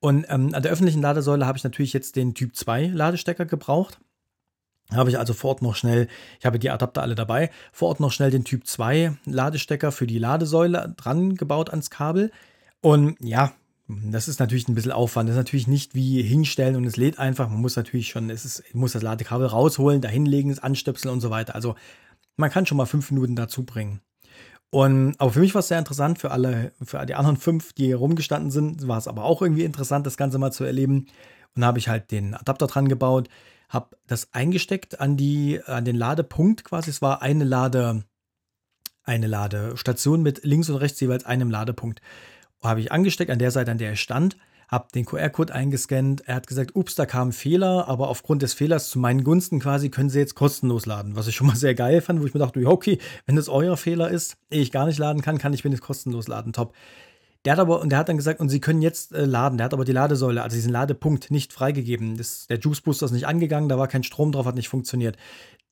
Und 0.00 0.26
ähm, 0.28 0.52
an 0.52 0.60
der 0.60 0.72
öffentlichen 0.72 1.00
Ladesäule 1.02 1.46
habe 1.46 1.56
ich 1.56 1.62
natürlich 1.62 1.92
jetzt 1.92 2.16
den 2.16 2.34
Typ 2.34 2.56
2 2.56 2.88
Ladestecker 2.88 3.44
gebraucht. 3.44 4.00
Habe 4.90 5.08
ich 5.08 5.20
also 5.20 5.34
vor 5.34 5.50
Ort 5.50 5.62
noch 5.62 5.76
schnell, 5.76 6.08
ich 6.40 6.46
habe 6.46 6.58
die 6.58 6.70
Adapter 6.70 7.02
alle 7.02 7.14
dabei, 7.14 7.50
vor 7.70 7.90
Ort 7.90 8.00
noch 8.00 8.10
schnell 8.10 8.32
den 8.32 8.42
Typ 8.42 8.66
2 8.66 9.16
Ladestecker 9.26 9.92
für 9.92 10.08
die 10.08 10.18
Ladesäule 10.18 10.94
dran 10.96 11.36
gebaut 11.36 11.70
ans 11.70 11.90
Kabel. 11.90 12.32
Und 12.80 13.16
ja, 13.20 13.52
das 13.86 14.28
ist 14.28 14.40
natürlich 14.40 14.68
ein 14.68 14.74
bisschen 14.74 14.92
Aufwand. 14.92 15.28
Das 15.28 15.34
ist 15.34 15.40
natürlich 15.40 15.66
nicht 15.66 15.94
wie 15.94 16.22
hinstellen 16.22 16.76
und 16.76 16.84
es 16.84 16.96
lädt 16.96 17.18
einfach. 17.18 17.48
Man 17.48 17.60
muss 17.60 17.76
natürlich 17.76 18.08
schon, 18.08 18.30
es 18.30 18.44
ist, 18.44 18.74
muss 18.74 18.92
das 18.92 19.02
Ladekabel 19.02 19.46
rausholen, 19.46 20.00
da 20.00 20.08
hinlegen, 20.08 20.50
es 20.50 20.58
anstöpseln 20.58 21.12
und 21.12 21.20
so 21.20 21.30
weiter. 21.30 21.54
Also 21.54 21.74
man 22.36 22.50
kann 22.50 22.66
schon 22.66 22.78
mal 22.78 22.86
fünf 22.86 23.10
Minuten 23.10 23.36
dazu 23.36 23.64
bringen. 23.64 24.00
Und, 24.70 25.14
aber 25.18 25.32
für 25.32 25.40
mich 25.40 25.54
war 25.54 25.60
es 25.60 25.68
sehr 25.68 25.78
interessant, 25.78 26.18
für 26.18 26.32
alle, 26.32 26.72
für 26.82 27.04
die 27.06 27.14
anderen 27.14 27.36
fünf, 27.36 27.74
die 27.74 27.84
hier 27.84 27.96
rumgestanden 27.96 28.50
sind, 28.50 28.88
war 28.88 28.98
es 28.98 29.06
aber 29.06 29.24
auch 29.24 29.40
irgendwie 29.40 29.62
interessant, 29.62 30.06
das 30.06 30.16
Ganze 30.16 30.38
mal 30.38 30.50
zu 30.50 30.64
erleben. 30.64 31.06
Und 31.54 31.60
da 31.60 31.68
habe 31.68 31.78
ich 31.78 31.88
halt 31.88 32.10
den 32.10 32.34
Adapter 32.34 32.66
dran 32.66 32.88
gebaut, 32.88 33.28
habe 33.68 33.96
das 34.06 34.32
eingesteckt 34.32 34.98
an, 34.98 35.16
die, 35.16 35.60
an 35.64 35.84
den 35.84 35.94
Ladepunkt 35.94 36.64
quasi. 36.64 36.90
Es 36.90 37.02
war 37.02 37.22
eine 37.22 37.44
Lade, 37.44 38.02
eine 39.04 39.26
Ladestation 39.26 40.22
mit 40.22 40.42
links 40.42 40.70
und 40.70 40.76
rechts 40.76 40.98
jeweils 41.00 41.24
einem 41.24 41.50
Ladepunkt 41.50 42.00
habe 42.64 42.80
ich 42.80 42.92
angesteckt 42.92 43.30
an 43.30 43.38
der 43.38 43.50
Seite, 43.50 43.70
an 43.70 43.78
der 43.78 43.90
er 43.90 43.96
stand, 43.96 44.36
habe 44.68 44.88
den 44.94 45.04
QR-Code 45.04 45.54
eingescannt. 45.54 46.22
Er 46.26 46.36
hat 46.36 46.46
gesagt, 46.46 46.74
ups, 46.74 46.94
da 46.94 47.06
kam 47.06 47.28
ein 47.28 47.32
Fehler, 47.32 47.88
aber 47.88 48.08
aufgrund 48.08 48.42
des 48.42 48.54
Fehlers 48.54 48.90
zu 48.90 48.98
meinen 48.98 49.24
Gunsten 49.24 49.60
quasi 49.60 49.90
können 49.90 50.10
Sie 50.10 50.18
jetzt 50.18 50.34
kostenlos 50.34 50.86
laden. 50.86 51.16
Was 51.16 51.28
ich 51.28 51.36
schon 51.36 51.46
mal 51.46 51.56
sehr 51.56 51.74
geil 51.74 52.00
fand, 52.00 52.20
wo 52.20 52.26
ich 52.26 52.34
mir 52.34 52.40
dachte, 52.40 52.64
okay, 52.66 52.98
wenn 53.26 53.36
das 53.36 53.48
euer 53.48 53.76
Fehler 53.76 54.10
ist, 54.10 54.36
ich 54.50 54.72
gar 54.72 54.86
nicht 54.86 54.98
laden 54.98 55.22
kann, 55.22 55.38
kann 55.38 55.52
ich 55.52 55.64
wenigstens 55.64 55.86
kostenlos 55.86 56.28
laden. 56.28 56.52
Top. 56.52 56.74
Der 57.44 57.52
hat 57.52 57.60
aber, 57.60 57.82
und 57.82 57.90
der 57.90 57.98
hat 57.98 58.08
dann 58.08 58.16
gesagt, 58.16 58.40
und 58.40 58.48
Sie 58.48 58.60
können 58.60 58.80
jetzt 58.80 59.12
äh, 59.12 59.26
laden. 59.26 59.58
Der 59.58 59.66
hat 59.66 59.74
aber 59.74 59.84
die 59.84 59.92
Ladesäule, 59.92 60.42
also 60.42 60.54
diesen 60.54 60.72
Ladepunkt 60.72 61.30
nicht 61.30 61.52
freigegeben. 61.52 62.16
Das, 62.16 62.46
der 62.46 62.58
Juice 62.58 62.80
Booster 62.80 63.04
ist 63.06 63.12
nicht 63.12 63.26
angegangen, 63.26 63.68
da 63.68 63.76
war 63.76 63.86
kein 63.86 64.02
Strom 64.02 64.32
drauf, 64.32 64.46
hat 64.46 64.54
nicht 64.54 64.70
funktioniert. 64.70 65.18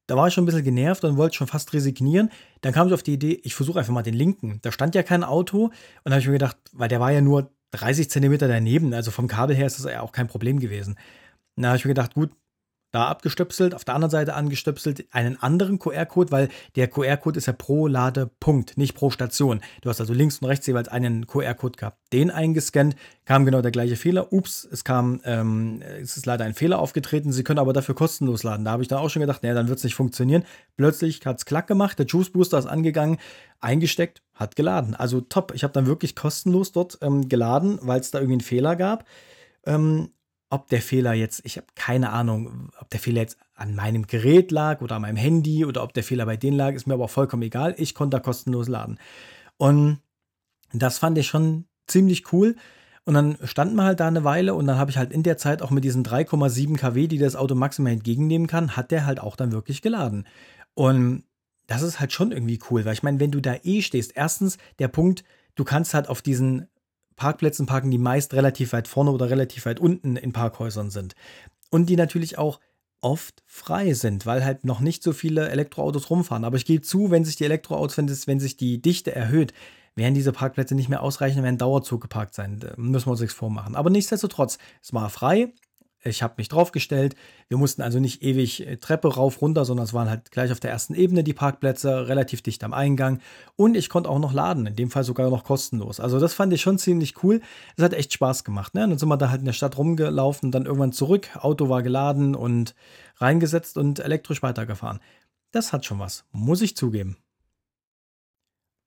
Da 0.06 0.16
war 0.16 0.28
ich 0.28 0.34
schon 0.34 0.44
ein 0.44 0.46
bisschen 0.46 0.64
genervt 0.64 1.04
und 1.04 1.16
wollte 1.16 1.36
schon 1.36 1.46
fast 1.46 1.72
resignieren. 1.72 2.30
Dann 2.60 2.72
kam 2.72 2.88
ich 2.88 2.94
auf 2.94 3.02
die 3.02 3.14
Idee, 3.14 3.40
ich 3.44 3.54
versuche 3.54 3.78
einfach 3.78 3.92
mal 3.92 4.02
den 4.02 4.14
linken. 4.14 4.58
Da 4.62 4.72
stand 4.72 4.94
ja 4.94 5.02
kein 5.02 5.24
Auto. 5.24 5.66
Und 5.66 5.72
da 6.04 6.12
habe 6.12 6.20
ich 6.20 6.26
mir 6.26 6.32
gedacht, 6.34 6.56
weil 6.72 6.88
der 6.88 7.00
war 7.00 7.12
ja 7.12 7.20
nur 7.20 7.50
30 7.72 8.10
Zentimeter 8.10 8.48
daneben, 8.48 8.92
also 8.94 9.10
vom 9.10 9.28
Kabel 9.28 9.56
her 9.56 9.66
ist 9.66 9.78
das 9.78 9.90
ja 9.90 10.02
auch 10.02 10.12
kein 10.12 10.28
Problem 10.28 10.60
gewesen. 10.60 10.96
Da 11.56 11.68
habe 11.68 11.76
ich 11.78 11.84
mir 11.84 11.90
gedacht, 11.90 12.14
gut, 12.14 12.30
da 12.92 13.06
abgestöpselt, 13.08 13.74
auf 13.74 13.84
der 13.84 13.94
anderen 13.94 14.10
Seite 14.10 14.34
angestöpselt, 14.34 15.06
einen 15.10 15.42
anderen 15.42 15.78
QR-Code, 15.78 16.30
weil 16.30 16.48
der 16.76 16.88
QR-Code 16.88 17.38
ist 17.38 17.46
ja 17.46 17.54
pro 17.54 17.86
Ladepunkt, 17.86 18.76
nicht 18.76 18.94
pro 18.94 19.10
Station. 19.10 19.60
Du 19.80 19.88
hast 19.88 20.00
also 20.00 20.12
links 20.12 20.38
und 20.38 20.48
rechts 20.48 20.66
jeweils 20.66 20.88
einen 20.88 21.26
QR-Code 21.26 21.78
gehabt. 21.78 21.98
Den 22.12 22.30
eingescannt, 22.30 22.94
kam 23.24 23.44
genau 23.44 23.62
der 23.62 23.70
gleiche 23.70 23.96
Fehler. 23.96 24.32
Ups, 24.32 24.68
es 24.70 24.84
kam, 24.84 25.20
ähm, 25.24 25.80
es 26.00 26.16
ist 26.16 26.26
leider 26.26 26.44
ein 26.44 26.54
Fehler 26.54 26.78
aufgetreten. 26.80 27.32
Sie 27.32 27.44
können 27.44 27.58
aber 27.58 27.72
dafür 27.72 27.94
kostenlos 27.94 28.42
laden. 28.42 28.64
Da 28.64 28.72
habe 28.72 28.82
ich 28.82 28.88
dann 28.88 28.98
auch 28.98 29.08
schon 29.08 29.20
gedacht, 29.20 29.42
naja, 29.42 29.54
dann 29.54 29.68
wird 29.68 29.78
es 29.78 29.84
nicht 29.84 29.94
funktionieren. 29.94 30.44
Plötzlich 30.76 31.24
hat 31.24 31.38
es 31.38 31.44
klack 31.46 31.66
gemacht, 31.66 31.98
der 31.98 32.06
Juice 32.06 32.30
Booster 32.30 32.58
ist 32.58 32.66
angegangen, 32.66 33.18
eingesteckt, 33.60 34.22
hat 34.34 34.56
geladen. 34.56 34.94
Also 34.94 35.20
top. 35.20 35.52
Ich 35.54 35.64
habe 35.64 35.72
dann 35.72 35.86
wirklich 35.86 36.14
kostenlos 36.14 36.72
dort 36.72 36.98
ähm, 37.00 37.28
geladen, 37.28 37.78
weil 37.80 38.00
es 38.00 38.10
da 38.10 38.18
irgendwie 38.18 38.34
einen 38.34 38.40
Fehler 38.42 38.76
gab. 38.76 39.06
Ähm, 39.64 40.10
ob 40.52 40.68
der 40.68 40.82
Fehler 40.82 41.14
jetzt, 41.14 41.40
ich 41.44 41.56
habe 41.56 41.66
keine 41.74 42.10
Ahnung, 42.10 42.68
ob 42.78 42.90
der 42.90 43.00
Fehler 43.00 43.22
jetzt 43.22 43.38
an 43.54 43.74
meinem 43.74 44.06
Gerät 44.06 44.50
lag 44.50 44.82
oder 44.82 44.96
an 44.96 45.02
meinem 45.02 45.16
Handy 45.16 45.64
oder 45.64 45.82
ob 45.82 45.94
der 45.94 46.04
Fehler 46.04 46.26
bei 46.26 46.36
denen 46.36 46.58
lag, 46.58 46.74
ist 46.74 46.86
mir 46.86 46.92
aber 46.92 47.04
auch 47.04 47.10
vollkommen 47.10 47.42
egal. 47.42 47.74
Ich 47.78 47.94
konnte 47.94 48.18
da 48.18 48.20
kostenlos 48.20 48.68
laden. 48.68 48.98
Und 49.56 50.00
das 50.74 50.98
fand 50.98 51.16
ich 51.16 51.26
schon 51.26 51.64
ziemlich 51.86 52.34
cool. 52.34 52.56
Und 53.04 53.14
dann 53.14 53.38
standen 53.44 53.76
wir 53.76 53.84
halt 53.84 54.00
da 54.00 54.06
eine 54.06 54.24
Weile 54.24 54.54
und 54.54 54.66
dann 54.66 54.76
habe 54.76 54.90
ich 54.90 54.98
halt 54.98 55.10
in 55.10 55.22
der 55.22 55.38
Zeit 55.38 55.62
auch 55.62 55.70
mit 55.70 55.84
diesen 55.84 56.04
3,7 56.04 56.76
kW, 56.76 57.06
die 57.06 57.18
das 57.18 57.34
Auto 57.34 57.54
maximal 57.54 57.94
entgegennehmen 57.94 58.46
kann, 58.46 58.76
hat 58.76 58.90
der 58.90 59.06
halt 59.06 59.20
auch 59.20 59.36
dann 59.36 59.52
wirklich 59.52 59.80
geladen. 59.80 60.26
Und 60.74 61.24
das 61.66 61.80
ist 61.80 61.98
halt 61.98 62.12
schon 62.12 62.30
irgendwie 62.30 62.60
cool, 62.70 62.84
weil 62.84 62.92
ich 62.92 63.02
meine, 63.02 63.20
wenn 63.20 63.30
du 63.30 63.40
da 63.40 63.54
eh 63.62 63.80
stehst, 63.80 64.12
erstens 64.14 64.58
der 64.78 64.88
Punkt, 64.88 65.24
du 65.54 65.64
kannst 65.64 65.94
halt 65.94 66.10
auf 66.10 66.20
diesen 66.20 66.68
Parkplätzen 67.16 67.66
parken, 67.66 67.90
die 67.90 67.98
meist 67.98 68.34
relativ 68.34 68.72
weit 68.72 68.88
vorne 68.88 69.10
oder 69.10 69.30
relativ 69.30 69.66
weit 69.66 69.80
unten 69.80 70.16
in 70.16 70.32
Parkhäusern 70.32 70.90
sind. 70.90 71.14
Und 71.70 71.86
die 71.86 71.96
natürlich 71.96 72.38
auch 72.38 72.60
oft 73.00 73.42
frei 73.46 73.94
sind, 73.94 74.26
weil 74.26 74.44
halt 74.44 74.64
noch 74.64 74.80
nicht 74.80 75.02
so 75.02 75.12
viele 75.12 75.48
Elektroautos 75.48 76.08
rumfahren. 76.08 76.44
Aber 76.44 76.56
ich 76.56 76.64
gebe 76.64 76.82
zu, 76.82 77.10
wenn 77.10 77.24
sich 77.24 77.36
die 77.36 77.44
Elektroautos, 77.44 77.96
wenn, 78.26 78.40
sich 78.40 78.56
die 78.56 78.80
Dichte 78.80 79.14
erhöht, 79.14 79.52
werden 79.94 80.14
diese 80.14 80.32
Parkplätze 80.32 80.74
nicht 80.74 80.88
mehr 80.88 81.02
ausreichen, 81.02 81.42
werden 81.42 81.58
Dauerzug 81.58 82.00
geparkt 82.00 82.34
sein. 82.34 82.60
Da 82.60 82.72
müssen 82.76 83.06
wir 83.06 83.12
uns 83.12 83.20
nichts 83.20 83.34
vormachen. 83.34 83.74
Aber 83.74 83.90
nichtsdestotrotz, 83.90 84.58
es 84.80 84.92
war 84.94 85.10
frei. 85.10 85.52
Ich 86.04 86.22
habe 86.22 86.34
mich 86.36 86.48
draufgestellt. 86.48 87.14
Wir 87.48 87.58
mussten 87.58 87.80
also 87.80 88.00
nicht 88.00 88.22
ewig 88.22 88.66
äh, 88.66 88.76
Treppe 88.76 89.14
rauf, 89.14 89.40
runter, 89.40 89.64
sondern 89.64 89.84
es 89.84 89.94
waren 89.94 90.10
halt 90.10 90.32
gleich 90.32 90.50
auf 90.50 90.58
der 90.58 90.70
ersten 90.70 90.94
Ebene 90.94 91.22
die 91.22 91.32
Parkplätze, 91.32 92.08
relativ 92.08 92.42
dicht 92.42 92.64
am 92.64 92.74
Eingang. 92.74 93.20
Und 93.54 93.76
ich 93.76 93.88
konnte 93.88 94.10
auch 94.10 94.18
noch 94.18 94.32
laden, 94.32 94.66
in 94.66 94.74
dem 94.74 94.90
Fall 94.90 95.04
sogar 95.04 95.30
noch 95.30 95.44
kostenlos. 95.44 96.00
Also 96.00 96.18
das 96.18 96.34
fand 96.34 96.52
ich 96.52 96.60
schon 96.60 96.78
ziemlich 96.78 97.22
cool. 97.22 97.40
Es 97.76 97.84
hat 97.84 97.94
echt 97.94 98.12
Spaß 98.12 98.42
gemacht. 98.42 98.74
Ne? 98.74 98.84
Und 98.84 98.90
dann 98.90 98.98
sind 98.98 99.08
wir 99.08 99.16
da 99.16 99.30
halt 99.30 99.40
in 99.40 99.46
der 99.46 99.52
Stadt 99.52 99.78
rumgelaufen, 99.78 100.50
dann 100.50 100.66
irgendwann 100.66 100.92
zurück. 100.92 101.28
Auto 101.36 101.68
war 101.68 101.82
geladen 101.82 102.34
und 102.34 102.74
reingesetzt 103.18 103.78
und 103.78 104.00
elektrisch 104.00 104.42
weitergefahren. 104.42 104.98
Das 105.52 105.72
hat 105.72 105.84
schon 105.84 106.00
was, 106.00 106.24
muss 106.32 106.62
ich 106.62 106.76
zugeben. 106.76 107.16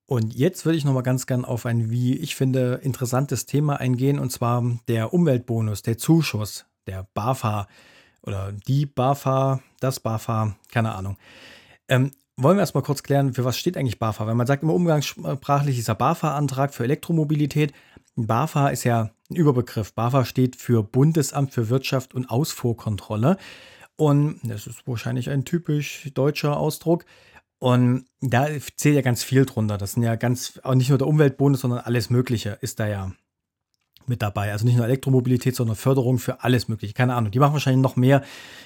Und 0.08 0.34
jetzt 0.34 0.64
würde 0.64 0.76
ich 0.78 0.84
noch 0.84 0.92
mal 0.92 1.02
ganz 1.02 1.26
gern 1.26 1.44
auf 1.44 1.66
ein, 1.66 1.90
wie 1.90 2.16
ich 2.16 2.36
finde, 2.36 2.80
interessantes 2.82 3.46
Thema 3.46 3.80
eingehen, 3.80 4.20
und 4.20 4.30
zwar 4.30 4.62
der 4.86 5.12
Umweltbonus, 5.12 5.82
der 5.82 5.98
Zuschuss 5.98 6.66
der 6.86 7.06
BAFA 7.14 7.68
oder 8.22 8.52
die 8.52 8.86
BAFA, 8.86 9.60
das 9.80 10.00
BAFA, 10.00 10.56
keine 10.70 10.94
Ahnung. 10.94 11.16
Ähm, 11.88 12.12
wollen 12.36 12.56
wir 12.56 12.60
erstmal 12.60 12.82
kurz 12.82 13.02
klären, 13.02 13.32
für 13.32 13.44
was 13.44 13.58
steht 13.58 13.76
eigentlich 13.76 13.98
BAFA? 13.98 14.26
Weil 14.26 14.34
man 14.34 14.46
sagt 14.46 14.62
immer 14.62 14.74
umgangssprachlich 14.74 15.76
dieser 15.76 15.94
BAFA-Antrag 15.94 16.74
für 16.74 16.84
Elektromobilität. 16.84 17.72
BAFA 18.16 18.68
ist 18.68 18.84
ja 18.84 19.10
ein 19.30 19.36
Überbegriff. 19.36 19.94
BAFA 19.94 20.24
steht 20.24 20.56
für 20.56 20.82
Bundesamt 20.82 21.52
für 21.54 21.68
Wirtschaft 21.70 22.14
und 22.14 22.28
Ausfuhrkontrolle. 22.28 23.38
Und 23.96 24.40
das 24.42 24.66
ist 24.66 24.86
wahrscheinlich 24.86 25.30
ein 25.30 25.44
typisch 25.46 26.10
deutscher 26.12 26.58
Ausdruck. 26.58 27.06
Und 27.58 28.04
da 28.20 28.48
zählt 28.76 28.96
ja 28.96 29.00
ganz 29.00 29.22
viel 29.22 29.46
drunter. 29.46 29.78
Das 29.78 29.92
sind 29.92 30.02
ja 30.02 30.16
ganz, 30.16 30.60
auch 30.62 30.74
nicht 30.74 30.90
nur 30.90 30.98
der 30.98 31.06
Umweltbonus, 31.06 31.60
sondern 31.60 31.80
alles 31.80 32.10
Mögliche 32.10 32.58
ist 32.60 32.80
da 32.80 32.86
ja 32.86 33.12
mit 34.08 34.22
dabei. 34.22 34.52
Also 34.52 34.64
nicht 34.64 34.76
nur 34.76 34.84
Elektromobilität, 34.84 35.54
sondern 35.56 35.76
Förderung 35.76 36.18
für 36.18 36.42
alles 36.42 36.68
Mögliche. 36.68 36.94
Keine 36.94 37.14
Ahnung. 37.14 37.30
Die 37.30 37.38
machen 37.38 37.52
wahrscheinlich 37.52 37.82
noch 37.82 37.96
mehr, 37.96 38.22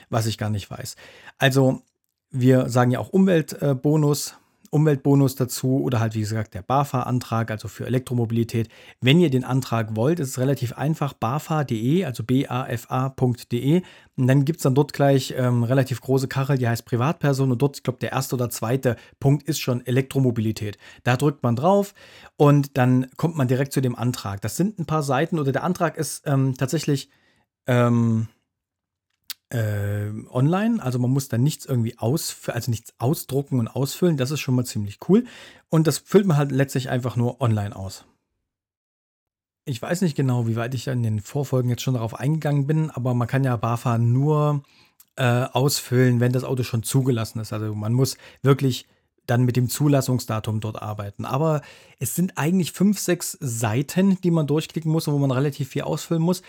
was 0.08 0.26
ich 0.26 0.38
gar 0.38 0.50
nicht 0.50 0.70
weiß. 0.70 0.96
Also 1.38 1.82
wir 2.30 2.68
sagen 2.68 2.90
ja 2.90 2.98
auch 2.98 3.08
Umweltbonus, 3.08 4.36
Umweltbonus 4.70 5.34
dazu 5.34 5.82
oder 5.82 6.00
halt 6.00 6.14
wie 6.14 6.20
gesagt 6.20 6.54
der 6.54 6.62
BAFA-Antrag, 6.62 7.50
also 7.50 7.68
für 7.68 7.86
Elektromobilität. 7.86 8.68
Wenn 9.00 9.20
ihr 9.20 9.30
den 9.30 9.44
Antrag 9.44 9.96
wollt, 9.96 10.20
ist 10.20 10.28
es 10.30 10.38
relativ 10.38 10.72
einfach, 10.74 11.12
bafa.de, 11.12 12.04
also 12.04 12.22
bafa.de. 12.22 13.82
Und 14.16 14.26
dann 14.26 14.44
gibt 14.44 14.58
es 14.58 14.62
dann 14.62 14.74
dort 14.74 14.92
gleich 14.92 15.34
ähm, 15.36 15.64
relativ 15.64 16.00
große 16.00 16.28
Kachel, 16.28 16.58
die 16.58 16.68
heißt 16.68 16.84
Privatperson 16.84 17.50
und 17.50 17.60
dort, 17.60 17.78
ich 17.78 17.82
glaube, 17.82 17.98
der 17.98 18.12
erste 18.12 18.36
oder 18.36 18.50
zweite 18.50 18.96
Punkt 19.18 19.42
ist 19.48 19.58
schon 19.58 19.84
Elektromobilität. 19.84 20.78
Da 21.02 21.16
drückt 21.16 21.42
man 21.42 21.56
drauf 21.56 21.94
und 22.36 22.76
dann 22.78 23.10
kommt 23.16 23.36
man 23.36 23.48
direkt 23.48 23.72
zu 23.72 23.80
dem 23.80 23.96
Antrag. 23.96 24.40
Das 24.40 24.56
sind 24.56 24.78
ein 24.78 24.86
paar 24.86 25.02
Seiten 25.02 25.38
oder 25.38 25.52
der 25.52 25.64
Antrag 25.64 25.96
ist 25.96 26.26
ähm, 26.26 26.54
tatsächlich... 26.56 27.10
Ähm, 27.66 28.28
äh, 29.50 30.10
online. 30.30 30.82
Also 30.82 30.98
man 30.98 31.10
muss 31.10 31.28
da 31.28 31.38
nichts 31.38 31.66
irgendwie 31.66 31.98
aus, 31.98 32.36
also 32.46 32.70
nichts 32.70 32.94
ausdrucken 32.98 33.58
und 33.58 33.68
ausfüllen. 33.68 34.16
Das 34.16 34.30
ist 34.30 34.40
schon 34.40 34.54
mal 34.54 34.64
ziemlich 34.64 34.98
cool. 35.08 35.24
Und 35.68 35.86
das 35.86 35.98
füllt 35.98 36.26
man 36.26 36.36
halt 36.36 36.52
letztlich 36.52 36.88
einfach 36.88 37.16
nur 37.16 37.40
online 37.40 37.74
aus. 37.74 38.04
Ich 39.66 39.80
weiß 39.80 40.00
nicht 40.02 40.16
genau, 40.16 40.46
wie 40.46 40.56
weit 40.56 40.74
ich 40.74 40.86
in 40.86 41.02
den 41.02 41.20
Vorfolgen 41.20 41.68
jetzt 41.68 41.82
schon 41.82 41.94
darauf 41.94 42.18
eingegangen 42.18 42.66
bin, 42.66 42.90
aber 42.90 43.14
man 43.14 43.28
kann 43.28 43.44
ja 43.44 43.56
BAFA 43.56 43.98
nur 43.98 44.62
äh, 45.16 45.44
ausfüllen, 45.52 46.18
wenn 46.18 46.32
das 46.32 46.44
Auto 46.44 46.62
schon 46.62 46.82
zugelassen 46.82 47.40
ist. 47.40 47.52
Also 47.52 47.74
man 47.74 47.92
muss 47.92 48.16
wirklich 48.42 48.86
dann 49.26 49.44
mit 49.44 49.56
dem 49.56 49.68
Zulassungsdatum 49.68 50.60
dort 50.60 50.82
arbeiten. 50.82 51.24
Aber 51.24 51.62
es 51.98 52.16
sind 52.16 52.36
eigentlich 52.36 52.72
fünf, 52.72 52.98
sechs 52.98 53.38
Seiten, 53.40 54.20
die 54.22 54.30
man 54.30 54.46
durchklicken 54.46 54.90
muss 54.90 55.06
und 55.06 55.14
wo 55.14 55.18
man 55.18 55.30
relativ 55.30 55.68
viel 55.68 55.82
ausfüllen 55.82 56.22
muss. 56.22 56.42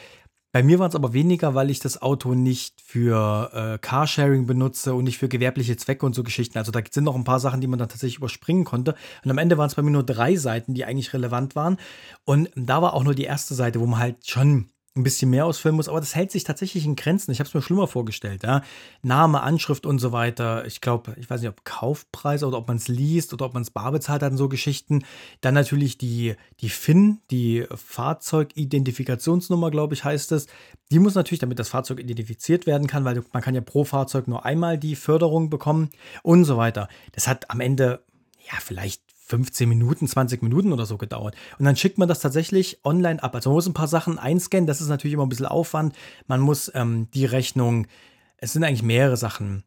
Bei 0.53 0.63
mir 0.63 0.79
waren 0.79 0.89
es 0.89 0.95
aber 0.95 1.13
weniger, 1.13 1.55
weil 1.55 1.69
ich 1.69 1.79
das 1.79 2.01
Auto 2.01 2.33
nicht 2.33 2.81
für 2.81 3.51
äh, 3.53 3.77
Carsharing 3.77 4.45
benutze 4.45 4.93
und 4.93 5.05
nicht 5.05 5.17
für 5.17 5.29
gewerbliche 5.29 5.77
Zwecke 5.77 6.05
und 6.05 6.13
so 6.13 6.23
Geschichten. 6.23 6.57
Also 6.57 6.73
da 6.73 6.81
sind 6.89 7.05
noch 7.05 7.15
ein 7.15 7.23
paar 7.23 7.39
Sachen, 7.39 7.61
die 7.61 7.67
man 7.67 7.79
dann 7.79 7.87
tatsächlich 7.87 8.17
überspringen 8.17 8.65
konnte. 8.65 8.95
Und 9.23 9.31
am 9.31 9.37
Ende 9.37 9.57
waren 9.57 9.67
es 9.67 9.75
bei 9.75 9.81
mir 9.81 9.91
nur 9.91 10.03
drei 10.03 10.35
Seiten, 10.35 10.73
die 10.73 10.83
eigentlich 10.83 11.13
relevant 11.13 11.55
waren. 11.55 11.77
Und 12.25 12.49
da 12.55 12.81
war 12.81 12.93
auch 12.93 13.03
nur 13.03 13.15
die 13.15 13.23
erste 13.23 13.53
Seite, 13.53 13.79
wo 13.79 13.85
man 13.85 13.99
halt 13.99 14.27
schon 14.27 14.69
ein 14.93 15.04
bisschen 15.04 15.30
mehr 15.30 15.45
ausfüllen 15.45 15.77
muss, 15.77 15.88
aber 15.88 16.01
das 16.01 16.15
hält 16.15 16.32
sich 16.32 16.43
tatsächlich 16.43 16.86
in 16.86 16.97
Grenzen. 16.97 17.32
Ich 17.32 17.39
habe 17.39 17.47
es 17.47 17.54
mir 17.54 17.62
schlimmer 17.62 17.88
vorgestellt. 17.88 18.43
Ja? 18.43 18.62
Name, 19.01 19.41
Anschrift 19.41 19.86
und 19.86 19.99
so 19.99 20.12
weiter. 20.12 20.65
Ich 20.65 20.82
glaube, 20.82 21.15
ich 21.17 21.30
weiß 21.30 21.39
nicht, 21.41 21.49
ob 21.49 21.63
Kaufpreis 21.63 22.43
oder 22.43 22.58
ob 22.58 22.67
man 22.67 22.75
es 22.75 22.89
liest 22.89 23.34
oder 23.34 23.45
ob 23.45 23.54
man 23.54 23.62
es 23.62 23.71
bar 23.71 23.93
bezahlt 23.93 24.21
hat 24.21 24.32
und 24.32 24.38
so 24.38 24.49
Geschichten. 24.49 25.06
Dann 25.39 25.54
natürlich 25.54 25.97
die, 25.97 26.36
die 26.60 26.69
FIN, 26.69 27.21
die 27.32 27.65
Fahrzeugidentifikationsnummer, 27.73 29.71
glaube 29.71 29.93
ich, 29.93 30.04
heißt 30.04 30.34
es. 30.34 30.47
Die 30.91 30.99
muss 30.99 31.15
natürlich, 31.15 31.39
damit 31.39 31.58
das 31.58 31.69
Fahrzeug 31.69 31.99
identifiziert 31.99 32.65
werden 32.65 32.88
kann, 32.88 33.06
weil 33.06 33.23
man 33.32 33.41
kann 33.41 33.56
ja 33.56 33.62
pro 33.62 33.86
Fahrzeug 33.86 34.27
nur 34.27 34.45
einmal 34.45 34.77
die 34.77 34.97
Förderung 34.97 35.49
bekommen 35.49 35.89
und 36.21 36.43
so 36.43 36.58
weiter. 36.58 36.89
Das 37.13 37.30
hat 37.30 37.49
am 37.49 37.62
Ende 37.62 38.04
ja, 38.51 38.60
vielleicht 38.60 39.01
15 39.32 39.67
Minuten, 39.67 40.08
20 40.08 40.44
Minuten 40.44 40.74
oder 40.74 40.86
so 40.86 40.98
gedauert. 40.98 41.36
Und 41.58 41.65
dann 41.65 41.78
schickt 41.78 41.98
man 41.98 42.10
das 42.10 42.20
tatsächlich 42.20 42.80
online 42.84 43.24
ab. 43.24 43.34
Also 43.34 43.50
man 43.50 43.56
muss 43.56 43.67
ein 43.67 43.74
paar 43.74 43.88
Sachen 43.88 44.20
einscannen, 44.20 44.67
das 44.67 44.82
ist 44.82 44.89
natürlich 44.89 45.13
immer 45.13 45.26
ein 45.26 45.30
bisschen 45.30 45.46
Aufwand. 45.46 45.96
Man 46.28 46.41
muss 46.41 46.70
ähm, 46.76 47.08
die 47.13 47.26
Rechnung, 47.26 47.88
es 48.38 48.52
sind 48.54 48.63
eigentlich 48.65 48.84
mehrere 48.84 49.15
Sachen 49.15 49.63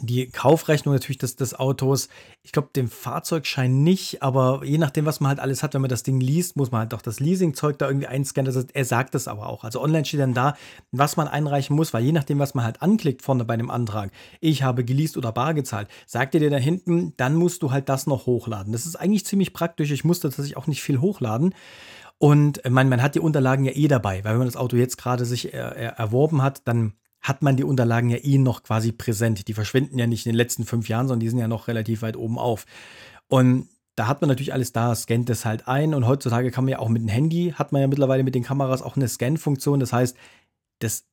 die 0.00 0.28
Kaufrechnung 0.28 0.94
natürlich 0.94 1.18
des, 1.18 1.36
des 1.36 1.54
Autos. 1.54 2.08
Ich 2.42 2.52
glaube, 2.52 2.68
den 2.74 2.88
Fahrzeugschein 2.88 3.82
nicht, 3.82 4.22
aber 4.22 4.62
je 4.64 4.78
nachdem, 4.78 5.06
was 5.06 5.20
man 5.20 5.28
halt 5.28 5.40
alles 5.40 5.62
hat, 5.62 5.74
wenn 5.74 5.80
man 5.80 5.90
das 5.90 6.02
Ding 6.02 6.20
liest, 6.20 6.56
muss 6.56 6.70
man 6.70 6.80
halt 6.80 6.94
auch 6.94 7.02
das 7.02 7.20
Leasingzeug 7.20 7.78
da 7.78 7.86
irgendwie 7.86 8.06
einscannen. 8.06 8.54
Also 8.54 8.66
er 8.72 8.84
sagt 8.84 9.14
das 9.14 9.28
aber 9.28 9.48
auch. 9.48 9.64
Also 9.64 9.80
online 9.80 10.04
steht 10.04 10.20
dann 10.20 10.34
da, 10.34 10.56
was 10.92 11.16
man 11.16 11.28
einreichen 11.28 11.76
muss, 11.76 11.94
weil 11.94 12.04
je 12.04 12.12
nachdem, 12.12 12.38
was 12.38 12.54
man 12.54 12.64
halt 12.64 12.82
anklickt 12.82 13.22
vorne 13.22 13.44
bei 13.44 13.56
dem 13.56 13.70
Antrag, 13.70 14.10
ich 14.40 14.62
habe 14.62 14.84
geleast 14.84 15.16
oder 15.16 15.32
bar 15.32 15.54
gezahlt, 15.54 15.88
sagt 16.06 16.34
er 16.34 16.40
dir 16.40 16.50
da 16.50 16.56
hinten, 16.56 17.14
dann 17.16 17.34
musst 17.34 17.62
du 17.62 17.70
halt 17.70 17.88
das 17.88 18.06
noch 18.06 18.26
hochladen. 18.26 18.72
Das 18.72 18.86
ist 18.86 18.96
eigentlich 18.96 19.26
ziemlich 19.26 19.52
praktisch. 19.52 19.90
Ich 19.90 20.04
musste 20.04 20.28
tatsächlich 20.28 20.56
auch 20.56 20.66
nicht 20.66 20.82
viel 20.82 21.00
hochladen. 21.00 21.54
Und 22.18 22.64
äh, 22.64 22.70
man, 22.70 22.88
man 22.88 23.02
hat 23.02 23.14
die 23.14 23.20
Unterlagen 23.20 23.64
ja 23.64 23.72
eh 23.72 23.88
dabei, 23.88 24.24
weil 24.24 24.32
wenn 24.32 24.38
man 24.38 24.48
das 24.48 24.56
Auto 24.56 24.76
jetzt 24.76 24.96
gerade 24.96 25.24
sich 25.24 25.52
er, 25.52 25.98
erworben 25.98 26.42
hat, 26.42 26.62
dann 26.64 26.94
hat 27.24 27.40
man 27.40 27.56
die 27.56 27.64
Unterlagen 27.64 28.10
ja 28.10 28.18
eh 28.22 28.36
noch 28.36 28.62
quasi 28.62 28.92
präsent. 28.92 29.48
Die 29.48 29.54
verschwinden 29.54 29.98
ja 29.98 30.06
nicht 30.06 30.26
in 30.26 30.32
den 30.32 30.36
letzten 30.36 30.64
fünf 30.64 30.90
Jahren, 30.90 31.08
sondern 31.08 31.20
die 31.20 31.30
sind 31.30 31.38
ja 31.38 31.48
noch 31.48 31.68
relativ 31.68 32.02
weit 32.02 32.18
oben 32.18 32.38
auf. 32.38 32.66
Und 33.28 33.68
da 33.96 34.08
hat 34.08 34.20
man 34.20 34.28
natürlich 34.28 34.52
alles 34.52 34.72
da, 34.72 34.94
scannt 34.94 35.30
es 35.30 35.46
halt 35.46 35.66
ein 35.66 35.94
und 35.94 36.06
heutzutage 36.06 36.50
kann 36.50 36.64
man 36.64 36.72
ja 36.72 36.78
auch 36.80 36.90
mit 36.90 37.00
dem 37.00 37.08
Handy, 37.08 37.54
hat 37.56 37.72
man 37.72 37.80
ja 37.80 37.88
mittlerweile 37.88 38.24
mit 38.24 38.34
den 38.34 38.42
Kameras 38.42 38.82
auch 38.82 38.96
eine 38.96 39.08
Scan-Funktion. 39.08 39.80
Das 39.80 39.94
heißt, 39.94 40.16
das, 40.80 41.06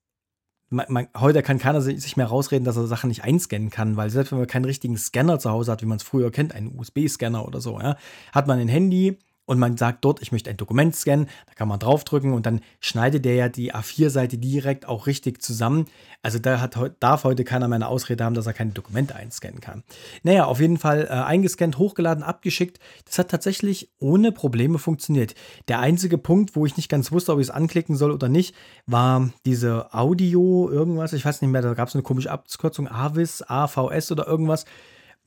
man, 0.69 0.87
man, 0.89 1.07
heute 1.17 1.43
kann 1.43 1.59
keiner 1.59 1.81
sich 1.81 2.17
mehr 2.17 2.25
rausreden, 2.25 2.65
dass 2.65 2.75
er 2.75 2.87
Sachen 2.87 3.07
nicht 3.07 3.23
einscannen 3.23 3.69
kann, 3.69 3.95
weil 3.95 4.09
selbst 4.09 4.31
wenn 4.31 4.39
man 4.39 4.47
keinen 4.47 4.65
richtigen 4.65 4.97
Scanner 4.97 5.39
zu 5.39 5.49
Hause 5.49 5.71
hat, 5.71 5.81
wie 5.81 5.87
man 5.87 5.97
es 5.97 6.03
früher 6.03 6.29
kennt, 6.29 6.53
einen 6.53 6.77
USB-Scanner 6.77 7.47
oder 7.47 7.61
so, 7.61 7.79
ja, 7.79 7.95
hat 8.33 8.47
man 8.47 8.59
ein 8.59 8.67
Handy, 8.67 9.17
und 9.45 9.59
man 9.59 9.75
sagt 9.75 10.05
dort, 10.05 10.21
ich 10.21 10.31
möchte 10.31 10.49
ein 10.49 10.57
Dokument 10.57 10.95
scannen, 10.95 11.27
da 11.47 11.53
kann 11.53 11.67
man 11.67 11.79
draufdrücken 11.79 12.33
und 12.33 12.45
dann 12.45 12.61
schneidet 12.79 13.25
der 13.25 13.35
ja 13.35 13.49
die 13.49 13.73
A4-Seite 13.73 14.37
direkt 14.37 14.87
auch 14.87 15.07
richtig 15.07 15.41
zusammen. 15.41 15.87
Also 16.21 16.39
da 16.39 16.61
hat, 16.61 16.77
darf 16.99 17.23
heute 17.23 17.43
keiner 17.43 17.67
mehr 17.67 17.75
eine 17.75 17.87
Ausrede 17.87 18.23
haben, 18.23 18.35
dass 18.35 18.45
er 18.45 18.53
keine 18.53 18.71
Dokumente 18.71 19.15
einscannen 19.15 19.59
kann. 19.59 19.83
Naja, 20.23 20.45
auf 20.45 20.59
jeden 20.59 20.77
Fall 20.77 21.05
äh, 21.05 21.13
eingescannt, 21.13 21.77
hochgeladen, 21.77 22.23
abgeschickt. 22.23 22.79
Das 23.05 23.17
hat 23.17 23.29
tatsächlich 23.29 23.91
ohne 23.99 24.31
Probleme 24.31 24.77
funktioniert. 24.77 25.35
Der 25.67 25.79
einzige 25.79 26.17
Punkt, 26.17 26.55
wo 26.55 26.65
ich 26.65 26.77
nicht 26.77 26.89
ganz 26.89 27.11
wusste, 27.11 27.33
ob 27.33 27.39
ich 27.39 27.47
es 27.47 27.51
anklicken 27.51 27.95
soll 27.95 28.11
oder 28.11 28.29
nicht, 28.29 28.55
war 28.85 29.31
diese 29.45 29.93
Audio, 29.93 30.69
irgendwas, 30.69 31.13
ich 31.13 31.25
weiß 31.25 31.41
nicht 31.41 31.51
mehr, 31.51 31.61
da 31.61 31.73
gab 31.73 31.87
es 31.87 31.95
eine 31.95 32.03
komische 32.03 32.31
Abkürzung, 32.31 32.87
AVIS, 32.87 33.41
AVS 33.41 34.11
oder 34.11 34.27
irgendwas. 34.27 34.65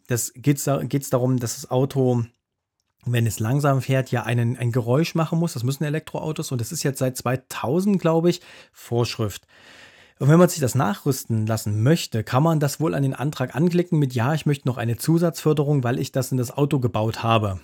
Das 0.06 0.32
geht 0.34 0.58
es 0.58 1.10
darum, 1.10 1.38
dass 1.38 1.56
das 1.56 1.70
Auto 1.70 2.24
wenn 3.06 3.26
es 3.26 3.40
langsam 3.40 3.80
fährt, 3.80 4.10
ja 4.10 4.22
einen, 4.22 4.56
ein 4.56 4.72
Geräusch 4.72 5.14
machen 5.14 5.38
muss. 5.38 5.54
Das 5.54 5.64
müssen 5.64 5.84
Elektroautos 5.84 6.52
und 6.52 6.60
das 6.60 6.72
ist 6.72 6.82
jetzt 6.82 6.98
seit 6.98 7.16
2000, 7.16 8.00
glaube 8.00 8.30
ich, 8.30 8.40
Vorschrift. 8.72 9.46
Und 10.18 10.28
wenn 10.28 10.38
man 10.38 10.48
sich 10.48 10.60
das 10.60 10.74
nachrüsten 10.74 11.46
lassen 11.46 11.82
möchte, 11.82 12.22
kann 12.22 12.42
man 12.42 12.60
das 12.60 12.78
wohl 12.78 12.94
an 12.94 13.02
den 13.02 13.14
Antrag 13.14 13.56
anklicken 13.56 13.98
mit 13.98 14.14
Ja, 14.14 14.32
ich 14.34 14.46
möchte 14.46 14.68
noch 14.68 14.78
eine 14.78 14.96
Zusatzförderung, 14.96 15.82
weil 15.82 15.98
ich 15.98 16.12
das 16.12 16.30
in 16.30 16.38
das 16.38 16.56
Auto 16.56 16.78
gebaut 16.78 17.22
habe. 17.22 17.60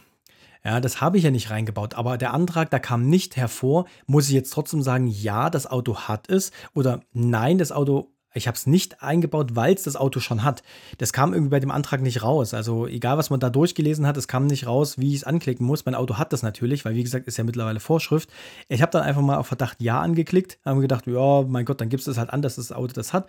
Ja, 0.64 0.80
das 0.80 1.00
habe 1.00 1.16
ich 1.16 1.24
ja 1.24 1.30
nicht 1.30 1.50
reingebaut, 1.50 1.94
aber 1.94 2.18
der 2.18 2.34
Antrag, 2.34 2.70
da 2.70 2.78
kam 2.78 3.08
nicht 3.08 3.36
hervor, 3.36 3.86
muss 4.06 4.28
ich 4.28 4.34
jetzt 4.34 4.52
trotzdem 4.52 4.82
sagen, 4.82 5.06
ja, 5.06 5.48
das 5.48 5.66
Auto 5.66 5.96
hat 6.00 6.28
es 6.28 6.50
oder 6.74 7.00
nein, 7.12 7.56
das 7.56 7.72
Auto 7.72 8.12
ich 8.34 8.46
habe 8.46 8.56
es 8.56 8.66
nicht 8.66 9.02
eingebaut, 9.02 9.56
weil 9.56 9.74
es 9.74 9.82
das 9.82 9.96
Auto 9.96 10.20
schon 10.20 10.44
hat. 10.44 10.62
Das 10.98 11.12
kam 11.12 11.32
irgendwie 11.32 11.50
bei 11.50 11.60
dem 11.60 11.70
Antrag 11.70 12.00
nicht 12.00 12.22
raus. 12.22 12.54
Also 12.54 12.86
egal, 12.86 13.18
was 13.18 13.30
man 13.30 13.40
da 13.40 13.50
durchgelesen 13.50 14.06
hat, 14.06 14.16
es 14.16 14.28
kam 14.28 14.46
nicht 14.46 14.66
raus, 14.66 14.98
wie 14.98 15.10
ich 15.10 15.16
es 15.16 15.24
anklicken 15.24 15.66
muss. 15.66 15.84
Mein 15.84 15.94
Auto 15.96 16.16
hat 16.16 16.32
das 16.32 16.42
natürlich, 16.42 16.84
weil 16.84 16.94
wie 16.94 17.02
gesagt, 17.02 17.26
ist 17.26 17.38
ja 17.38 17.44
mittlerweile 17.44 17.80
Vorschrift. 17.80 18.30
Ich 18.68 18.82
habe 18.82 18.92
dann 18.92 19.02
einfach 19.02 19.22
mal 19.22 19.36
auf 19.36 19.48
Verdacht 19.48 19.80
Ja 19.80 20.00
angeklickt, 20.00 20.58
habe 20.64 20.80
gedacht, 20.80 21.06
ja, 21.06 21.42
mein 21.42 21.64
Gott, 21.64 21.80
dann 21.80 21.88
gibt 21.88 22.00
es 22.00 22.06
das 22.06 22.18
halt 22.18 22.30
an, 22.30 22.42
dass 22.42 22.56
das 22.56 22.72
Auto 22.72 22.92
das 22.92 23.12
hat. 23.12 23.28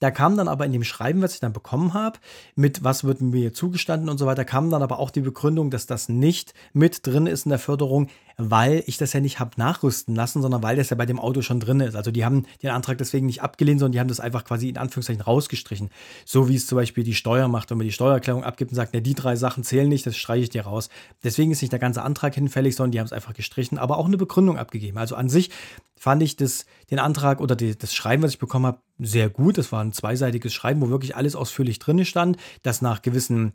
Da 0.00 0.10
kam 0.10 0.36
dann 0.36 0.48
aber 0.48 0.66
in 0.66 0.72
dem 0.72 0.82
Schreiben, 0.82 1.22
was 1.22 1.34
ich 1.34 1.40
dann 1.40 1.52
bekommen 1.52 1.94
habe, 1.94 2.18
mit 2.56 2.82
was 2.82 3.04
wird 3.04 3.20
mir 3.20 3.54
zugestanden 3.54 4.08
und 4.08 4.18
so 4.18 4.26
weiter, 4.26 4.44
kam 4.44 4.68
dann 4.68 4.82
aber 4.82 4.98
auch 4.98 5.10
die 5.12 5.20
Begründung, 5.20 5.70
dass 5.70 5.86
das 5.86 6.08
nicht 6.08 6.54
mit 6.72 7.06
drin 7.06 7.28
ist 7.28 7.46
in 7.46 7.50
der 7.50 7.60
Förderung, 7.60 8.08
weil 8.50 8.82
ich 8.86 8.96
das 8.96 9.12
ja 9.12 9.20
nicht 9.20 9.40
habe 9.40 9.52
nachrüsten 9.56 10.14
lassen, 10.14 10.42
sondern 10.42 10.62
weil 10.62 10.76
das 10.76 10.90
ja 10.90 10.96
bei 10.96 11.06
dem 11.06 11.18
Auto 11.18 11.42
schon 11.42 11.60
drin 11.60 11.80
ist. 11.80 11.94
Also 11.94 12.10
die 12.10 12.24
haben 12.24 12.46
den 12.62 12.70
Antrag 12.70 12.98
deswegen 12.98 13.26
nicht 13.26 13.42
abgelehnt, 13.42 13.80
sondern 13.80 13.92
die 13.92 14.00
haben 14.00 14.08
das 14.08 14.20
einfach 14.20 14.44
quasi 14.44 14.68
in 14.68 14.78
Anführungszeichen 14.78 15.22
rausgestrichen. 15.22 15.90
So 16.24 16.48
wie 16.48 16.56
es 16.56 16.66
zum 16.66 16.76
Beispiel 16.76 17.04
die 17.04 17.14
Steuer 17.14 17.48
macht, 17.48 17.70
wenn 17.70 17.78
man 17.78 17.86
die 17.86 17.92
Steuererklärung 17.92 18.44
abgibt 18.44 18.70
und 18.70 18.76
sagt, 18.76 18.94
ja, 18.94 19.00
die 19.00 19.14
drei 19.14 19.36
Sachen 19.36 19.64
zählen 19.64 19.88
nicht, 19.88 20.06
das 20.06 20.16
streiche 20.16 20.44
ich 20.44 20.50
dir 20.50 20.62
raus. 20.62 20.88
Deswegen 21.22 21.50
ist 21.50 21.62
nicht 21.62 21.72
der 21.72 21.80
ganze 21.80 22.02
Antrag 22.02 22.34
hinfällig, 22.34 22.76
sondern 22.76 22.92
die 22.92 23.00
haben 23.00 23.06
es 23.06 23.12
einfach 23.12 23.34
gestrichen, 23.34 23.78
aber 23.78 23.98
auch 23.98 24.06
eine 24.06 24.16
Begründung 24.16 24.58
abgegeben. 24.58 24.98
Also 24.98 25.14
an 25.14 25.28
sich 25.28 25.50
fand 25.96 26.22
ich 26.22 26.36
das, 26.36 26.66
den 26.90 26.98
Antrag 26.98 27.40
oder 27.40 27.54
die, 27.54 27.76
das 27.76 27.94
Schreiben, 27.94 28.22
was 28.22 28.32
ich 28.32 28.38
bekommen 28.38 28.66
habe, 28.66 28.80
sehr 28.98 29.30
gut. 29.30 29.58
Das 29.58 29.72
war 29.72 29.82
ein 29.82 29.92
zweiseitiges 29.92 30.52
Schreiben, 30.52 30.80
wo 30.80 30.88
wirklich 30.88 31.16
alles 31.16 31.36
ausführlich 31.36 31.78
drin 31.78 32.04
stand, 32.04 32.36
dass 32.62 32.82
nach 32.82 33.02
gewissen 33.02 33.52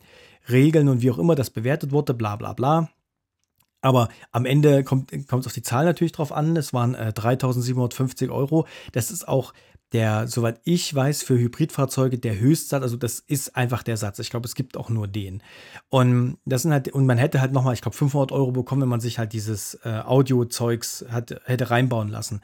Regeln 0.49 0.87
und 0.87 1.01
wie 1.01 1.11
auch 1.11 1.17
immer 1.17 1.35
das 1.35 1.49
bewertet 1.49 1.91
wurde, 1.91 2.13
bla 2.13 2.35
bla 2.35 2.53
bla. 2.53 2.89
Aber 3.87 4.09
am 4.33 4.45
Ende 4.45 4.83
kommt 4.83 5.13
es 5.13 5.47
auf 5.47 5.53
die 5.53 5.61
Zahl 5.61 5.85
natürlich 5.85 6.11
drauf 6.11 6.33
an. 6.33 6.57
Es 6.57 6.73
waren 6.73 6.93
äh, 6.93 7.13
3.750 7.15 8.29
Euro. 8.29 8.67
Das 8.91 9.11
ist 9.11 9.25
auch 9.25 9.53
der, 9.93 10.27
soweit 10.27 10.59
ich 10.65 10.93
weiß, 10.93 11.23
für 11.23 11.39
Hybridfahrzeuge 11.39 12.19
der 12.19 12.37
Höchstsatz, 12.37 12.83
also 12.83 12.97
das 12.97 13.19
ist 13.19 13.55
einfach 13.55 13.83
der 13.83 13.95
Satz. 13.95 14.19
Ich 14.19 14.29
glaube, 14.29 14.45
es 14.45 14.55
gibt 14.55 14.75
auch 14.75 14.89
nur 14.89 15.07
den. 15.07 15.41
Und 15.87 16.37
das 16.43 16.63
sind 16.63 16.73
halt, 16.73 16.89
und 16.89 17.05
man 17.05 17.17
hätte 17.17 17.39
halt 17.39 17.53
nochmal, 17.53 17.75
ich 17.75 17.81
glaube, 17.81 17.95
500 17.95 18.33
Euro 18.33 18.51
bekommen, 18.51 18.81
wenn 18.81 18.89
man 18.89 18.99
sich 18.99 19.19
halt 19.19 19.31
dieses 19.31 19.75
äh, 19.85 20.01
Audio-Zeugs 20.03 21.05
hätte 21.09 21.69
reinbauen 21.69 22.09
lassen. 22.09 22.41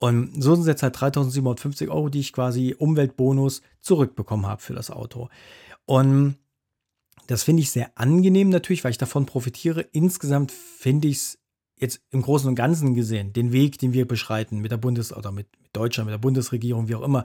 Und 0.00 0.42
so 0.42 0.56
sind 0.56 0.62
es 0.62 0.66
jetzt 0.66 0.82
halt 0.82 1.00
3750 1.00 1.88
Euro, 1.88 2.08
die 2.08 2.18
ich 2.18 2.32
quasi 2.32 2.74
Umweltbonus 2.76 3.62
zurückbekommen 3.80 4.48
habe 4.48 4.60
für 4.60 4.74
das 4.74 4.90
Auto. 4.90 5.28
Und 5.84 6.34
das 7.26 7.42
finde 7.42 7.62
ich 7.62 7.70
sehr 7.70 7.90
angenehm 7.96 8.48
natürlich, 8.48 8.84
weil 8.84 8.90
ich 8.90 8.98
davon 8.98 9.26
profitiere. 9.26 9.82
Insgesamt 9.92 10.52
finde 10.52 11.08
ich 11.08 11.16
es 11.16 11.38
jetzt 11.76 12.00
im 12.10 12.22
Großen 12.22 12.48
und 12.48 12.54
Ganzen 12.54 12.94
gesehen, 12.94 13.32
den 13.32 13.52
Weg, 13.52 13.78
den 13.78 13.92
wir 13.92 14.06
beschreiten 14.06 14.58
mit 14.58 14.70
der 14.70 14.76
Bundes- 14.76 15.16
oder 15.16 15.32
mit, 15.32 15.46
Deutschland, 15.72 16.06
mit 16.06 16.12
der 16.12 16.18
Bundesregierung, 16.18 16.88
wie 16.88 16.94
auch 16.94 17.02
immer, 17.02 17.24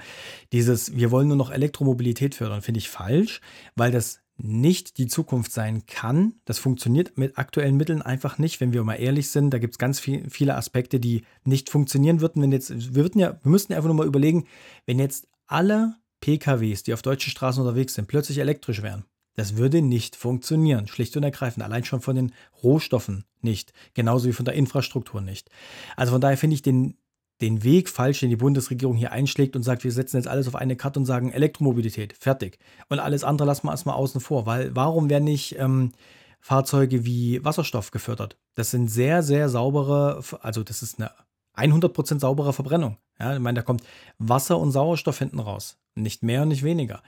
dieses, 0.54 0.96
wir 0.96 1.12
wollen 1.12 1.28
nur 1.28 1.38
noch 1.38 1.52
Elektromobilität 1.52 2.36
fördern, 2.36 2.62
finde 2.62 2.78
ich 2.78 2.90
falsch, 2.90 3.42
weil 3.76 3.92
das 3.92 4.22
nicht 4.38 4.98
die 4.98 5.08
Zukunft 5.08 5.52
sein 5.52 5.86
kann. 5.86 6.36
Das 6.46 6.60
funktioniert 6.60 7.18
mit 7.18 7.38
aktuellen 7.38 7.78
Mitteln 7.78 8.02
einfach 8.02 8.38
nicht, 8.38 8.60
wenn 8.60 8.74
wir 8.74 8.84
mal 8.84 8.96
ehrlich 8.96 9.30
sind. 9.30 9.52
Da 9.52 9.60
gibt 9.60 9.76
es 9.76 9.78
ganz 9.78 10.00
viel, 10.00 10.30
viele 10.30 10.56
Aspekte, 10.56 11.00
die 11.00 11.24
nicht 11.44 11.70
funktionieren 11.70 12.20
würden, 12.22 12.42
wenn 12.42 12.52
jetzt, 12.52 12.70
wir 12.70 12.96
würden 12.96 13.20
ja, 13.20 13.40
wir 13.42 13.52
müssten 13.52 13.74
einfach 13.74 13.88
nur 13.88 13.96
mal 13.96 14.08
überlegen, 14.08 14.46
wenn 14.86 15.00
jetzt 15.00 15.28
alle 15.48 15.96
PKWs, 16.20 16.84
die 16.84 16.94
auf 16.94 17.02
deutschen 17.02 17.32
Straßen 17.32 17.62
unterwegs 17.62 17.94
sind, 17.94 18.08
plötzlich 18.08 18.40
elektrisch 18.40 18.82
wären. 18.82 19.06
Das 19.36 19.58
würde 19.58 19.82
nicht 19.82 20.16
funktionieren, 20.16 20.88
schlicht 20.88 21.16
und 21.18 21.24
ergreifend. 21.24 21.64
Allein 21.64 21.84
schon 21.84 22.02
von 22.02 22.16
den 22.16 22.32
Rohstoffen 22.64 23.26
nicht, 23.42 23.74
genauso 23.94 24.28
wie 24.28 24.34
von 24.34 24.46
der 24.46 24.56
Infrastruktur 24.56 25.22
nicht. 25.22 25.50
Also 25.96 26.14
von 26.14 26.22
daher 26.22 26.38
finde 26.38 26.56
ich 26.56 26.62
den, 26.62 26.98
den 27.42 27.64
Weg 27.64 27.90
falsch, 27.90 28.22
den 28.22 28.30
die 28.30 28.38
Bundesregierung 28.38 28.96
hier 28.96 29.12
einschlägt 29.12 29.56
und 29.56 29.64
sagt, 29.64 29.84
wir 29.84 29.92
setzen 29.92 30.18
jetzt 30.18 30.28
alles 30.28 30.48
auf 30.48 30.56
eine 30.56 30.76
Karte 30.76 31.00
und 31.00 31.06
sagen 31.06 31.32
Elektromobilität, 31.32 32.16
fertig. 32.18 32.60
Und 32.90 33.00
alles 33.00 33.24
andere 33.24 33.48
lassen 33.48 33.68
wir 33.68 33.72
erstmal 33.72 33.96
außen 33.96 34.22
vor, 34.22 34.46
weil 34.46 34.76
warum 34.76 35.10
werden 35.10 35.26
nicht 35.26 35.58
ähm, 35.60 35.92
Fahrzeuge 36.40 37.06
wie 37.06 37.44
Wasserstoff 37.44 37.92
gefördert? 37.92 38.38
Das 38.56 38.72
sind 38.72 38.88
sehr, 38.88 39.22
sehr 39.22 39.50
saubere, 39.50 40.24
also 40.42 40.64
das 40.64 40.82
ist 40.82 41.00
eine 41.00 41.12
100% 41.58 42.20
saubere 42.20 42.54
Verbrennung. 42.54 42.98
Ja, 43.20 43.34
ich 43.34 43.40
meine, 43.40 43.58
da 43.58 43.62
kommt 43.62 43.84
Wasser 44.18 44.58
und 44.60 44.72
Sauerstoff 44.72 45.20
hinten 45.20 45.40
raus. 45.40 45.78
Nicht 45.96 46.24
mehr 46.24 46.42
und 46.42 46.50
nicht 46.50 46.64
weniger. 46.64 47.02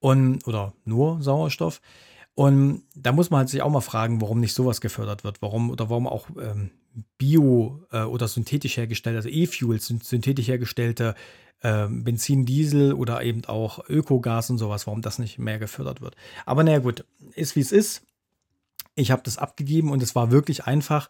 Und, 0.00 0.46
oder 0.46 0.72
nur 0.84 1.22
Sauerstoff. 1.22 1.80
Und 2.34 2.84
da 2.94 3.12
muss 3.12 3.30
man 3.30 3.40
halt 3.40 3.48
sich 3.50 3.62
auch 3.62 3.70
mal 3.70 3.80
fragen, 3.80 4.20
warum 4.20 4.40
nicht 4.40 4.54
sowas 4.54 4.80
gefördert 4.80 5.24
wird. 5.24 5.42
Warum 5.42 5.70
oder 5.70 5.90
warum 5.90 6.06
auch 6.06 6.28
ähm, 6.40 6.70
bio 7.18 7.86
äh, 7.92 8.02
oder 8.02 8.28
synthetisch 8.28 8.76
hergestellte, 8.76 9.18
also 9.18 9.28
E-Fuels, 9.28 9.86
synthetisch 9.86 10.48
hergestellte 10.48 11.14
äh, 11.60 11.86
Benzin, 11.88 12.46
Diesel 12.46 12.94
oder 12.94 13.22
eben 13.22 13.44
auch 13.44 13.88
Ökogas 13.88 14.50
und 14.50 14.58
sowas, 14.58 14.86
warum 14.86 15.02
das 15.02 15.18
nicht 15.18 15.38
mehr 15.38 15.58
gefördert 15.58 16.00
wird. 16.00 16.16
Aber 16.46 16.64
naja, 16.64 16.78
gut, 16.78 17.04
ist 17.34 17.56
wie 17.56 17.60
es 17.60 17.72
ist. 17.72 18.02
Ich 18.94 19.10
habe 19.10 19.22
das 19.24 19.38
abgegeben 19.38 19.90
und 19.90 20.02
es 20.02 20.14
war 20.14 20.30
wirklich 20.30 20.64
einfach. 20.64 21.08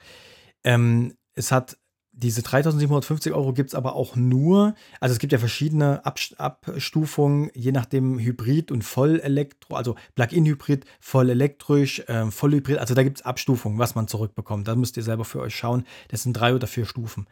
Ähm, 0.65 1.15
es 1.35 1.53
hat 1.53 1.79
diese 2.13 2.43
3750 2.43 3.33
Euro 3.33 3.53
gibt 3.53 3.71
es 3.71 3.75
aber 3.75 3.95
auch 3.95 4.17
nur, 4.17 4.75
also 5.01 5.13
es 5.13 5.19
gibt 5.19 5.33
ja 5.33 5.39
verschiedene 5.39 6.05
Abstufungen, 6.05 7.51
je 7.55 7.73
nachdem 7.73 8.19
Hybrid 8.19 8.73
und 8.73 8.83
Vollelektro, 8.83 9.77
also 9.77 9.95
Plug-in-Hybrid, 10.17 10.85
vollelektrisch, 11.01 12.01
äh, 12.09 12.31
Vollhybrid, 12.31 12.79
also 12.79 12.95
da 12.95 13.03
gibt 13.03 13.19
es 13.19 13.25
Abstufungen, 13.25 13.79
was 13.79 13.95
man 13.95 14.09
zurückbekommt. 14.09 14.69
Da 14.69 14.75
müsst 14.75 14.97
ihr 14.97 15.03
selber 15.03 15.25
für 15.25 15.41
euch 15.41 15.55
schauen. 15.55 15.85
Das 16.09 16.23
sind 16.23 16.35
drei 16.35 16.55
oder 16.55 16.67
vier 16.67 16.85
Stufen. 16.85 17.27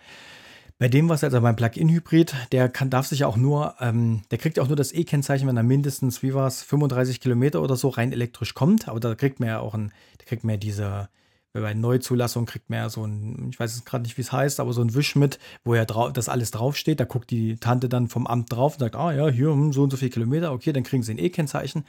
Bei 0.79 0.89
dem, 0.89 1.09
was 1.09 1.25
also 1.25 1.41
beim 1.41 1.57
Plug-in-Hybrid, 1.57 2.35
der 2.53 2.69
kann, 2.69 2.89
darf 2.89 3.09
sich 3.09 3.25
auch 3.25 3.37
nur, 3.37 3.75
ähm, 3.81 4.23
der 4.31 4.39
kriegt 4.39 4.61
auch 4.61 4.69
nur 4.69 4.77
das 4.77 4.93
E-Kennzeichen, 4.93 5.49
wenn 5.49 5.57
er 5.57 5.65
mindestens, 5.65 6.23
wie 6.23 6.35
war 6.35 6.47
es, 6.47 6.63
35 6.63 7.21
Kilometer 7.21 7.63
oder 7.63 7.75
so 7.77 7.89
rein 7.89 8.13
elektrisch 8.13 8.55
kommt. 8.55 8.87
Aber 8.87 9.01
da 9.01 9.17
kriegt 9.17 9.41
man 9.41 9.49
ja 9.49 9.59
auch 9.59 9.75
ein, 9.75 9.93
da 10.19 10.25
kriegt 10.25 10.45
man 10.45 10.53
ja 10.53 10.57
diese, 10.57 11.09
bei 11.53 11.75
Neuzulassung 11.75 12.47
kriegt 12.47 12.69
man 12.71 12.81
ja 12.81 12.89
so 12.91 13.05
ein, 13.05 13.49
ich 13.51 13.59
weiß 13.59 13.85
gerade 13.85 14.03
nicht, 14.05 14.17
wie 14.17 14.23
es 14.23 14.33
heißt, 14.33 14.61
aber 14.61 14.73
so 14.73 14.83
ein 14.83 14.95
Wisch 14.95 15.17
mit, 15.17 15.39
wo 15.65 15.75
ja 15.75 15.85
das 15.85 16.29
alles 16.29 16.51
draufsteht. 16.51 17.01
Da 17.01 17.05
guckt 17.05 17.31
die 17.31 17.57
Tante 17.57 17.89
dann 17.89 18.09
vom 18.09 18.27
Amt 18.27 18.53
drauf 18.53 18.75
und 18.75 18.81
sagt, 18.81 18.97
ah 18.97 19.13
ja, 19.13 19.29
hier 19.29 19.51
hm, 19.51 19.73
so 19.73 19.83
und 19.83 19.91
so 19.91 19.97
viele 19.97 20.11
Kilometer, 20.11 20.53
okay, 20.53 20.73
dann 20.73 20.83
kriegen 20.83 21.03
sie 21.03 21.13
ein 21.13 21.19
E-Kennzeichen. 21.19 21.85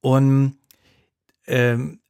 Und, 0.00 0.58
ähm, 1.46 2.00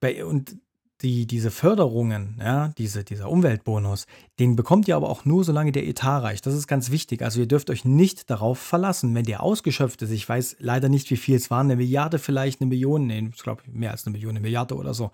bei, 0.00 0.24
und 0.24 0.56
die, 1.02 1.26
diese 1.26 1.50
Förderungen, 1.50 2.38
ja, 2.40 2.68
diese, 2.78 3.04
dieser 3.04 3.28
Umweltbonus, 3.28 4.06
den 4.38 4.56
bekommt 4.56 4.88
ihr 4.88 4.96
aber 4.96 5.10
auch 5.10 5.24
nur, 5.24 5.44
solange 5.44 5.72
der 5.72 5.86
Etat 5.86 6.22
reicht. 6.22 6.46
Das 6.46 6.54
ist 6.54 6.66
ganz 6.66 6.90
wichtig. 6.90 7.22
Also 7.22 7.40
ihr 7.40 7.46
dürft 7.46 7.70
euch 7.70 7.84
nicht 7.84 8.30
darauf 8.30 8.58
verlassen. 8.58 9.14
Wenn 9.14 9.24
der 9.24 9.42
ausgeschöpft 9.42 10.02
ist, 10.02 10.10
ich 10.10 10.28
weiß 10.28 10.56
leider 10.60 10.88
nicht, 10.88 11.10
wie 11.10 11.16
viel 11.16 11.36
es 11.36 11.50
waren, 11.50 11.66
eine 11.66 11.76
Milliarde 11.76 12.18
vielleicht, 12.18 12.60
eine 12.60 12.68
Million, 12.68 13.06
nee, 13.06 13.30
ich 13.34 13.42
glaube 13.42 13.62
mehr 13.66 13.90
als 13.90 14.06
eine 14.06 14.12
Million, 14.12 14.30
eine 14.30 14.40
Milliarde 14.40 14.76
oder 14.76 14.94
so, 14.94 15.10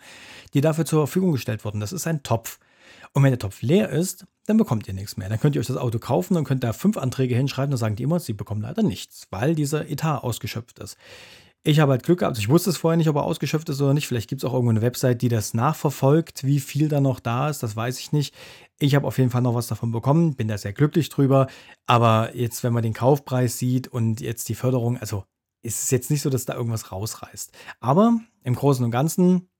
die 0.54 0.60
dafür 0.60 0.84
zur 0.84 1.06
Verfügung 1.06 1.32
gestellt 1.32 1.64
wurden. 1.64 1.80
Das 1.80 1.92
ist 1.92 2.06
ein 2.06 2.22
Topf. 2.22 2.58
Und 3.12 3.22
wenn 3.22 3.30
der 3.30 3.38
Topf 3.38 3.62
leer 3.62 3.88
ist, 3.88 4.26
dann 4.46 4.56
bekommt 4.56 4.88
ihr 4.88 4.94
nichts 4.94 5.16
mehr. 5.16 5.28
Dann 5.28 5.40
könnt 5.40 5.56
ihr 5.56 5.60
euch 5.60 5.66
das 5.66 5.76
Auto 5.76 5.98
kaufen 5.98 6.36
und 6.36 6.44
könnt 6.44 6.64
da 6.64 6.72
fünf 6.72 6.96
Anträge 6.96 7.34
hinschreiben, 7.34 7.70
dann 7.70 7.78
sagen 7.78 7.96
die 7.96 8.02
immer, 8.02 8.20
sie 8.20 8.32
bekommen 8.32 8.62
leider 8.62 8.82
nichts, 8.82 9.26
weil 9.30 9.54
dieser 9.54 9.88
Etat 9.88 10.18
ausgeschöpft 10.18 10.78
ist. 10.78 10.96
Ich 11.68 11.80
habe 11.80 11.92
halt 11.92 12.02
Glück 12.02 12.20
gehabt. 12.20 12.38
Ich 12.38 12.48
wusste 12.48 12.70
es 12.70 12.78
vorher 12.78 12.96
nicht, 12.96 13.10
ob 13.10 13.16
er 13.16 13.24
ausgeschöpft 13.24 13.68
ist 13.68 13.82
oder 13.82 13.92
nicht. 13.92 14.08
Vielleicht 14.08 14.30
gibt 14.30 14.42
es 14.42 14.48
auch 14.48 14.54
irgendwo 14.54 14.70
eine 14.70 14.80
Website, 14.80 15.20
die 15.20 15.28
das 15.28 15.52
nachverfolgt, 15.52 16.44
wie 16.44 16.60
viel 16.60 16.88
da 16.88 17.02
noch 17.02 17.20
da 17.20 17.50
ist. 17.50 17.62
Das 17.62 17.76
weiß 17.76 17.98
ich 17.98 18.10
nicht. 18.10 18.34
Ich 18.78 18.94
habe 18.94 19.06
auf 19.06 19.18
jeden 19.18 19.28
Fall 19.28 19.42
noch 19.42 19.54
was 19.54 19.66
davon 19.66 19.92
bekommen, 19.92 20.34
bin 20.34 20.48
da 20.48 20.56
sehr 20.56 20.72
glücklich 20.72 21.10
drüber. 21.10 21.46
Aber 21.84 22.34
jetzt, 22.34 22.64
wenn 22.64 22.72
man 22.72 22.82
den 22.82 22.94
Kaufpreis 22.94 23.58
sieht 23.58 23.86
und 23.86 24.22
jetzt 24.22 24.48
die 24.48 24.54
Förderung, 24.54 24.96
also 24.96 25.24
ist 25.60 25.82
es 25.82 25.90
jetzt 25.90 26.10
nicht 26.10 26.22
so, 26.22 26.30
dass 26.30 26.46
da 26.46 26.54
irgendwas 26.54 26.90
rausreißt. 26.90 27.52
Aber 27.80 28.18
im 28.44 28.54
Großen 28.54 28.82
und 28.82 28.90
Ganzen 28.90 29.50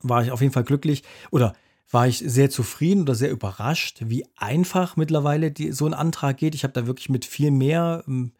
war 0.00 0.22
ich 0.22 0.32
auf 0.32 0.40
jeden 0.40 0.54
Fall 0.54 0.64
glücklich 0.64 1.02
oder 1.30 1.52
war 1.90 2.08
ich 2.08 2.20
sehr 2.24 2.48
zufrieden 2.48 3.02
oder 3.02 3.14
sehr 3.14 3.30
überrascht, 3.30 3.98
wie 4.06 4.24
einfach 4.34 4.96
mittlerweile 4.96 5.50
die, 5.50 5.72
so 5.72 5.84
ein 5.84 5.92
Antrag 5.92 6.38
geht. 6.38 6.54
Ich 6.54 6.64
habe 6.64 6.72
da 6.72 6.86
wirklich 6.86 7.10
mit 7.10 7.26
viel 7.26 7.50
mehr, 7.50 8.02
ähm, 8.08 8.32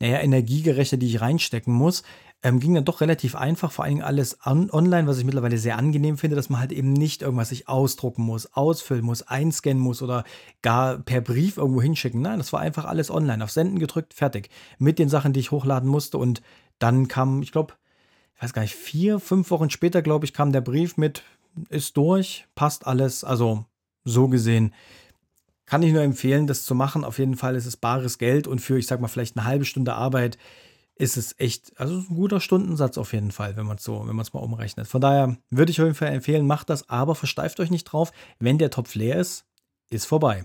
naja, 0.00 0.20
Energie 0.20 0.62
gerechnet, 0.62 1.02
die 1.02 1.06
ich 1.06 1.20
reinstecken 1.20 1.72
muss. 1.72 2.02
Ähm, 2.42 2.60
ging 2.60 2.74
dann 2.74 2.84
doch 2.84 3.00
relativ 3.00 3.36
einfach, 3.36 3.72
vor 3.72 3.84
allen 3.84 3.94
Dingen 3.94 4.06
alles 4.06 4.38
on 4.44 4.70
online, 4.70 5.08
was 5.08 5.16
ich 5.16 5.24
mittlerweile 5.24 5.56
sehr 5.56 5.78
angenehm 5.78 6.18
finde, 6.18 6.36
dass 6.36 6.50
man 6.50 6.60
halt 6.60 6.72
eben 6.72 6.92
nicht 6.92 7.22
irgendwas 7.22 7.48
sich 7.48 7.68
ausdrucken 7.68 8.22
muss, 8.22 8.52
ausfüllen 8.52 9.04
muss, 9.04 9.22
einscannen 9.22 9.82
muss 9.82 10.02
oder 10.02 10.24
gar 10.60 10.98
per 10.98 11.22
Brief 11.22 11.56
irgendwo 11.56 11.80
hinschicken. 11.80 12.20
Nein, 12.20 12.38
das 12.38 12.52
war 12.52 12.60
einfach 12.60 12.84
alles 12.84 13.10
online, 13.10 13.42
auf 13.42 13.50
Senden 13.50 13.78
gedrückt, 13.78 14.12
fertig. 14.12 14.50
Mit 14.78 14.98
den 14.98 15.08
Sachen, 15.08 15.32
die 15.32 15.40
ich 15.40 15.52
hochladen 15.52 15.88
musste 15.88 16.18
und 16.18 16.42
dann 16.78 17.08
kam, 17.08 17.40
ich 17.40 17.50
glaube, 17.50 17.74
ich 18.36 18.42
weiß 18.42 18.52
gar 18.52 18.62
nicht, 18.62 18.74
vier, 18.74 19.20
fünf 19.20 19.50
Wochen 19.50 19.70
später, 19.70 20.02
glaube 20.02 20.26
ich, 20.26 20.34
kam 20.34 20.52
der 20.52 20.60
Brief 20.60 20.98
mit, 20.98 21.22
ist 21.70 21.96
durch, 21.96 22.46
passt 22.54 22.86
alles, 22.86 23.24
also 23.24 23.64
so 24.04 24.28
gesehen. 24.28 24.74
Kann 25.66 25.82
ich 25.82 25.92
nur 25.92 26.02
empfehlen, 26.02 26.46
das 26.46 26.64
zu 26.64 26.74
machen. 26.74 27.04
Auf 27.04 27.18
jeden 27.18 27.36
Fall 27.36 27.56
ist 27.56 27.66
es 27.66 27.76
bares 27.76 28.18
Geld 28.18 28.46
und 28.46 28.60
für, 28.60 28.78
ich 28.78 28.86
sag 28.86 29.00
mal, 29.00 29.08
vielleicht 29.08 29.36
eine 29.36 29.46
halbe 29.46 29.64
Stunde 29.64 29.94
Arbeit 29.94 30.38
ist 30.96 31.16
es 31.16 31.34
echt, 31.38 31.72
also 31.80 31.94
ein 31.94 32.14
guter 32.14 32.40
Stundensatz 32.40 32.98
auf 32.98 33.12
jeden 33.12 33.32
Fall, 33.32 33.56
wenn 33.56 33.66
man 33.66 33.78
es 33.78 33.84
so, 33.84 34.00
wenn 34.00 34.14
man 34.14 34.20
es 34.20 34.32
mal 34.32 34.40
umrechnet. 34.40 34.86
Von 34.86 35.00
daher 35.00 35.36
würde 35.50 35.72
ich 35.72 35.80
auf 35.80 35.86
jeden 35.86 35.96
Fall 35.96 36.12
empfehlen, 36.12 36.46
macht 36.46 36.70
das, 36.70 36.88
aber 36.88 37.14
versteift 37.14 37.58
euch 37.60 37.70
nicht 37.70 37.84
drauf. 37.84 38.12
Wenn 38.38 38.58
der 38.58 38.70
Topf 38.70 38.94
leer 38.94 39.16
ist, 39.18 39.46
ist 39.90 40.06
vorbei. 40.06 40.44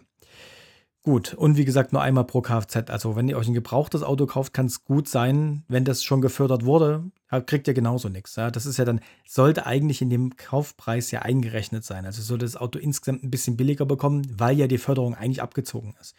Gut, 1.01 1.33
und 1.33 1.55
wie 1.55 1.63
gesagt, 1.63 1.93
nur 1.93 2.01
einmal 2.01 2.25
pro 2.25 2.41
Kfz. 2.41 2.89
Also, 2.89 3.15
wenn 3.15 3.29
ihr 3.29 3.37
euch 3.37 3.47
ein 3.47 3.53
gebrauchtes 3.53 4.03
Auto 4.03 4.25
kauft, 4.25 4.53
kann 4.53 4.65
es 4.65 4.83
gut 4.83 5.07
sein, 5.07 5.63
wenn 5.69 5.85
das 5.85 6.03
schon 6.03 6.19
gefördert 6.19 6.65
wurde, 6.65 7.09
kriegt 7.45 7.69
ihr 7.69 7.73
genauso 7.73 8.09
nichts. 8.09 8.35
Ja? 8.35 8.51
Das 8.51 8.65
ist 8.65 8.77
ja 8.77 8.83
dann, 8.83 8.99
sollte 9.25 9.65
eigentlich 9.65 10.01
in 10.01 10.09
dem 10.09 10.35
Kaufpreis 10.35 11.11
ja 11.11 11.21
eingerechnet 11.21 11.85
sein. 11.85 12.05
Also 12.05 12.21
sollte 12.21 12.45
das 12.45 12.57
Auto 12.57 12.79
insgesamt 12.79 13.23
ein 13.23 13.31
bisschen 13.31 13.55
billiger 13.55 13.85
bekommen, 13.85 14.27
weil 14.37 14.57
ja 14.57 14.67
die 14.67 14.77
Förderung 14.77 15.15
eigentlich 15.15 15.41
abgezogen 15.41 15.95
ist. 16.01 16.15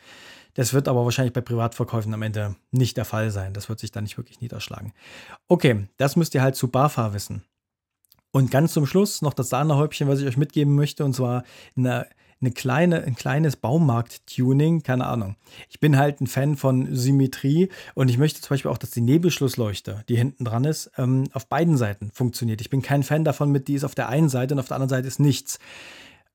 Das 0.55 0.73
wird 0.73 0.89
aber 0.89 1.05
wahrscheinlich 1.05 1.35
bei 1.35 1.43
Privatverkäufen 1.43 2.15
am 2.15 2.23
Ende 2.23 2.57
nicht 2.71 2.97
der 2.97 3.05
Fall 3.05 3.31
sein. 3.31 3.53
Das 3.53 3.69
wird 3.69 3.81
sich 3.81 3.93
dann 3.93 4.05
nicht 4.05 4.17
wirklich 4.17 4.41
niederschlagen. 4.41 4.93
Okay, 5.47 5.89
das 5.99 6.17
müsst 6.17 6.35
ihr 6.35 6.43
halt 6.43 6.57
zu 6.57 6.69
BAFA 6.69 7.13
wissen. 7.13 7.45
Und 8.33 8.51
ganz 8.51 8.73
zum 8.73 8.87
Schluss 8.87 9.23
noch 9.23 9.35
das 9.35 9.49
Sahnehäubchen, 9.49 10.09
was 10.09 10.21
ich 10.21 10.27
euch 10.27 10.37
mitgeben 10.37 10.75
möchte, 10.75 11.05
und 11.05 11.15
zwar 11.15 11.43
eine, 11.77 12.07
eine 12.41 12.53
kleine, 12.53 13.03
ein 13.03 13.15
kleines 13.15 13.57
Baumarkt-Tuning, 13.57 14.83
keine 14.83 15.07
Ahnung. 15.07 15.37
Ich 15.69 15.79
bin 15.79 15.99
halt 15.99 16.21
ein 16.21 16.27
Fan 16.27 16.57
von 16.57 16.95
Symmetrie 16.95 17.69
und 17.95 18.09
ich 18.09 18.19
möchte 18.19 18.41
zum 18.41 18.51
Beispiel 18.51 18.71
auch, 18.71 18.79
dass 18.79 18.91
die 18.91 19.03
Nebelschlussleuchte, 19.03 20.05
die 20.09 20.17
hinten 20.17 20.45
dran 20.45 20.65
ist, 20.65 20.91
ähm, 20.97 21.25
auf 21.33 21.49
beiden 21.49 21.77
Seiten 21.77 22.11
funktioniert. 22.13 22.61
Ich 22.61 22.71
bin 22.71 22.81
kein 22.83 23.03
Fan 23.03 23.25
davon, 23.25 23.53
mit 23.53 23.69
die 23.69 23.75
ist 23.75 23.85
auf 23.85 23.95
der 23.95 24.09
einen 24.09 24.31
Seite 24.31 24.55
und 24.55 24.61
auf 24.61 24.69
der 24.69 24.77
anderen 24.77 24.89
Seite 24.89 25.09
ist 25.09 25.21
nichts. 25.21 25.59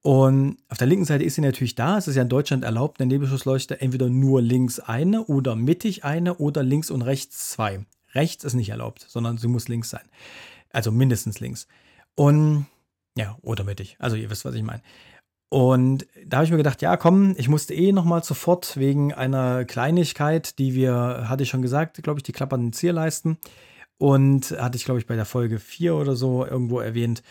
Und 0.01 0.57
auf 0.69 0.77
der 0.77 0.85
linken 0.85 1.05
Seite 1.05 1.23
ist 1.23 1.33
sie 1.33 1.41
natürlich 1.41 1.73
da. 1.73 1.97
Es 1.97 2.07
ist 2.07 2.15
ja 2.15 2.21
in 2.21 2.29
Deutschland 2.29 2.63
erlaubt, 2.63 3.01
eine 3.01 3.07
Nebelschussleuchte 3.07 3.81
entweder 3.81 4.07
nur 4.07 4.39
links 4.39 4.79
eine 4.79 5.25
oder 5.25 5.55
mittig 5.55 6.03
eine 6.03 6.35
oder 6.35 6.61
links 6.61 6.91
und 6.91 7.01
rechts 7.01 7.49
zwei. 7.49 7.83
Rechts 8.13 8.43
ist 8.43 8.53
nicht 8.53 8.69
erlaubt, 8.69 9.03
sondern 9.09 9.39
sie 9.39 9.47
muss 9.47 9.67
links 9.67 9.89
sein. 9.89 10.07
Also 10.71 10.91
mindestens 10.91 11.39
links. 11.39 11.67
Und 12.13 12.67
ja, 13.17 13.37
oder 13.41 13.63
mittig. 13.63 13.95
Also 13.97 14.15
ihr 14.15 14.29
wisst, 14.29 14.45
was 14.45 14.53
ich 14.53 14.61
meine. 14.61 14.83
Und 15.49 16.07
da 16.25 16.37
habe 16.37 16.45
ich 16.45 16.51
mir 16.51 16.57
gedacht, 16.57 16.81
ja, 16.81 16.97
komm, 16.97 17.35
ich 17.37 17.47
musste 17.47 17.73
eh 17.73 17.91
nochmal 17.91 18.23
sofort 18.23 18.77
wegen 18.77 19.13
einer 19.13 19.63
Kleinigkeit, 19.65 20.57
die 20.59 20.73
wir, 20.73 21.25
hatte 21.29 21.43
ich 21.43 21.49
schon 21.49 21.61
gesagt, 21.61 22.01
glaube 22.03 22.19
ich, 22.19 22.23
die 22.23 22.31
klappernden 22.31 22.73
Zierleisten. 22.73 23.37
Und 23.97 24.51
hatte 24.51 24.75
ich, 24.77 24.83
glaube 24.83 24.99
ich, 24.99 25.07
bei 25.07 25.15
der 25.15 25.25
Folge 25.25 25.59
4 25.59 25.95
oder 25.95 26.15
so 26.15 26.45
irgendwo 26.45 26.79
erwähnt. 26.79 27.23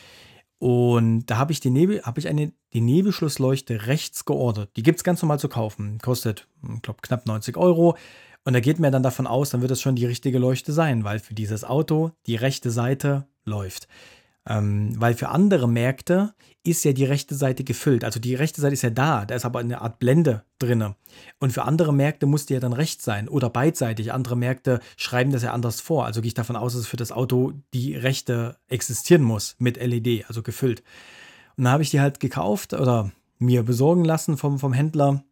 Und 0.58 1.26
da 1.26 1.36
habe 1.36 1.52
ich 1.52 1.60
die 1.60 1.70
Nebel, 1.70 2.02
habe 2.04 2.20
ich 2.20 2.28
eine, 2.28 2.52
die 2.72 2.80
Nebelschlussleuchte 2.80 3.86
rechts 3.86 4.24
geordert. 4.24 4.70
Die 4.76 4.82
gibt 4.82 4.98
es 4.98 5.04
ganz 5.04 5.20
normal 5.20 5.38
zu 5.38 5.50
kaufen. 5.50 5.98
Kostet, 5.98 6.48
ich 6.74 6.80
glaube, 6.80 7.00
knapp 7.02 7.26
90 7.26 7.58
Euro. 7.58 7.98
Und 8.44 8.52
da 8.52 8.60
geht 8.60 8.78
mir 8.78 8.90
dann 8.90 9.02
davon 9.02 9.26
aus, 9.26 9.50
dann 9.50 9.60
wird 9.60 9.72
es 9.72 9.82
schon 9.82 9.96
die 9.96 10.06
richtige 10.06 10.38
Leuchte 10.38 10.72
sein, 10.72 11.04
weil 11.04 11.18
für 11.18 11.34
dieses 11.34 11.64
Auto 11.64 12.12
die 12.26 12.36
rechte 12.36 12.70
Seite 12.70 13.26
läuft. 13.44 13.88
Ähm, 14.46 14.94
weil 15.00 15.14
für 15.14 15.30
andere 15.30 15.68
Märkte 15.68 16.34
ist 16.64 16.84
ja 16.84 16.92
die 16.92 17.04
rechte 17.04 17.34
Seite 17.34 17.64
gefüllt. 17.64 18.04
Also 18.04 18.20
die 18.20 18.34
rechte 18.34 18.60
Seite 18.60 18.74
ist 18.74 18.82
ja 18.82 18.90
da, 18.90 19.24
da 19.24 19.34
ist 19.34 19.44
aber 19.44 19.60
eine 19.60 19.80
Art 19.80 19.98
Blende 19.98 20.44
drin. 20.58 20.94
Und 21.38 21.52
für 21.52 21.64
andere 21.64 21.92
Märkte 21.92 22.26
muss 22.26 22.46
die 22.46 22.54
ja 22.54 22.60
dann 22.60 22.72
rechts 22.72 23.04
sein 23.04 23.28
oder 23.28 23.50
beidseitig. 23.50 24.12
Andere 24.12 24.36
Märkte 24.36 24.80
schreiben 24.96 25.32
das 25.32 25.42
ja 25.42 25.52
anders 25.52 25.80
vor. 25.80 26.04
Also 26.04 26.20
gehe 26.20 26.28
ich 26.28 26.34
davon 26.34 26.56
aus, 26.56 26.74
dass 26.74 26.86
für 26.86 26.96
das 26.96 27.12
Auto 27.12 27.52
die 27.72 27.94
rechte 27.94 28.56
existieren 28.68 29.22
muss 29.22 29.56
mit 29.58 29.76
LED, 29.76 30.26
also 30.28 30.42
gefüllt. 30.42 30.82
Und 31.56 31.64
dann 31.64 31.72
habe 31.72 31.82
ich 31.82 31.90
die 31.90 32.00
halt 32.00 32.20
gekauft 32.20 32.72
oder 32.72 33.12
mir 33.38 33.62
besorgen 33.62 34.04
lassen 34.04 34.36
vom, 34.36 34.58
vom 34.58 34.72
Händler. 34.72 35.24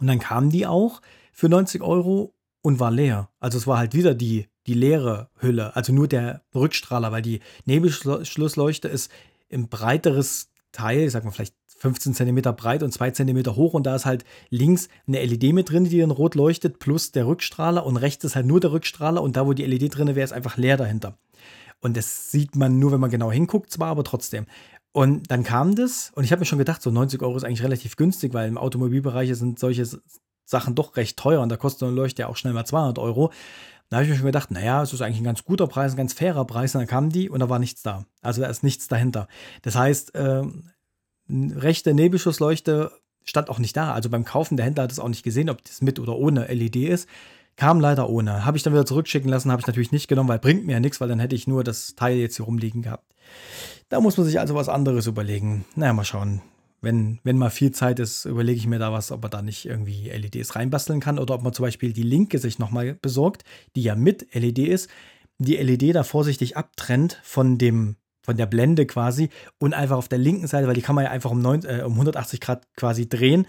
Und 0.00 0.06
dann 0.06 0.18
kam 0.18 0.50
die 0.50 0.66
auch 0.66 1.00
für 1.32 1.48
90 1.48 1.82
Euro 1.82 2.34
und 2.62 2.80
war 2.80 2.90
leer. 2.90 3.30
Also 3.40 3.58
es 3.58 3.66
war 3.66 3.78
halt 3.78 3.94
wieder 3.94 4.14
die 4.14 4.48
die 4.66 4.74
leere 4.74 5.30
Hülle, 5.38 5.74
also 5.76 5.92
nur 5.92 6.08
der 6.08 6.42
Rückstrahler, 6.54 7.12
weil 7.12 7.22
die 7.22 7.40
Nebelschlussleuchte 7.64 8.88
ist 8.88 9.10
im 9.48 9.68
breiteres 9.68 10.50
Teil, 10.72 11.00
ich 11.06 11.12
sag 11.12 11.24
mal 11.24 11.30
vielleicht 11.30 11.54
15 11.78 12.14
cm 12.14 12.42
breit 12.56 12.82
und 12.82 12.92
2 12.92 13.10
cm 13.10 13.54
hoch 13.54 13.74
und 13.74 13.86
da 13.86 13.94
ist 13.94 14.06
halt 14.06 14.24
links 14.50 14.88
eine 15.06 15.24
LED 15.24 15.52
mit 15.52 15.70
drin, 15.70 15.84
die 15.84 16.00
dann 16.00 16.10
rot 16.10 16.34
leuchtet, 16.34 16.78
plus 16.78 17.12
der 17.12 17.26
Rückstrahler 17.26 17.84
und 17.84 17.96
rechts 17.96 18.24
ist 18.24 18.34
halt 18.34 18.46
nur 18.46 18.60
der 18.60 18.72
Rückstrahler 18.72 19.22
und 19.22 19.36
da, 19.36 19.46
wo 19.46 19.52
die 19.52 19.64
LED 19.64 19.96
drin 19.96 20.08
wäre, 20.08 20.24
ist 20.24 20.32
einfach 20.32 20.56
leer 20.56 20.76
dahinter. 20.76 21.18
Und 21.80 21.96
das 21.96 22.30
sieht 22.30 22.56
man 22.56 22.78
nur, 22.78 22.92
wenn 22.92 23.00
man 23.00 23.10
genau 23.10 23.30
hinguckt, 23.30 23.70
zwar, 23.70 23.88
aber 23.88 24.04
trotzdem. 24.04 24.46
Und 24.92 25.30
dann 25.30 25.44
kam 25.44 25.74
das 25.74 26.10
und 26.14 26.24
ich 26.24 26.32
habe 26.32 26.40
mir 26.40 26.46
schon 26.46 26.58
gedacht, 26.58 26.80
so 26.80 26.90
90 26.90 27.20
Euro 27.20 27.36
ist 27.36 27.44
eigentlich 27.44 27.62
relativ 27.62 27.96
günstig, 27.96 28.32
weil 28.32 28.48
im 28.48 28.56
Automobilbereich 28.56 29.34
sind 29.34 29.58
solche 29.58 29.86
Sachen 30.46 30.74
doch 30.74 30.96
recht 30.96 31.18
teuer 31.18 31.42
und 31.42 31.50
da 31.50 31.56
kostet 31.56 31.82
eine 31.82 31.96
Leuchte 31.96 32.22
ja 32.22 32.28
auch 32.28 32.36
schnell 32.36 32.54
mal 32.54 32.64
200 32.64 32.98
Euro. 32.98 33.30
Da 33.88 33.96
habe 33.96 34.04
ich 34.04 34.10
mir 34.10 34.16
schon 34.16 34.26
gedacht, 34.26 34.50
naja, 34.50 34.82
es 34.82 34.92
ist 34.92 35.00
eigentlich 35.00 35.20
ein 35.20 35.24
ganz 35.24 35.44
guter 35.44 35.66
Preis, 35.66 35.92
ein 35.92 35.96
ganz 35.96 36.12
fairer 36.12 36.44
Preis. 36.44 36.74
Und 36.74 36.80
dann 36.80 36.88
kamen 36.88 37.10
die 37.10 37.30
und 37.30 37.40
da 37.40 37.48
war 37.48 37.58
nichts 37.58 37.82
da. 37.82 38.04
Also 38.20 38.42
da 38.42 38.48
ist 38.48 38.62
nichts 38.62 38.88
dahinter. 38.88 39.28
Das 39.62 39.76
heißt, 39.76 40.14
äh, 40.14 40.42
rechte 41.28 41.94
Nebelschussleuchte 41.94 42.90
stand 43.24 43.48
auch 43.48 43.58
nicht 43.58 43.76
da. 43.76 43.92
Also 43.92 44.10
beim 44.10 44.24
Kaufen, 44.24 44.56
der 44.56 44.66
Händler 44.66 44.84
hat 44.84 44.92
es 44.92 44.98
auch 44.98 45.08
nicht 45.08 45.22
gesehen, 45.22 45.50
ob 45.50 45.64
das 45.64 45.82
mit 45.82 45.98
oder 45.98 46.16
ohne 46.16 46.46
LED 46.46 46.76
ist. 46.76 47.08
Kam 47.56 47.80
leider 47.80 48.08
ohne. 48.10 48.44
Habe 48.44 48.56
ich 48.56 48.62
dann 48.62 48.72
wieder 48.72 48.84
zurückschicken 48.84 49.30
lassen, 49.30 49.50
habe 49.50 49.60
ich 49.60 49.66
natürlich 49.66 49.92
nicht 49.92 50.08
genommen, 50.08 50.28
weil 50.28 50.38
bringt 50.38 50.66
mir 50.66 50.72
ja 50.72 50.80
nichts, 50.80 51.00
weil 51.00 51.08
dann 51.08 51.20
hätte 51.20 51.36
ich 51.36 51.46
nur 51.46 51.64
das 51.64 51.94
Teil 51.94 52.18
jetzt 52.18 52.36
hier 52.36 52.44
rumliegen 52.44 52.82
gehabt. 52.82 53.14
Da 53.88 54.00
muss 54.00 54.16
man 54.16 54.26
sich 54.26 54.38
also 54.38 54.54
was 54.54 54.68
anderes 54.68 55.06
überlegen. 55.06 55.64
Naja, 55.74 55.92
mal 55.92 56.04
schauen 56.04 56.42
wenn, 56.80 57.18
wenn 57.24 57.38
mal 57.38 57.50
viel 57.50 57.72
Zeit 57.72 57.98
ist, 57.98 58.24
überlege 58.24 58.58
ich 58.58 58.66
mir 58.66 58.78
da 58.78 58.92
was, 58.92 59.10
ob 59.12 59.22
man 59.22 59.30
da 59.30 59.42
nicht 59.42 59.66
irgendwie 59.66 60.10
LEDs 60.10 60.56
reinbasteln 60.56 61.00
kann 61.00 61.18
oder 61.18 61.34
ob 61.34 61.42
man 61.42 61.52
zum 61.52 61.64
Beispiel 61.64 61.92
die 61.92 62.02
linke 62.02 62.38
sich 62.38 62.58
nochmal 62.58 62.94
besorgt, 62.94 63.44
die 63.74 63.82
ja 63.82 63.94
mit 63.94 64.34
LED 64.34 64.58
ist, 64.58 64.90
die 65.38 65.56
LED 65.56 65.94
da 65.94 66.02
vorsichtig 66.02 66.56
abtrennt 66.56 67.20
von 67.22 67.58
dem 67.58 67.96
von 68.26 68.36
der 68.36 68.46
Blende 68.46 68.86
quasi 68.86 69.30
und 69.58 69.72
einfach 69.72 69.96
auf 69.96 70.08
der 70.08 70.18
linken 70.18 70.48
Seite, 70.48 70.66
weil 70.66 70.74
die 70.74 70.82
kann 70.82 70.96
man 70.96 71.04
ja 71.04 71.12
einfach 71.12 71.30
um, 71.30 71.40
9, 71.40 71.64
äh, 71.64 71.82
um 71.84 71.92
180 71.92 72.40
Grad 72.40 72.66
quasi 72.74 73.08
drehen, 73.08 73.46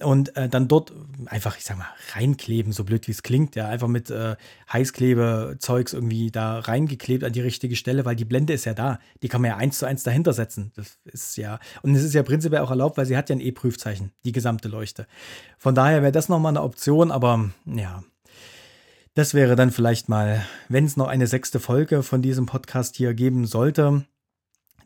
und 0.00 0.36
äh, 0.36 0.48
dann 0.48 0.66
dort 0.66 0.92
einfach, 1.26 1.56
ich 1.56 1.64
sag 1.64 1.78
mal, 1.78 1.88
reinkleben, 2.14 2.72
so 2.72 2.84
blöd 2.84 3.06
wie 3.06 3.12
es 3.12 3.22
klingt, 3.22 3.54
ja, 3.54 3.68
einfach 3.68 3.86
mit 3.86 4.10
äh, 4.10 4.34
Heißklebezeugs 4.72 5.92
irgendwie 5.92 6.30
da 6.30 6.58
reingeklebt 6.58 7.22
an 7.22 7.32
die 7.32 7.40
richtige 7.40 7.76
Stelle, 7.76 8.04
weil 8.04 8.16
die 8.16 8.24
Blende 8.24 8.52
ist 8.52 8.64
ja 8.64 8.74
da. 8.74 8.98
Die 9.22 9.28
kann 9.28 9.40
man 9.40 9.50
ja 9.50 9.56
eins 9.56 9.78
zu 9.78 9.86
eins 9.86 10.02
dahinter 10.02 10.32
setzen. 10.32 10.72
Das 10.74 10.98
ist 11.04 11.36
ja, 11.36 11.60
und 11.82 11.94
es 11.94 12.02
ist 12.02 12.14
ja 12.14 12.24
prinzipiell 12.24 12.62
auch 12.62 12.70
erlaubt, 12.70 12.96
weil 12.96 13.06
sie 13.06 13.16
hat 13.16 13.30
ja 13.30 13.36
ein 13.36 13.40
E-Prüfzeichen, 13.40 14.10
die 14.24 14.32
gesamte 14.32 14.68
Leuchte. 14.68 15.06
Von 15.58 15.74
daher 15.74 16.02
wäre 16.02 16.12
das 16.12 16.28
nochmal 16.28 16.50
eine 16.50 16.62
Option, 16.62 17.12
aber 17.12 17.50
ja. 17.64 18.02
Das 19.14 19.32
wäre 19.32 19.54
dann 19.54 19.70
vielleicht 19.70 20.08
mal, 20.08 20.44
wenn 20.68 20.86
es 20.86 20.96
noch 20.96 21.06
eine 21.06 21.28
sechste 21.28 21.60
Folge 21.60 22.02
von 22.02 22.20
diesem 22.20 22.46
Podcast 22.46 22.96
hier 22.96 23.14
geben 23.14 23.46
sollte, 23.46 24.04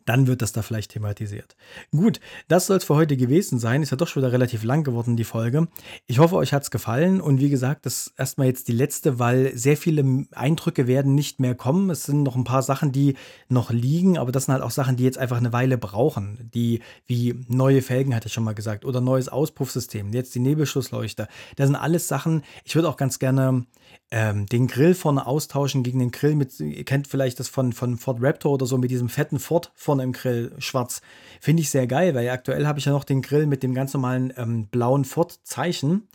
dann 0.09 0.27
wird 0.27 0.43
das 0.43 0.53
da 0.53 0.63
vielleicht 0.63 0.93
thematisiert. 0.93 1.57
Gut, 1.91 2.21
das 2.49 2.67
soll 2.67 2.79
es 2.79 2.85
für 2.85 2.95
heute 2.95 3.17
gewesen 3.17 3.59
sein. 3.59 3.83
Ist 3.83 3.91
ja 3.91 3.97
doch 3.97 4.09
schon 4.09 4.23
wieder 4.23 4.33
relativ 4.33 4.65
lang 4.65 4.83
geworden, 4.83 5.17
die 5.17 5.25
Folge. 5.25 5.69
Ich 6.07 6.19
hoffe, 6.19 6.37
euch 6.37 6.53
hat 6.53 6.63
es 6.63 6.71
gefallen. 6.71 7.21
Und 7.21 7.41
wie 7.41 7.51
gesagt, 7.51 7.85
das 7.85 8.07
ist 8.07 8.15
erstmal 8.17 8.47
jetzt 8.47 8.69
die 8.69 8.73
letzte, 8.73 9.19
weil 9.19 9.57
sehr 9.57 9.77
viele 9.77 10.27
Eindrücke 10.33 10.87
werden 10.87 11.15
nicht 11.15 11.41
mehr 11.41 11.55
kommen. 11.55 11.91
Es 11.91 12.05
sind 12.05 12.23
noch 12.23 12.37
ein 12.37 12.45
paar 12.45 12.63
Sachen, 12.63 12.91
die 12.91 13.17
noch 13.49 13.71
liegen, 13.71 14.17
aber 14.17 14.33
das 14.33 14.47
sind 14.47 14.55
halt 14.55 14.63
auch 14.63 14.71
Sachen, 14.71 14.97
die 14.97 15.05
jetzt 15.05 15.19
einfach 15.19 15.37
eine 15.37 15.53
Weile 15.53 15.77
brauchen. 15.77 16.51
Die 16.55 16.81
wie 17.07 17.35
neue 17.49 17.83
Felgen, 17.83 18.15
hatte 18.15 18.29
ich 18.29 18.33
schon 18.33 18.45
mal 18.45 18.55
gesagt, 18.55 18.85
oder 18.85 19.01
neues 19.01 19.29
Auspuffsystem, 19.29 20.13
jetzt 20.13 20.35
die 20.35 20.41
Nebelschlussleuchte. 20.41 21.29
Das 21.57 21.67
sind 21.67 21.77
alles 21.77 22.09
Sachen, 22.09 22.43
ich 22.65 22.75
würde 22.75 22.89
auch 22.89 22.97
ganz 22.97 23.19
gerne 23.19 23.67
ähm, 24.11 24.47
den 24.47 24.67
Grill 24.69 24.95
vorne 24.95 25.27
austauschen 25.27 25.83
gegen 25.83 25.99
den 25.99 26.11
Grill 26.11 26.35
mit, 26.35 26.59
ihr 26.61 26.85
kennt 26.85 27.07
vielleicht 27.07 27.39
das 27.41 27.49
von, 27.49 27.73
von 27.73 27.99
Ford 27.99 28.19
Raptor 28.21 28.53
oder 28.53 28.67
so 28.67 28.79
mit 28.79 28.91
diesem 28.91 29.09
fetten 29.09 29.39
Ford 29.39 29.71
vorne 29.75 30.03
im 30.03 30.13
Grill 30.13 30.53
schwarz. 30.59 31.03
Finde 31.41 31.63
ich 31.63 31.71
sehr 31.71 31.87
geil, 31.87 32.15
weil 32.15 32.29
aktuell 32.31 32.67
habe 32.67 32.79
ich 32.79 32.87
ja 32.87 32.93
noch 32.93 33.05
den 33.05 33.23
Grill 33.23 33.47
mit 33.47 33.63
dem 33.63 33.75
ganz 33.75 33.93
normalen 33.93 34.33
ähm, 34.37 34.67
blauen 34.69 35.05
Ford-Zeichen. 35.05 36.09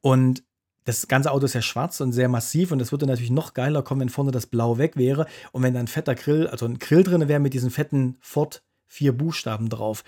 Und 0.00 0.42
das 0.84 1.06
ganze 1.06 1.30
Auto 1.30 1.44
ist 1.44 1.54
ja 1.54 1.62
schwarz 1.62 2.00
und 2.00 2.12
sehr 2.12 2.28
massiv 2.28 2.72
und 2.72 2.78
das 2.78 2.92
würde 2.92 3.06
natürlich 3.06 3.30
noch 3.30 3.52
geiler 3.52 3.82
kommen, 3.82 4.00
wenn 4.00 4.08
vorne 4.08 4.30
das 4.30 4.46
Blau 4.46 4.78
weg 4.78 4.96
wäre 4.96 5.26
und 5.52 5.62
wenn 5.62 5.74
dann 5.74 5.84
ein 5.84 5.88
fetter 5.88 6.14
Grill, 6.14 6.46
also 6.46 6.64
ein 6.64 6.78
Grill 6.78 7.02
drin 7.02 7.28
wäre 7.28 7.40
mit 7.40 7.52
diesen 7.52 7.70
fetten 7.70 8.16
Ford 8.20 8.62
vier 8.86 9.12
Buchstaben 9.12 9.68
drauf. 9.68 10.02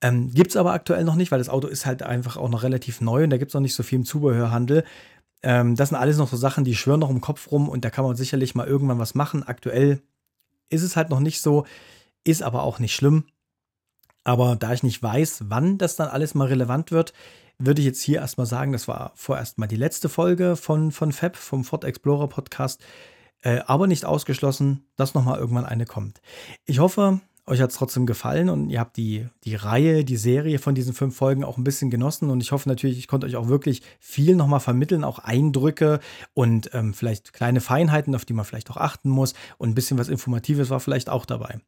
Ähm, 0.00 0.30
gibt 0.34 0.50
es 0.50 0.56
aber 0.56 0.72
aktuell 0.72 1.04
noch 1.04 1.14
nicht, 1.14 1.30
weil 1.30 1.38
das 1.38 1.48
Auto 1.48 1.68
ist 1.68 1.86
halt 1.86 2.02
einfach 2.02 2.36
auch 2.36 2.48
noch 2.48 2.64
relativ 2.64 3.00
neu 3.00 3.22
und 3.22 3.30
da 3.30 3.36
gibt 3.36 3.50
es 3.50 3.54
noch 3.54 3.60
nicht 3.60 3.76
so 3.76 3.84
viel 3.84 4.00
im 4.00 4.04
Zubehörhandel. 4.04 4.84
Ähm, 5.44 5.76
das 5.76 5.90
sind 5.90 5.98
alles 5.98 6.16
noch 6.16 6.28
so 6.28 6.38
Sachen, 6.38 6.64
die 6.64 6.74
schwören 6.74 7.00
noch 7.00 7.10
im 7.10 7.20
Kopf 7.20 7.52
rum 7.52 7.68
und 7.68 7.84
da 7.84 7.90
kann 7.90 8.06
man 8.06 8.16
sicherlich 8.16 8.54
mal 8.54 8.66
irgendwann 8.66 8.98
was 8.98 9.14
machen. 9.14 9.42
Aktuell 9.42 10.00
ist 10.70 10.82
es 10.82 10.96
halt 10.96 11.10
noch 11.10 11.20
nicht 11.20 11.42
so, 11.42 11.66
ist 12.24 12.42
aber 12.42 12.62
auch 12.62 12.78
nicht 12.78 12.94
schlimm. 12.94 13.26
Aber 14.24 14.56
da 14.56 14.72
ich 14.72 14.82
nicht 14.82 15.02
weiß, 15.02 15.44
wann 15.50 15.76
das 15.76 15.96
dann 15.96 16.08
alles 16.08 16.34
mal 16.34 16.46
relevant 16.46 16.90
wird, 16.92 17.12
würde 17.58 17.82
ich 17.82 17.86
jetzt 17.86 18.00
hier 18.00 18.20
erstmal 18.20 18.46
sagen, 18.46 18.72
das 18.72 18.88
war 18.88 19.12
vorerst 19.16 19.58
mal 19.58 19.66
die 19.66 19.76
letzte 19.76 20.08
Folge 20.08 20.56
von, 20.56 20.90
von 20.90 21.12
Fab, 21.12 21.36
vom 21.36 21.62
Ford 21.62 21.84
Explorer 21.84 22.26
Podcast. 22.26 22.82
Äh, 23.42 23.60
aber 23.66 23.86
nicht 23.86 24.06
ausgeschlossen, 24.06 24.86
dass 24.96 25.12
nochmal 25.12 25.38
irgendwann 25.38 25.66
eine 25.66 25.84
kommt. 25.84 26.22
Ich 26.64 26.78
hoffe, 26.78 27.20
euch 27.46 27.60
hat 27.60 27.70
es 27.70 27.76
trotzdem 27.76 28.06
gefallen 28.06 28.48
und 28.48 28.70
ihr 28.70 28.80
habt 28.80 28.96
die, 28.96 29.28
die 29.44 29.54
Reihe, 29.54 30.04
die 30.04 30.16
Serie 30.16 30.58
von 30.58 30.74
diesen 30.74 30.94
fünf 30.94 31.14
Folgen 31.14 31.44
auch 31.44 31.58
ein 31.58 31.64
bisschen 31.64 31.90
genossen. 31.90 32.30
Und 32.30 32.40
ich 32.40 32.52
hoffe 32.52 32.68
natürlich, 32.68 32.98
ich 32.98 33.08
konnte 33.08 33.26
euch 33.26 33.36
auch 33.36 33.48
wirklich 33.48 33.82
viel 34.00 34.34
nochmal 34.34 34.60
vermitteln, 34.60 35.04
auch 35.04 35.18
Eindrücke 35.18 36.00
und 36.32 36.70
ähm, 36.72 36.94
vielleicht 36.94 37.34
kleine 37.34 37.60
Feinheiten, 37.60 38.14
auf 38.14 38.24
die 38.24 38.32
man 38.32 38.46
vielleicht 38.46 38.70
auch 38.70 38.78
achten 38.78 39.10
muss. 39.10 39.34
Und 39.58 39.70
ein 39.70 39.74
bisschen 39.74 39.98
was 39.98 40.08
Informatives 40.08 40.70
war 40.70 40.80
vielleicht 40.80 41.10
auch 41.10 41.26
dabei. 41.26 41.60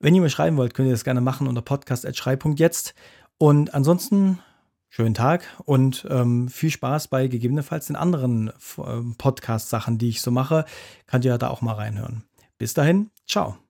Wenn 0.00 0.14
ihr 0.14 0.20
mir 0.20 0.30
schreiben 0.30 0.56
wollt, 0.56 0.74
könnt 0.74 0.88
ihr 0.88 0.94
das 0.94 1.04
gerne 1.04 1.20
machen 1.20 1.46
unter 1.46 1.62
podcast.schrei.jetzt. 1.62 2.94
Und 3.38 3.72
ansonsten 3.72 4.40
schönen 4.88 5.14
Tag 5.14 5.44
und 5.64 6.06
ähm, 6.08 6.48
viel 6.48 6.70
Spaß 6.70 7.08
bei 7.08 7.26
gegebenenfalls 7.26 7.86
den 7.86 7.96
anderen 7.96 8.48
äh, 8.48 9.14
Podcast-Sachen, 9.18 9.98
die 9.98 10.08
ich 10.08 10.22
so 10.22 10.30
mache. 10.30 10.64
Könnt 11.06 11.24
ihr 11.24 11.36
da 11.38 11.48
auch 11.48 11.62
mal 11.62 11.74
reinhören. 11.74 12.24
Bis 12.58 12.74
dahin, 12.74 13.10
ciao. 13.26 13.63